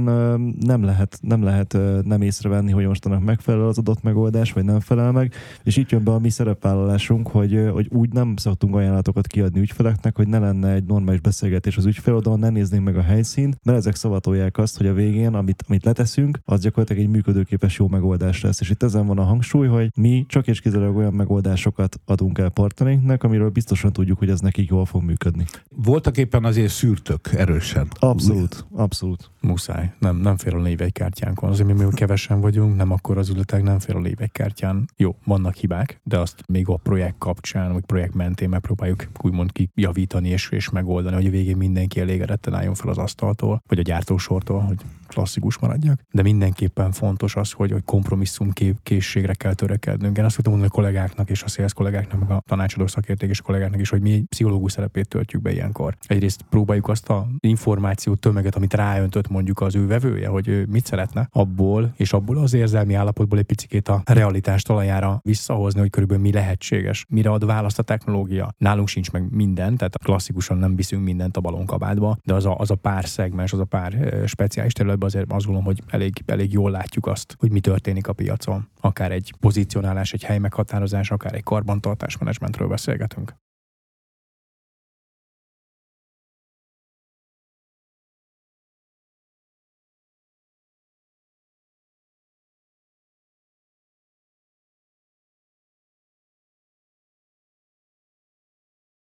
nem 0.60 0.84
lehet, 0.84 1.20
nem 1.22 1.44
lehet 1.44 1.78
nem 2.04 2.22
észrevenni, 2.22 2.72
hogy 2.72 2.86
mostanak 2.86 3.24
megfelel 3.24 3.68
az 3.68 3.78
adott 3.78 4.04
megoldás, 4.04 4.54
vagy 4.54 4.64
nem 4.64 4.80
felel 4.80 5.12
meg. 5.12 5.34
És 5.64 5.78
itt 5.78 5.90
jön 5.90 6.04
be 6.04 6.12
a 6.12 6.20
mi 6.20 6.30
szerepvállalásunk, 6.30 7.28
hogy, 7.28 7.70
hogy 7.72 7.88
úgy 7.90 8.14
nem 8.14 8.36
szoktunk 8.36 8.76
ajánlatokat 8.76 9.28
kiadni 9.28 9.60
ügyfeleknek, 9.60 10.16
hogy 10.16 10.28
ne 10.28 10.40
lenne 10.40 10.72
egy 10.72 10.84
normális 10.84 11.20
beszélgetés 11.20 11.78
az 11.78 11.86
ügyfél 11.92 12.36
ne 12.36 12.50
néznénk 12.50 12.84
meg 12.84 12.98
a 12.98 13.02
helyszínt, 13.02 13.58
mert 13.64 13.78
ezek 13.78 13.96
szavatolják 13.96 14.58
azt, 14.58 14.78
hogy 14.78 14.88
a 14.88 14.94
végén, 14.94 15.34
amit, 15.34 15.64
amit 15.68 15.86
leteszünk, 15.86 16.40
az 16.46 16.62
gyakorlatilag 16.62 17.04
egy 17.04 17.10
működőképes 17.10 17.78
jó 17.78 17.88
megoldás 17.88 18.42
lesz. 18.42 18.62
És 18.62 18.70
itt 18.70 18.84
ezen 18.84 19.06
van 19.06 19.18
a 19.18 19.24
hangsúly, 19.24 19.68
hogy 19.68 19.90
mi 19.96 20.26
csak 20.28 20.48
és 20.48 20.62
kizárólag 20.62 20.96
olyan 20.96 21.14
megoldásokat 21.14 22.00
adunk 22.06 22.38
el 22.38 22.50
partnereinknek, 22.50 23.24
amiről 23.24 23.50
biztosan 23.50 23.94
tudjuk, 23.94 24.18
hogy 24.18 24.30
ez 24.30 24.40
nekik 24.40 24.70
jól 24.70 24.86
fog 24.86 25.04
működni. 25.04 25.46
Voltak 25.70 26.18
éppen 26.18 26.44
azért 26.44 26.72
szűrtök 26.72 27.30
erősen. 27.34 27.88
Abszolút, 28.00 28.66
abszolút. 28.72 29.32
Muszáj. 29.42 29.94
Nem, 30.00 30.16
nem 30.16 30.38
fér 30.38 30.54
a 30.56 30.62
névegykártyánkon. 30.62 31.50
Azért, 31.50 31.74
mi, 31.74 31.86
kevesen 31.92 32.42
vagyunk, 32.42 32.76
nem 32.76 32.92
akkor 32.92 33.18
az 33.18 33.30
ületek, 33.30 33.64
nem 33.64 33.80
fér 33.80 33.96
a 33.96 34.00
névegykártyán. 34.00 34.90
Jó, 34.96 35.16
vannak 35.26 35.56
hibák, 35.56 36.00
de 36.04 36.18
azt 36.18 36.44
még 36.48 36.68
a 36.68 36.76
projekt 36.76 37.18
kapcsán, 37.18 37.74
vagy 37.74 37.84
projekt 37.86 38.14
mentén 38.14 38.50
megpróbáljuk 38.50 39.08
úgymond 39.22 39.52
kijavítani 39.52 40.30
és, 40.30 40.50
és 40.50 40.70
megoldani, 40.70 41.16
hogy 41.16 41.28
a 41.28 41.30
végén 41.30 41.58
mindenki 41.58 42.00
elégedetten 42.00 42.54
álljon 42.54 42.74
fel 42.74 42.90
az 42.90 42.98
asztaltól, 42.98 43.62
vagy 43.68 43.80
a 43.80 43.82
gyártósortól, 43.82 44.60
hogy 44.60 44.82
klasszikus 45.12 45.58
maradjak. 45.58 46.02
De 46.12 46.22
mindenképpen 46.22 46.92
fontos 46.92 47.36
az, 47.36 47.52
hogy, 47.52 47.72
hogy 47.72 47.84
kompromisszum 47.86 48.52
készségre 48.84 49.34
kell 49.34 49.54
törekednünk. 49.54 50.18
Én 50.18 50.24
azt 50.24 50.36
tudom 50.36 50.52
mondani 50.52 50.74
a 50.74 50.76
kollégáknak 50.76 51.30
és 51.30 51.44
a 51.44 51.48
sales 51.48 51.74
kollégáknak, 51.74 52.20
meg 52.20 52.32
a 52.32 52.44
tanácsadó 52.48 52.88
szakértékes 52.88 53.42
kollégáknak 53.42 53.80
is, 53.80 53.90
hogy 53.90 54.02
mi 54.02 54.12
egy 54.12 54.26
pszichológus 54.30 54.72
szerepét 54.72 55.08
töltjük 55.08 55.42
be 55.42 55.52
ilyenkor. 55.52 55.96
Egyrészt 56.06 56.42
próbáljuk 56.50 56.88
azt 56.88 57.10
a 57.10 57.28
információ 57.40 58.16
tömeget, 58.16 58.56
amit 58.56 58.74
ráöntött 58.74 59.30
mondjuk 59.30 59.62
az 59.62 59.76
ő 59.76 59.88
vevője, 59.88 60.28
hogy 60.28 60.48
ő 60.48 60.66
mit 60.70 60.86
szeretne 60.86 61.28
abból, 61.32 61.94
és 61.98 62.14
abból 62.14 62.38
az 62.38 62.54
érzelmi 62.54 62.94
állapotból 62.94 63.38
egy 63.38 63.46
picit 63.46 63.88
a 63.88 64.02
realitás 64.06 64.62
talajára 64.62 65.20
visszahozni, 65.24 65.80
hogy 65.80 65.90
körülbelül 65.90 66.24
mi 66.24 66.32
lehetséges, 66.32 67.06
mire 67.10 67.30
ad 67.30 67.46
választ 67.46 67.80
a 67.80 67.84
technológia. 67.84 68.54
Nálunk 68.58 68.88
sincs 68.88 69.12
meg 69.12 69.32
minden, 69.32 69.78
tehát 69.78 69.98
klasszikusan 70.04 70.58
nem 70.58 70.76
viszünk 70.76 71.04
mindent 71.04 71.38
a 71.38 71.42
balonkabátba, 71.42 72.18
de 72.24 72.34
az 72.34 72.46
a, 72.46 72.58
az 72.58 72.72
a 72.72 72.76
pár 72.76 73.06
szegmens, 73.06 73.54
az 73.54 73.60
a 73.60 73.66
pár 73.66 74.24
speciális 74.26 74.74
területben 75.02 75.08
azért 75.08 75.32
azt 75.32 75.46
gondolom, 75.46 75.66
hogy 75.66 75.84
elég, 75.88 76.24
elég 76.26 76.54
jól 76.54 76.72
látjuk 76.72 77.06
azt, 77.06 77.36
hogy 77.40 77.52
mi 77.52 77.60
történik 77.60 78.08
a 78.08 78.14
piacon. 78.14 78.70
Akár 78.82 79.12
egy 79.12 79.34
pozícionálás, 79.40 80.14
egy 80.14 80.24
hely 80.24 80.40
meghatározás, 80.40 81.12
akár 81.12 81.34
egy 81.34 81.44
karbantartás 81.44 82.18
menedzsmentről 82.18 82.68
beszélgetünk. 82.68 83.34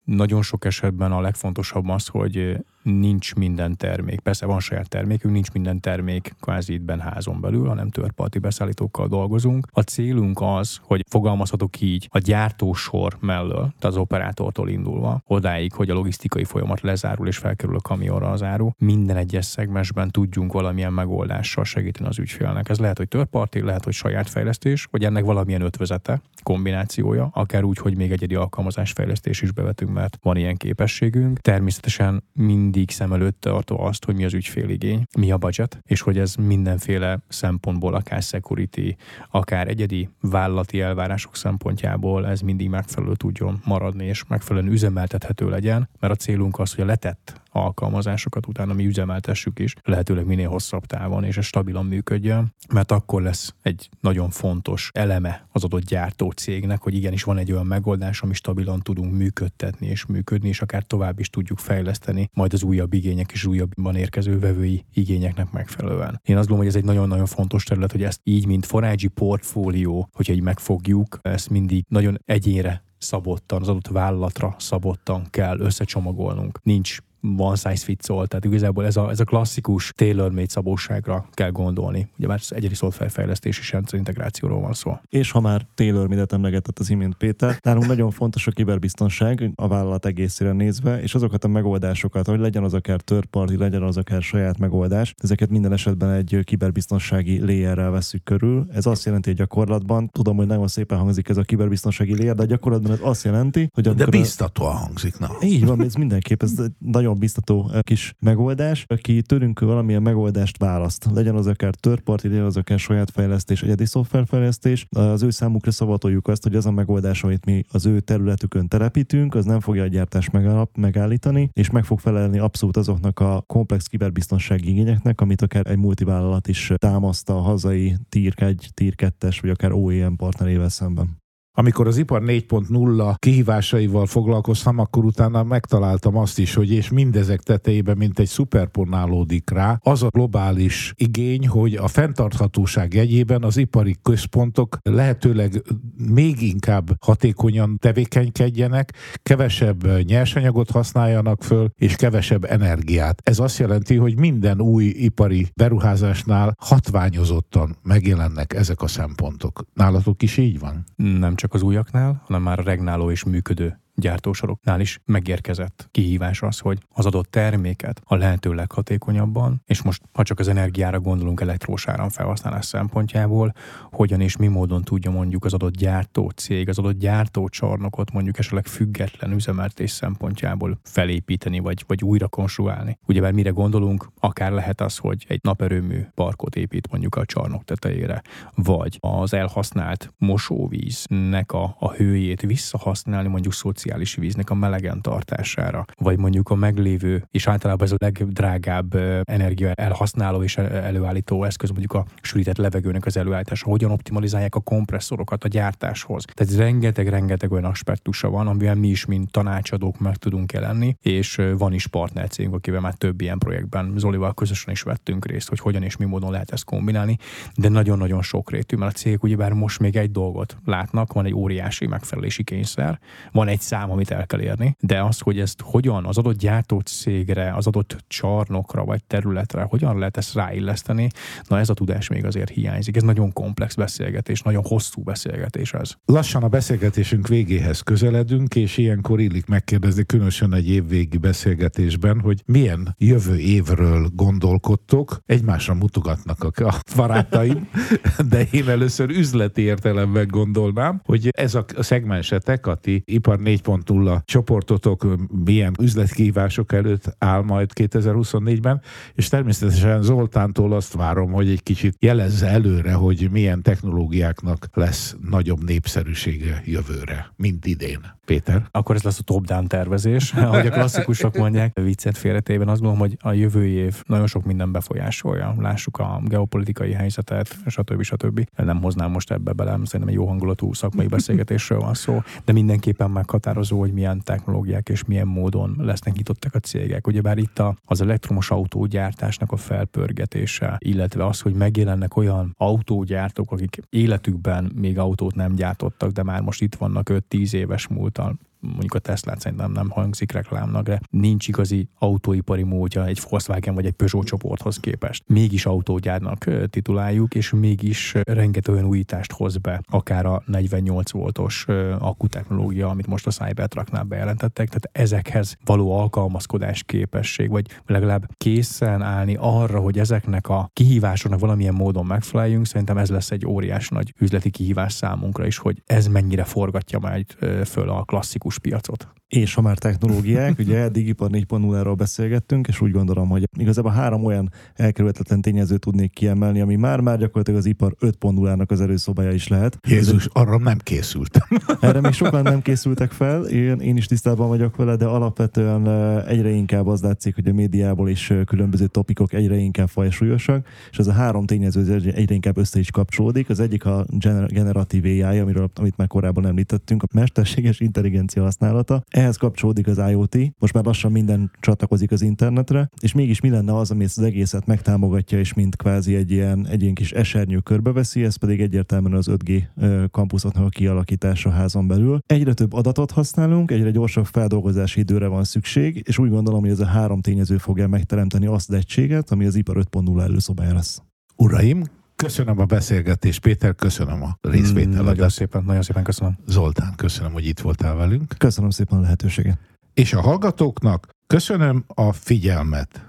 nagyon 0.08 0.42
sok 0.42 0.66
esetben 0.66 1.12
a 1.12 1.22
legfontosabb 1.22 1.90
az, 1.90 2.08
hogy 2.08 2.58
nincs 2.88 3.36
minden 3.36 3.78
termék. 3.78 4.20
Persze 4.20 4.46
van 4.46 4.60
saját 4.60 4.90
termékünk, 4.90 5.34
nincs 5.34 5.52
minden 5.52 5.80
termék 5.80 6.36
kvázi 6.40 6.74
itt 6.74 6.90
házon 6.90 7.42
belül, 7.42 7.68
hanem 7.68 7.90
törparti 7.90 8.40
beszállítókkal 8.40 9.08
dolgozunk. 9.08 9.68
A 9.72 9.82
célunk 9.82 10.40
az, 10.42 10.80
hogy 10.82 11.04
fogalmazhatok 11.10 11.82
így, 11.82 12.08
a 12.12 12.18
gyártósor 12.18 13.18
mellől, 13.20 13.58
tehát 13.58 13.84
az 13.84 13.98
operátortól 13.98 14.70
indulva, 14.70 15.22
odáig, 15.28 15.74
hogy 15.74 15.90
a 15.90 15.94
logisztikai 15.94 16.44
folyamat 16.44 16.82
lezárul 16.82 17.28
és 17.28 17.38
felkerül 17.38 17.76
a 17.76 17.82
kamionra 17.82 18.30
az 18.30 18.44
áru, 18.44 18.70
minden 18.78 19.18
egyes 19.18 19.46
szegmensben 19.46 20.10
tudjunk 20.12 20.54
valamilyen 20.54 20.94
megoldással 20.94 21.64
segíteni 21.64 22.10
az 22.10 22.20
ügyfélnek. 22.20 22.70
Ez 22.70 22.80
lehet, 22.80 22.98
hogy 22.98 23.08
törparti, 23.08 23.62
lehet, 23.62 23.84
hogy 23.84 23.94
saját 23.94 24.30
fejlesztés, 24.30 24.88
vagy 24.92 25.04
ennek 25.04 25.24
valamilyen 25.24 25.62
ötvezete, 25.62 26.22
kombinációja, 26.44 27.30
akár 27.34 27.64
úgy, 27.64 27.78
hogy 27.78 27.98
még 27.98 28.12
egyedi 28.12 28.36
alkalmazásfejlesztés 28.36 29.42
is 29.42 29.52
bevetünk, 29.52 29.94
mert 29.94 30.18
van 30.22 30.38
ilyen 30.38 30.58
képességünk. 30.58 31.40
Természetesen 31.40 32.24
mind 32.34 32.77
mindig 32.78 32.96
szem 32.96 33.14
előtt 33.14 33.42
tartva 33.42 33.78
azt, 33.78 34.06
hogy 34.06 34.16
mi 34.16 34.26
az 34.26 34.34
ügyféligény, 34.34 35.04
mi 35.18 35.32
a 35.32 35.38
budget, 35.38 35.80
és 35.86 36.02
hogy 36.02 36.18
ez 36.18 36.36
mindenféle 36.36 37.20
szempontból, 37.28 37.94
akár 37.94 38.22
security, 38.22 38.96
akár 39.32 39.68
egyedi 39.68 40.10
vállalati 40.22 40.82
elvárások 40.82 41.36
szempontjából 41.36 42.28
ez 42.28 42.42
mindig 42.42 42.70
megfelelő 42.70 43.16
tudjon 43.16 43.62
maradni, 43.66 44.06
és 44.06 44.24
megfelelően 44.28 44.74
üzemeltethető 44.74 45.50
legyen, 45.50 45.90
mert 46.00 46.14
a 46.14 46.16
célunk 46.16 46.60
az, 46.60 46.74
hogy 46.74 46.84
a 46.84 46.88
letett 46.88 47.42
alkalmazásokat 47.58 48.47
utána 48.47 48.74
mi 48.74 48.86
üzemeltessük 48.86 49.60
is, 49.60 49.76
lehetőleg 49.84 50.26
minél 50.26 50.49
hosszabb 50.49 50.86
távon, 50.86 51.24
és 51.24 51.38
ez 51.38 51.45
stabilan 51.45 51.86
működjön, 51.86 52.53
mert 52.74 52.91
akkor 52.91 53.22
lesz 53.22 53.53
egy 53.62 53.89
nagyon 54.01 54.30
fontos 54.30 54.89
eleme 54.93 55.47
az 55.51 55.64
adott 55.64 55.84
gyártó 55.84 56.32
cégnek, 56.32 56.82
hogy 56.82 56.95
igenis 56.95 57.24
van 57.24 57.38
egy 57.38 57.51
olyan 57.51 57.66
megoldás, 57.66 58.22
ami 58.22 58.34
stabilan 58.34 58.80
tudunk 58.80 59.14
működtetni 59.14 59.88
és 59.88 60.05
működni, 60.05 60.47
és 60.47 60.62
akár 60.62 60.84
tovább 60.84 61.20
is 61.20 61.30
tudjuk 61.30 61.60
fejleszteni, 61.60 62.30
majd 62.34 62.53
az 62.53 62.64
újabb 62.64 62.93
igények 62.93 63.32
és 63.32 63.45
újabban 63.45 63.95
érkező 63.95 64.39
vevői 64.39 64.86
igényeknek 64.93 65.51
megfelelően. 65.51 66.22
Én 66.24 66.38
azt 66.38 66.47
gondolom, 66.47 66.58
hogy 66.58 66.68
ez 66.68 66.76
egy 66.76 66.84
nagyon-nagyon 66.84 67.26
fontos 67.26 67.64
terület, 67.64 67.91
hogy 67.91 68.03
ezt 68.03 68.20
így, 68.24 68.45
mint 68.45 68.66
forágyi 68.66 69.08
portfólió, 69.08 70.10
hogyha 70.14 70.34
így 70.34 70.41
megfogjuk, 70.41 71.20
ezt 71.22 71.49
mindig 71.49 71.86
nagyon 71.88 72.18
egyénre 72.26 72.86
szabottan, 72.97 73.62
az 73.62 73.68
adott 73.68 73.88
vállalatra 73.88 74.55
szabottan 74.60 75.28
kell 75.30 75.60
összecsomagolnunk. 75.60 76.60
Nincs 76.64 76.97
one 77.38 77.55
size 77.55 77.84
fits 77.84 78.09
all, 78.09 78.28
tehát 78.28 78.45
igazából 78.45 78.86
ez 78.86 78.97
a, 78.97 79.09
ez 79.09 79.20
a 79.20 79.24
klasszikus 79.24 79.91
tailor-made 79.95 80.49
szabóságra 80.49 81.26
kell 81.32 81.51
gondolni. 81.51 82.07
Ugye 82.18 82.28
már 82.28 82.39
egyedi 82.49 82.76
szoftverfejlesztés 82.76 83.59
és 83.59 83.72
rendszerintegrációról 83.72 84.59
van 84.61 84.74
szó. 84.74 84.97
És 85.09 85.32
ha 85.32 85.39
már 85.39 85.65
tailor-made-et 85.76 86.34
emlegetett 86.34 86.80
az 86.80 86.89
imént 86.89 87.15
Péter, 87.15 87.57
nálunk 87.61 87.88
nagyon 87.88 88.11
fontos 88.11 88.47
a 88.47 88.51
kiberbiztonság 88.51 89.51
a 89.55 89.68
vállalat 89.68 90.05
egészére 90.05 90.51
nézve, 90.51 91.01
és 91.01 91.15
azokat 91.15 91.43
a 91.43 91.47
megoldásokat, 91.47 92.28
hogy 92.28 92.39
legyen 92.39 92.63
az 92.63 92.74
akár 92.74 93.01
third 93.01 93.26
party, 93.26 93.55
legyen 93.57 93.84
az 93.84 93.97
akár 93.97 94.22
saját 94.22 94.57
megoldás, 94.57 95.13
ezeket 95.18 95.49
minden 95.49 95.74
esetben 95.74 96.09
egy 96.11 96.39
kiberbiztonsági 96.43 97.39
layerrel 97.39 97.91
veszük 97.91 98.24
körül. 98.24 98.68
Ez 98.74 98.86
azt 98.86 99.05
jelenti, 99.05 99.30
hogy 99.30 99.38
gyakorlatban, 99.38 100.09
tudom, 100.09 100.38
hogy 100.38 100.47
nagyon 100.47 100.68
szépen 100.68 100.97
hangzik 100.97 101.30
ez 101.30 101.38
a 101.38 101.43
kiberbiztonsági 101.43 102.18
layer, 102.18 102.36
de 102.36 102.45
gyakorlatban 102.45 102.91
ez 102.91 102.99
azt 103.01 103.24
jelenti, 103.24 103.70
hogy 103.74 103.95
de 103.95 104.05
biztatóan 104.05 104.76
hangzik, 104.76 105.20
na. 105.20 105.30
Így 105.41 105.65
van, 105.65 105.82
ez 105.82 105.93
mindenképp, 105.93 106.43
ez 106.43 106.51
nagyon 106.78 107.07
biztató 107.14 107.70
eh, 107.74 107.80
kis 107.82 108.14
megoldás, 108.20 108.86
aki 108.88 109.22
tőlünk 109.22 109.60
valamilyen 109.60 110.01
megoldást 110.01 110.58
választ. 110.58 111.08
Legyen 111.14 111.36
az 111.36 111.47
akár 111.47 111.76
törparti, 111.76 112.28
legyen 112.28 112.45
az 112.45 112.58
akár 112.58 112.80
saját 112.80 113.12
fejlesztés, 113.12 113.64
egyedi 113.64 113.86
szoftverfejlesztés. 113.86 114.86
Az 114.89 115.24
ő 115.24 115.30
számukra 115.30 115.72
szavatoljuk 115.72 116.28
azt, 116.28 116.43
hogy 116.43 116.55
az 116.55 116.66
a 116.66 116.72
megoldás, 116.72 117.24
amit 117.24 117.45
mi 117.45 117.64
az 117.72 117.86
ő 117.86 117.99
területükön 117.99 118.68
telepítünk, 118.68 119.36
az 119.36 119.45
nem 119.45 119.60
fogja 119.60 119.84
a 119.84 119.88
gyártást 119.88 120.32
megállítani, 120.74 121.49
és 121.53 121.70
meg 121.70 121.84
fog 121.84 121.99
felelni 121.99 122.39
abszolút 122.39 122.78
azoknak 122.78 123.20
a 123.20 123.43
komplex 123.47 123.86
kiberbiztonsági 123.86 124.70
igényeknek, 124.70 125.22
amit 125.22 125.41
akár 125.41 125.68
egy 125.68 125.78
multivállalat 125.78 126.47
is 126.47 126.72
támaszt 126.76 127.30
a 127.30 127.36
hazai 127.36 127.95
Tier 128.10 128.34
1, 128.36 128.70
Tier 128.74 128.93
2-es, 128.97 129.38
vagy 129.41 129.49
akár 129.49 129.72
OEM 129.72 130.16
partnerével 130.16 130.70
szemben. 130.70 131.26
Amikor 131.60 131.88
az 131.88 131.97
ipar 131.97 132.22
4.0 132.26 133.16
kihívásaival 133.18 134.05
foglalkoztam, 134.05 134.80
akkor 134.80 135.05
utána 135.05 135.43
megtaláltam 135.43 136.18
azt 136.18 136.39
is, 136.39 136.53
hogy 136.53 136.72
és 136.72 136.89
mindezek 136.89 137.41
tetejében, 137.41 137.97
mint 137.97 138.20
egy 138.20 138.28
szuperponálódik 138.28 139.49
rá, 139.49 139.80
az 139.82 140.03
a 140.03 140.08
globális 140.08 140.93
igény, 140.95 141.47
hogy 141.47 141.76
a 141.76 141.88
fenntarthatóság 141.88 142.93
jegyében 142.93 143.43
az 143.43 143.58
ipari 143.58 143.95
központok 144.01 144.78
lehetőleg 144.84 145.64
még 146.12 146.41
inkább 146.41 146.89
hatékonyan 146.99 147.78
tevékenykedjenek, 147.78 148.93
kevesebb 149.24 150.03
nyersanyagot 150.03 150.72
használjanak 150.72 151.43
föl, 151.43 151.70
és 151.76 151.95
kevesebb 151.95 152.43
energiát. 152.43 153.22
Ez 153.24 153.39
azt 153.39 153.60
jelenti, 153.60 153.95
hogy 153.95 154.20
minden 154.20 154.62
új 154.62 154.86
ipari 154.86 155.47
beruházásnál 155.55 156.55
hatványozottan 156.60 157.78
megjelennek 157.84 158.53
ezek 158.53 158.82
a 158.82 158.88
szempontok. 158.88 159.64
Nálatok 159.74 160.24
is 160.24 160.38
így 160.38 160.60
van? 160.60 160.84
Nem 160.95 161.36
csak 161.36 161.47
csak 161.48 161.56
az 161.56 161.62
újaknál, 161.62 162.22
hanem 162.26 162.41
már 162.41 162.60
a 162.60 162.64
regnáló 162.64 163.12
és 163.12 163.24
működő 163.24 163.80
gyártósoroknál 163.98 164.80
is 164.80 165.00
megérkezett 165.06 165.88
kihívás 165.91 166.41
az, 166.41 166.60
hogy 166.60 166.78
az 166.89 167.06
adott 167.06 167.32
terméket 167.32 168.02
a 168.06 168.16
lehető 168.16 168.54
leghatékonyabban, 168.54 169.62
és 169.66 169.82
most 169.82 170.02
ha 170.14 170.24
csak 170.24 170.39
az 170.39 170.48
energiára 170.48 171.00
gondolunk 171.00 171.41
elektrós 171.41 171.88
áram 171.88 172.10
felhasználás 172.10 172.66
szempontjából, 172.66 173.54
hogyan 173.91 174.22
és 174.22 174.38
mi 174.38 174.48
módon 174.48 174.84
tudja 174.84 175.12
mondjuk 175.12 175.45
az 175.45 175.54
adott 175.54 175.76
gyártó 175.76 176.30
cég, 176.30 176.70
az 176.70 176.78
adott 176.78 176.98
gyártócsarnokot 176.98 178.12
mondjuk 178.12 178.38
esetleg 178.38 178.66
független 178.66 179.32
üzemeltés 179.32 179.91
szempontjából 179.91 180.80
felépíteni, 180.84 181.60
vagy, 181.60 181.84
vagy 181.88 182.04
újra 182.04 182.28
konstruálni. 182.28 182.98
Ugyebár 183.06 183.32
mire 183.32 183.50
gondolunk, 183.50 184.08
akár 184.20 184.52
lehet 184.52 184.82
az, 184.82 184.98
hogy 184.98 185.26
egy 185.28 185.39
naperőmű 185.43 186.02
parkot 186.16 186.56
épít 186.56 186.91
mondjuk 186.91 187.16
a 187.16 187.26
csarnok 187.26 187.64
tetejére, 187.64 188.22
vagy 188.56 188.98
az 189.00 189.34
elhasznált 189.34 190.14
mosóvíznek 190.18 191.52
a, 191.52 191.76
a 191.80 191.91
hőjét 191.91 192.41
visszahasználni 192.41 193.28
mondjuk 193.28 193.54
szociális 193.54 193.86
víznek 194.16 194.50
a 194.50 194.54
melegen 194.54 195.02
tartására, 195.02 195.86
vagy 195.98 196.18
mondjuk 196.18 196.50
a 196.50 196.56
meglévő, 196.56 197.28
és 197.32 197.48
általában 197.48 197.86
ez 197.86 197.92
a 197.92 197.96
legdrágább 198.00 198.96
energia 199.24 199.72
elhasználó 199.72 200.44
és 200.44 200.58
előállító 200.58 201.44
eszköz, 201.44 201.70
mondjuk 201.70 201.94
a 201.94 202.06
sűrített 202.22 202.58
levegőnek 202.58 203.06
az 203.06 203.18
előállítása, 203.18 203.70
hogyan 203.70 203.92
optimalizálják 203.92 204.56
a 204.56 204.60
kompresszorokat 204.60 205.44
a 205.44 205.48
gyártáshoz. 205.48 206.26
Tehát 206.34 206.56
rengeteg-rengeteg 206.56 207.52
olyan 207.52 207.66
aspektusa 207.66 208.30
van, 208.30 208.48
amiben 208.48 208.78
mi 208.78 208.88
is, 208.88 209.06
mint 209.06 209.32
tanácsadók 209.32 210.00
meg 210.00 210.16
tudunk 210.16 210.52
jelenni, 210.52 210.96
és 211.02 211.42
van 211.58 211.74
is 211.74 211.88
partnercégünk, 211.88 212.56
akivel 212.56 212.80
már 212.80 212.94
több 212.94 213.22
ilyen 213.22 213.38
projektben 213.38 213.94
Zolival 213.98 214.34
közösen 214.34 214.74
is 214.74 214.82
vettünk 214.82 215.26
részt, 215.26 215.50
hogy 215.50 215.60
hogyan 215.60 215.84
és 215.84 215.98
mi 215.98 216.06
módon 216.06 216.32
lehet 216.32 216.52
ezt 216.52 216.64
kombinálni, 216.64 217.18
de 217.56 217.70
nagyon-nagyon 217.70 218.22
sokrétű, 218.22 218.78
mert 218.78 218.94
a 218.94 218.98
cégek 218.98 219.24
ugyebár 219.24 219.52
most 219.52 219.80
még 219.80 219.96
egy 219.96 220.12
dolgot 220.12 220.58
látnak, 220.66 221.14
van 221.14 221.26
egy 221.26 221.34
óriási 221.34 221.88
megfelelési 221.88 222.44
kényszer, 222.44 223.00
van 223.32 223.48
egy 223.48 223.62
szám, 223.78 223.92
amit 223.92 224.12
el 224.12 224.26
kell 224.26 224.42
érni, 224.42 224.76
de 224.80 225.04
az, 225.04 225.20
hogy 225.20 225.40
ezt 225.40 225.62
hogyan 225.62 226.06
az 226.06 226.18
adott 226.18 226.38
gyártócégre, 226.38 227.54
az 227.56 227.68
adott 227.68 228.04
csarnokra 228.08 228.86
vagy 228.86 229.04
területre, 229.04 229.62
hogyan 229.62 229.98
lehet 229.98 230.18
ezt 230.18 230.34
ráilleszteni, 230.34 231.10
na 231.48 231.60
ez 231.60 231.70
a 231.70 231.74
tudás 231.74 232.08
még 232.08 232.26
azért 232.26 232.50
hiányzik. 232.50 232.96
Ez 232.96 233.04
nagyon 233.04 233.34
komplex 233.34 233.76
beszélgetés, 233.76 234.42
nagyon 234.42 234.64
hosszú 234.64 235.02
beszélgetés 235.02 235.74
ez. 235.74 235.92
Lassan 236.06 236.44
a 236.44 236.48
beszélgetésünk 236.48 237.28
végéhez 237.28 237.82
közeledünk, 237.82 238.56
és 238.56 238.78
ilyenkor 238.78 239.20
illik 239.20 239.46
megkérdezni, 239.46 240.06
különösen 240.06 240.54
egy 240.54 240.70
évvégi 240.70 241.18
beszélgetésben, 241.18 242.20
hogy 242.20 242.44
milyen 242.46 242.96
jövő 242.98 243.38
évről 243.38 244.10
gondolkodtok. 244.14 245.20
Egymásra 245.26 245.74
mutogatnak 245.74 246.44
a 246.44 246.82
barátaim, 246.96 247.70
de 248.30 248.48
én 248.52 248.70
először 248.70 249.10
üzleti 249.10 249.62
értelemben 249.62 250.28
gondolnám, 250.28 251.02
hogy 251.06 251.30
ez 251.32 251.56
a 251.56 251.66
szegmensetek, 251.80 252.68
a 252.68 252.76
ti 252.76 253.02
ipar 253.06 253.38
4.0 253.68 254.26
csoportotok 254.26 255.05
milyen 255.45 255.74
üzletkívások 255.82 256.74
előtt 256.74 257.15
áll 257.18 257.41
majd 257.41 257.72
2024-ben, 257.76 258.82
és 259.13 259.28
természetesen 259.28 260.01
Zoltántól 260.01 260.74
azt 260.74 260.93
várom, 260.93 261.32
hogy 261.32 261.49
egy 261.49 261.63
kicsit 261.63 261.95
jelezze 261.99 262.47
előre, 262.47 262.93
hogy 262.93 263.28
milyen 263.32 263.61
technológiáknak 263.61 264.68
lesz 264.74 265.15
nagyobb 265.30 265.63
népszerűsége 265.63 266.61
jövőre, 266.65 267.34
mint 267.36 267.65
idén. 267.65 268.16
Péter? 268.28 268.68
Akkor 268.72 268.96
ez 268.96 269.04
lesz 269.04 269.20
a 269.20 269.24
top-down 269.24 269.68
tervezés, 269.68 270.34
ahogy 270.50 270.68
a 270.68 270.70
klasszikusok 270.70 271.38
mondják. 271.38 271.80
Viccet 271.80 272.18
félretében 272.18 272.68
azt 272.68 272.82
gondolom, 272.82 273.08
hogy 273.08 273.18
a 273.22 273.32
jövő 273.32 273.68
év 273.68 274.04
nagyon 274.08 274.28
sok 274.28 274.46
minden 274.46 274.72
befolyásolja. 274.72 275.56
Lássuk 275.60 276.00
a 276.00 276.22
geopolitikai 276.26 276.92
helyzetet, 276.92 277.58
stb. 277.66 278.02
stb. 278.02 278.48
Nem 278.56 278.82
hoznám 278.82 279.12
most 279.12 279.32
ebbe 279.32 279.52
bele, 279.52 279.72
szerintem 279.72 280.08
egy 280.08 280.14
jó 280.14 280.26
hangulatú 280.28 280.74
szakmai 280.74 281.08
beszélgetésről 281.08 281.80
van 281.80 281.94
szó, 281.94 282.22
de 282.46 282.54
mindenképpen 282.54 283.12
meghatározó, 283.12 283.80
hogy 283.80 283.94
milyen 283.94 284.22
technológiák 284.24 284.90
és 284.90 285.06
milyen 285.06 285.28
módon 285.28 285.76
lesznek 285.78 286.16
nyitottak 286.16 286.56
a 286.56 286.60
cégek. 286.60 287.08
Ugyebár 287.08 287.38
itt 287.38 287.62
az 287.86 288.02
elektromos 288.02 288.52
autógyártásnak 288.52 289.52
a 289.52 289.56
felpörgetése, 289.58 290.76
illetve 290.80 291.26
az, 291.26 291.40
hogy 291.40 291.54
megjelennek 291.54 292.16
olyan 292.16 292.54
autógyártók, 292.58 293.52
akik 293.52 293.82
életükben 293.90 294.72
még 294.76 295.00
autót 295.00 295.36
nem 295.36 295.56
gyártottak, 295.56 296.12
de 296.12 296.24
már 296.24 296.42
most 296.42 296.62
itt 296.62 296.76
vannak 296.76 297.10
5-10 297.30 297.54
éves 297.54 297.88
total. 298.18 298.47
Mondjuk 298.60 298.93
a 298.93 298.99
tesla 298.99 299.34
szerintem 299.38 299.72
nem 299.72 299.89
hangzik 299.89 300.32
reklámnak, 300.32 300.84
de 300.84 300.99
nincs 301.10 301.47
igazi 301.47 301.89
autóipari 301.99 302.64
módja 302.64 303.05
egy 303.05 303.22
Volkswagen 303.30 303.76
vagy 303.76 303.86
egy 303.86 303.93
Peugeot 303.93 304.26
csoporthoz 304.26 304.78
képest. 304.78 305.24
Mégis 305.28 305.66
autógyárnak 305.66 306.45
tituláljuk, 306.70 307.36
és 307.36 307.51
mégis 307.51 308.14
rengeteg 308.24 308.74
olyan 308.74 308.86
újítást 308.86 309.32
hoz 309.32 309.58
be, 309.58 309.82
akár 309.89 310.26
a 310.26 310.43
48 310.45 311.12
voltos 311.12 311.66
akkutechnológia, 311.99 312.89
amit 312.89 313.08
most 313.08 313.28
a 313.28 313.32
Cybertrucknál 313.32 314.03
bejelentettek, 314.03 314.68
tehát 314.68 314.89
ezekhez 314.91 315.58
való 315.66 315.91
alkalmazkodás 315.99 316.84
képesség, 316.84 317.49
vagy 317.49 317.66
legalább 317.86 318.30
készen 318.38 319.01
állni 319.01 319.36
arra, 319.39 319.80
hogy 319.80 319.99
ezeknek 319.99 320.49
a 320.49 320.70
kihívásoknak 320.74 321.39
valamilyen 321.39 321.74
módon 321.74 322.05
megfeleljünk, 322.05 322.66
szerintem 322.66 322.97
ez 322.97 323.10
lesz 323.10 323.32
egy 323.32 323.45
óriás 323.45 323.89
nagy 323.89 324.14
üzleti 324.20 324.49
kihívás 324.49 324.93
számunkra 324.93 325.45
is, 325.45 325.58
hogy 325.58 325.82
ez 325.86 326.08
mennyire 326.08 326.43
forgatja 326.43 326.99
majd 326.99 327.26
föl 327.66 327.89
a 327.89 328.03
klasszikus 328.03 328.47
piacot. 328.62 329.16
És 329.28 329.54
ha 329.54 329.62
már 329.62 329.78
technológiák, 329.78 330.60
ugye 330.66 330.78
eddig 330.78 331.08
ipar 331.08 331.30
4.0-ról 331.32 331.94
beszélgettünk, 331.98 332.68
és 332.68 332.82
úgy 332.82 332.92
gondolom, 332.92 333.30
hogy 333.30 333.50
igazából 333.58 333.92
három 333.92 334.26
olyan 334.26 334.52
elkerülhetetlen 334.76 335.42
tényezőt 335.42 335.80
tudnék 335.80 336.12
kiemelni, 336.12 336.62
ami 336.62 336.76
már-már 336.76 337.18
gyakorlatilag 337.18 337.60
az 337.60 337.66
ipar 337.66 337.96
5.0-nak 338.00 338.68
az 338.68 338.82
erőszobája 338.82 339.32
is 339.32 339.48
lehet. 339.48 339.78
Jézus, 339.88 340.28
arra 340.32 340.58
nem 340.58 340.78
készültem. 340.78 341.48
Erre 341.82 342.02
még 342.02 342.12
sokan 342.12 342.42
nem 342.42 342.62
készültek 342.62 343.12
fel, 343.12 343.44
én, 343.44 343.80
én 343.80 343.98
is 343.98 344.06
tisztában 344.06 344.48
vagyok 344.48 344.76
vele, 344.76 344.96
de 344.96 345.06
alapvetően 345.06 345.88
egyre 346.28 346.50
inkább 346.50 346.88
az 346.88 347.02
látszik, 347.02 347.36
hogy 347.36 347.48
a 347.48 347.54
médiából 347.54 348.10
is 348.10 348.34
különböző 348.46 348.88
topikok 348.88 349.34
egyre 349.34 349.56
inkább 349.56 349.90
fajsúlyosak, 349.90 350.68
és 350.92 350.98
ez 350.98 351.08
a 351.08 351.12
három 351.12 351.46
tényező 351.46 352.12
egyre 352.16 352.34
inkább 352.34 352.58
össze 352.58 352.80
is 352.80 352.92
kapcsolódik. 352.92 353.50
Az 353.50 353.60
egyik 353.60 353.86
a 353.86 354.06
generatív 354.48 355.04
AI, 355.04 355.40
amiről, 355.40 355.70
amit 355.76 355.98
már 355.98 356.08
korábban 356.08 356.46
említettünk, 356.46 357.04
a 357.04 357.08
mesterséges 357.14 357.80
intelligencia 357.80 358.44
használata. 358.44 359.04
Ehhez 359.18 359.36
kapcsolódik 359.36 359.88
az 359.88 359.97
IoT, 360.09 360.38
most 360.59 360.74
már 360.74 360.86
lassan 360.86 361.11
minden 361.11 361.51
csatlakozik 361.59 362.11
az 362.11 362.22
internetre, 362.22 362.89
és 363.01 363.13
mégis 363.13 363.39
mi 363.39 363.49
lenne 363.49 363.76
az, 363.76 363.91
ami 363.91 364.03
ezt 364.03 364.18
az 364.18 364.24
egészet 364.24 364.65
megtámogatja, 364.65 365.39
és 365.39 365.53
mint 365.53 365.76
kvázi 365.76 366.15
egy 366.15 366.32
ilyen, 366.32 366.68
egy 366.68 366.82
ilyen 366.82 366.93
kis 366.93 367.11
esernyő 367.11 367.59
körbeveszi, 367.59 368.24
ez 368.24 368.36
pedig 368.36 368.61
egyértelműen 368.61 369.13
az 369.13 369.28
5G 369.30 369.63
kampuszoknak 370.11 370.65
a 370.65 370.70
kialakítása 370.70 371.49
házon 371.49 371.88
belül. 371.88 372.20
Egyre 372.26 372.53
több 372.53 372.74
adatot 372.74 373.11
használunk, 373.11 373.72
egyre 373.72 373.91
gyorsabb 373.91 374.26
feldolgozási 374.26 374.99
időre 374.99 375.28
van 375.28 375.43
szükség, 375.43 376.03
és 376.07 376.18
úgy 376.18 376.30
gondolom, 376.30 376.59
hogy 376.59 376.70
ez 376.70 376.80
a 376.80 376.86
három 376.86 377.22
tényező 377.22 377.57
fogja 377.57 377.88
megteremteni 377.88 378.45
azt 378.45 378.70
az 378.70 378.76
egységet, 378.76 379.32
ami 379.32 379.45
az 379.45 379.55
ipar 379.55 379.78
5.0 379.91 380.22
előszobája 380.22 380.74
lesz. 380.74 381.01
Uraim, 381.36 381.84
Köszönöm 382.24 382.59
a 382.59 382.65
beszélgetést, 382.65 383.39
Péter, 383.39 383.76
köszönöm 383.76 384.24
a 384.24 384.38
részvételedet. 384.41 385.05
Nagyon 385.05 385.30
szépen, 385.30 385.63
nagyon 385.63 385.82
szépen 385.82 386.03
köszönöm. 386.03 386.38
Zoltán, 386.45 386.95
köszönöm, 386.95 387.32
hogy 387.32 387.45
itt 387.45 387.59
voltál 387.59 387.95
velünk. 387.95 388.34
Köszönöm 388.38 388.70
szépen 388.70 388.97
a 388.97 389.01
lehetőséget. 389.01 389.59
És 389.93 390.13
a 390.13 390.22
hallgatóknak 390.22 391.07
köszönöm 391.28 391.84
a 391.88 392.11
figyelmet. 392.11 393.05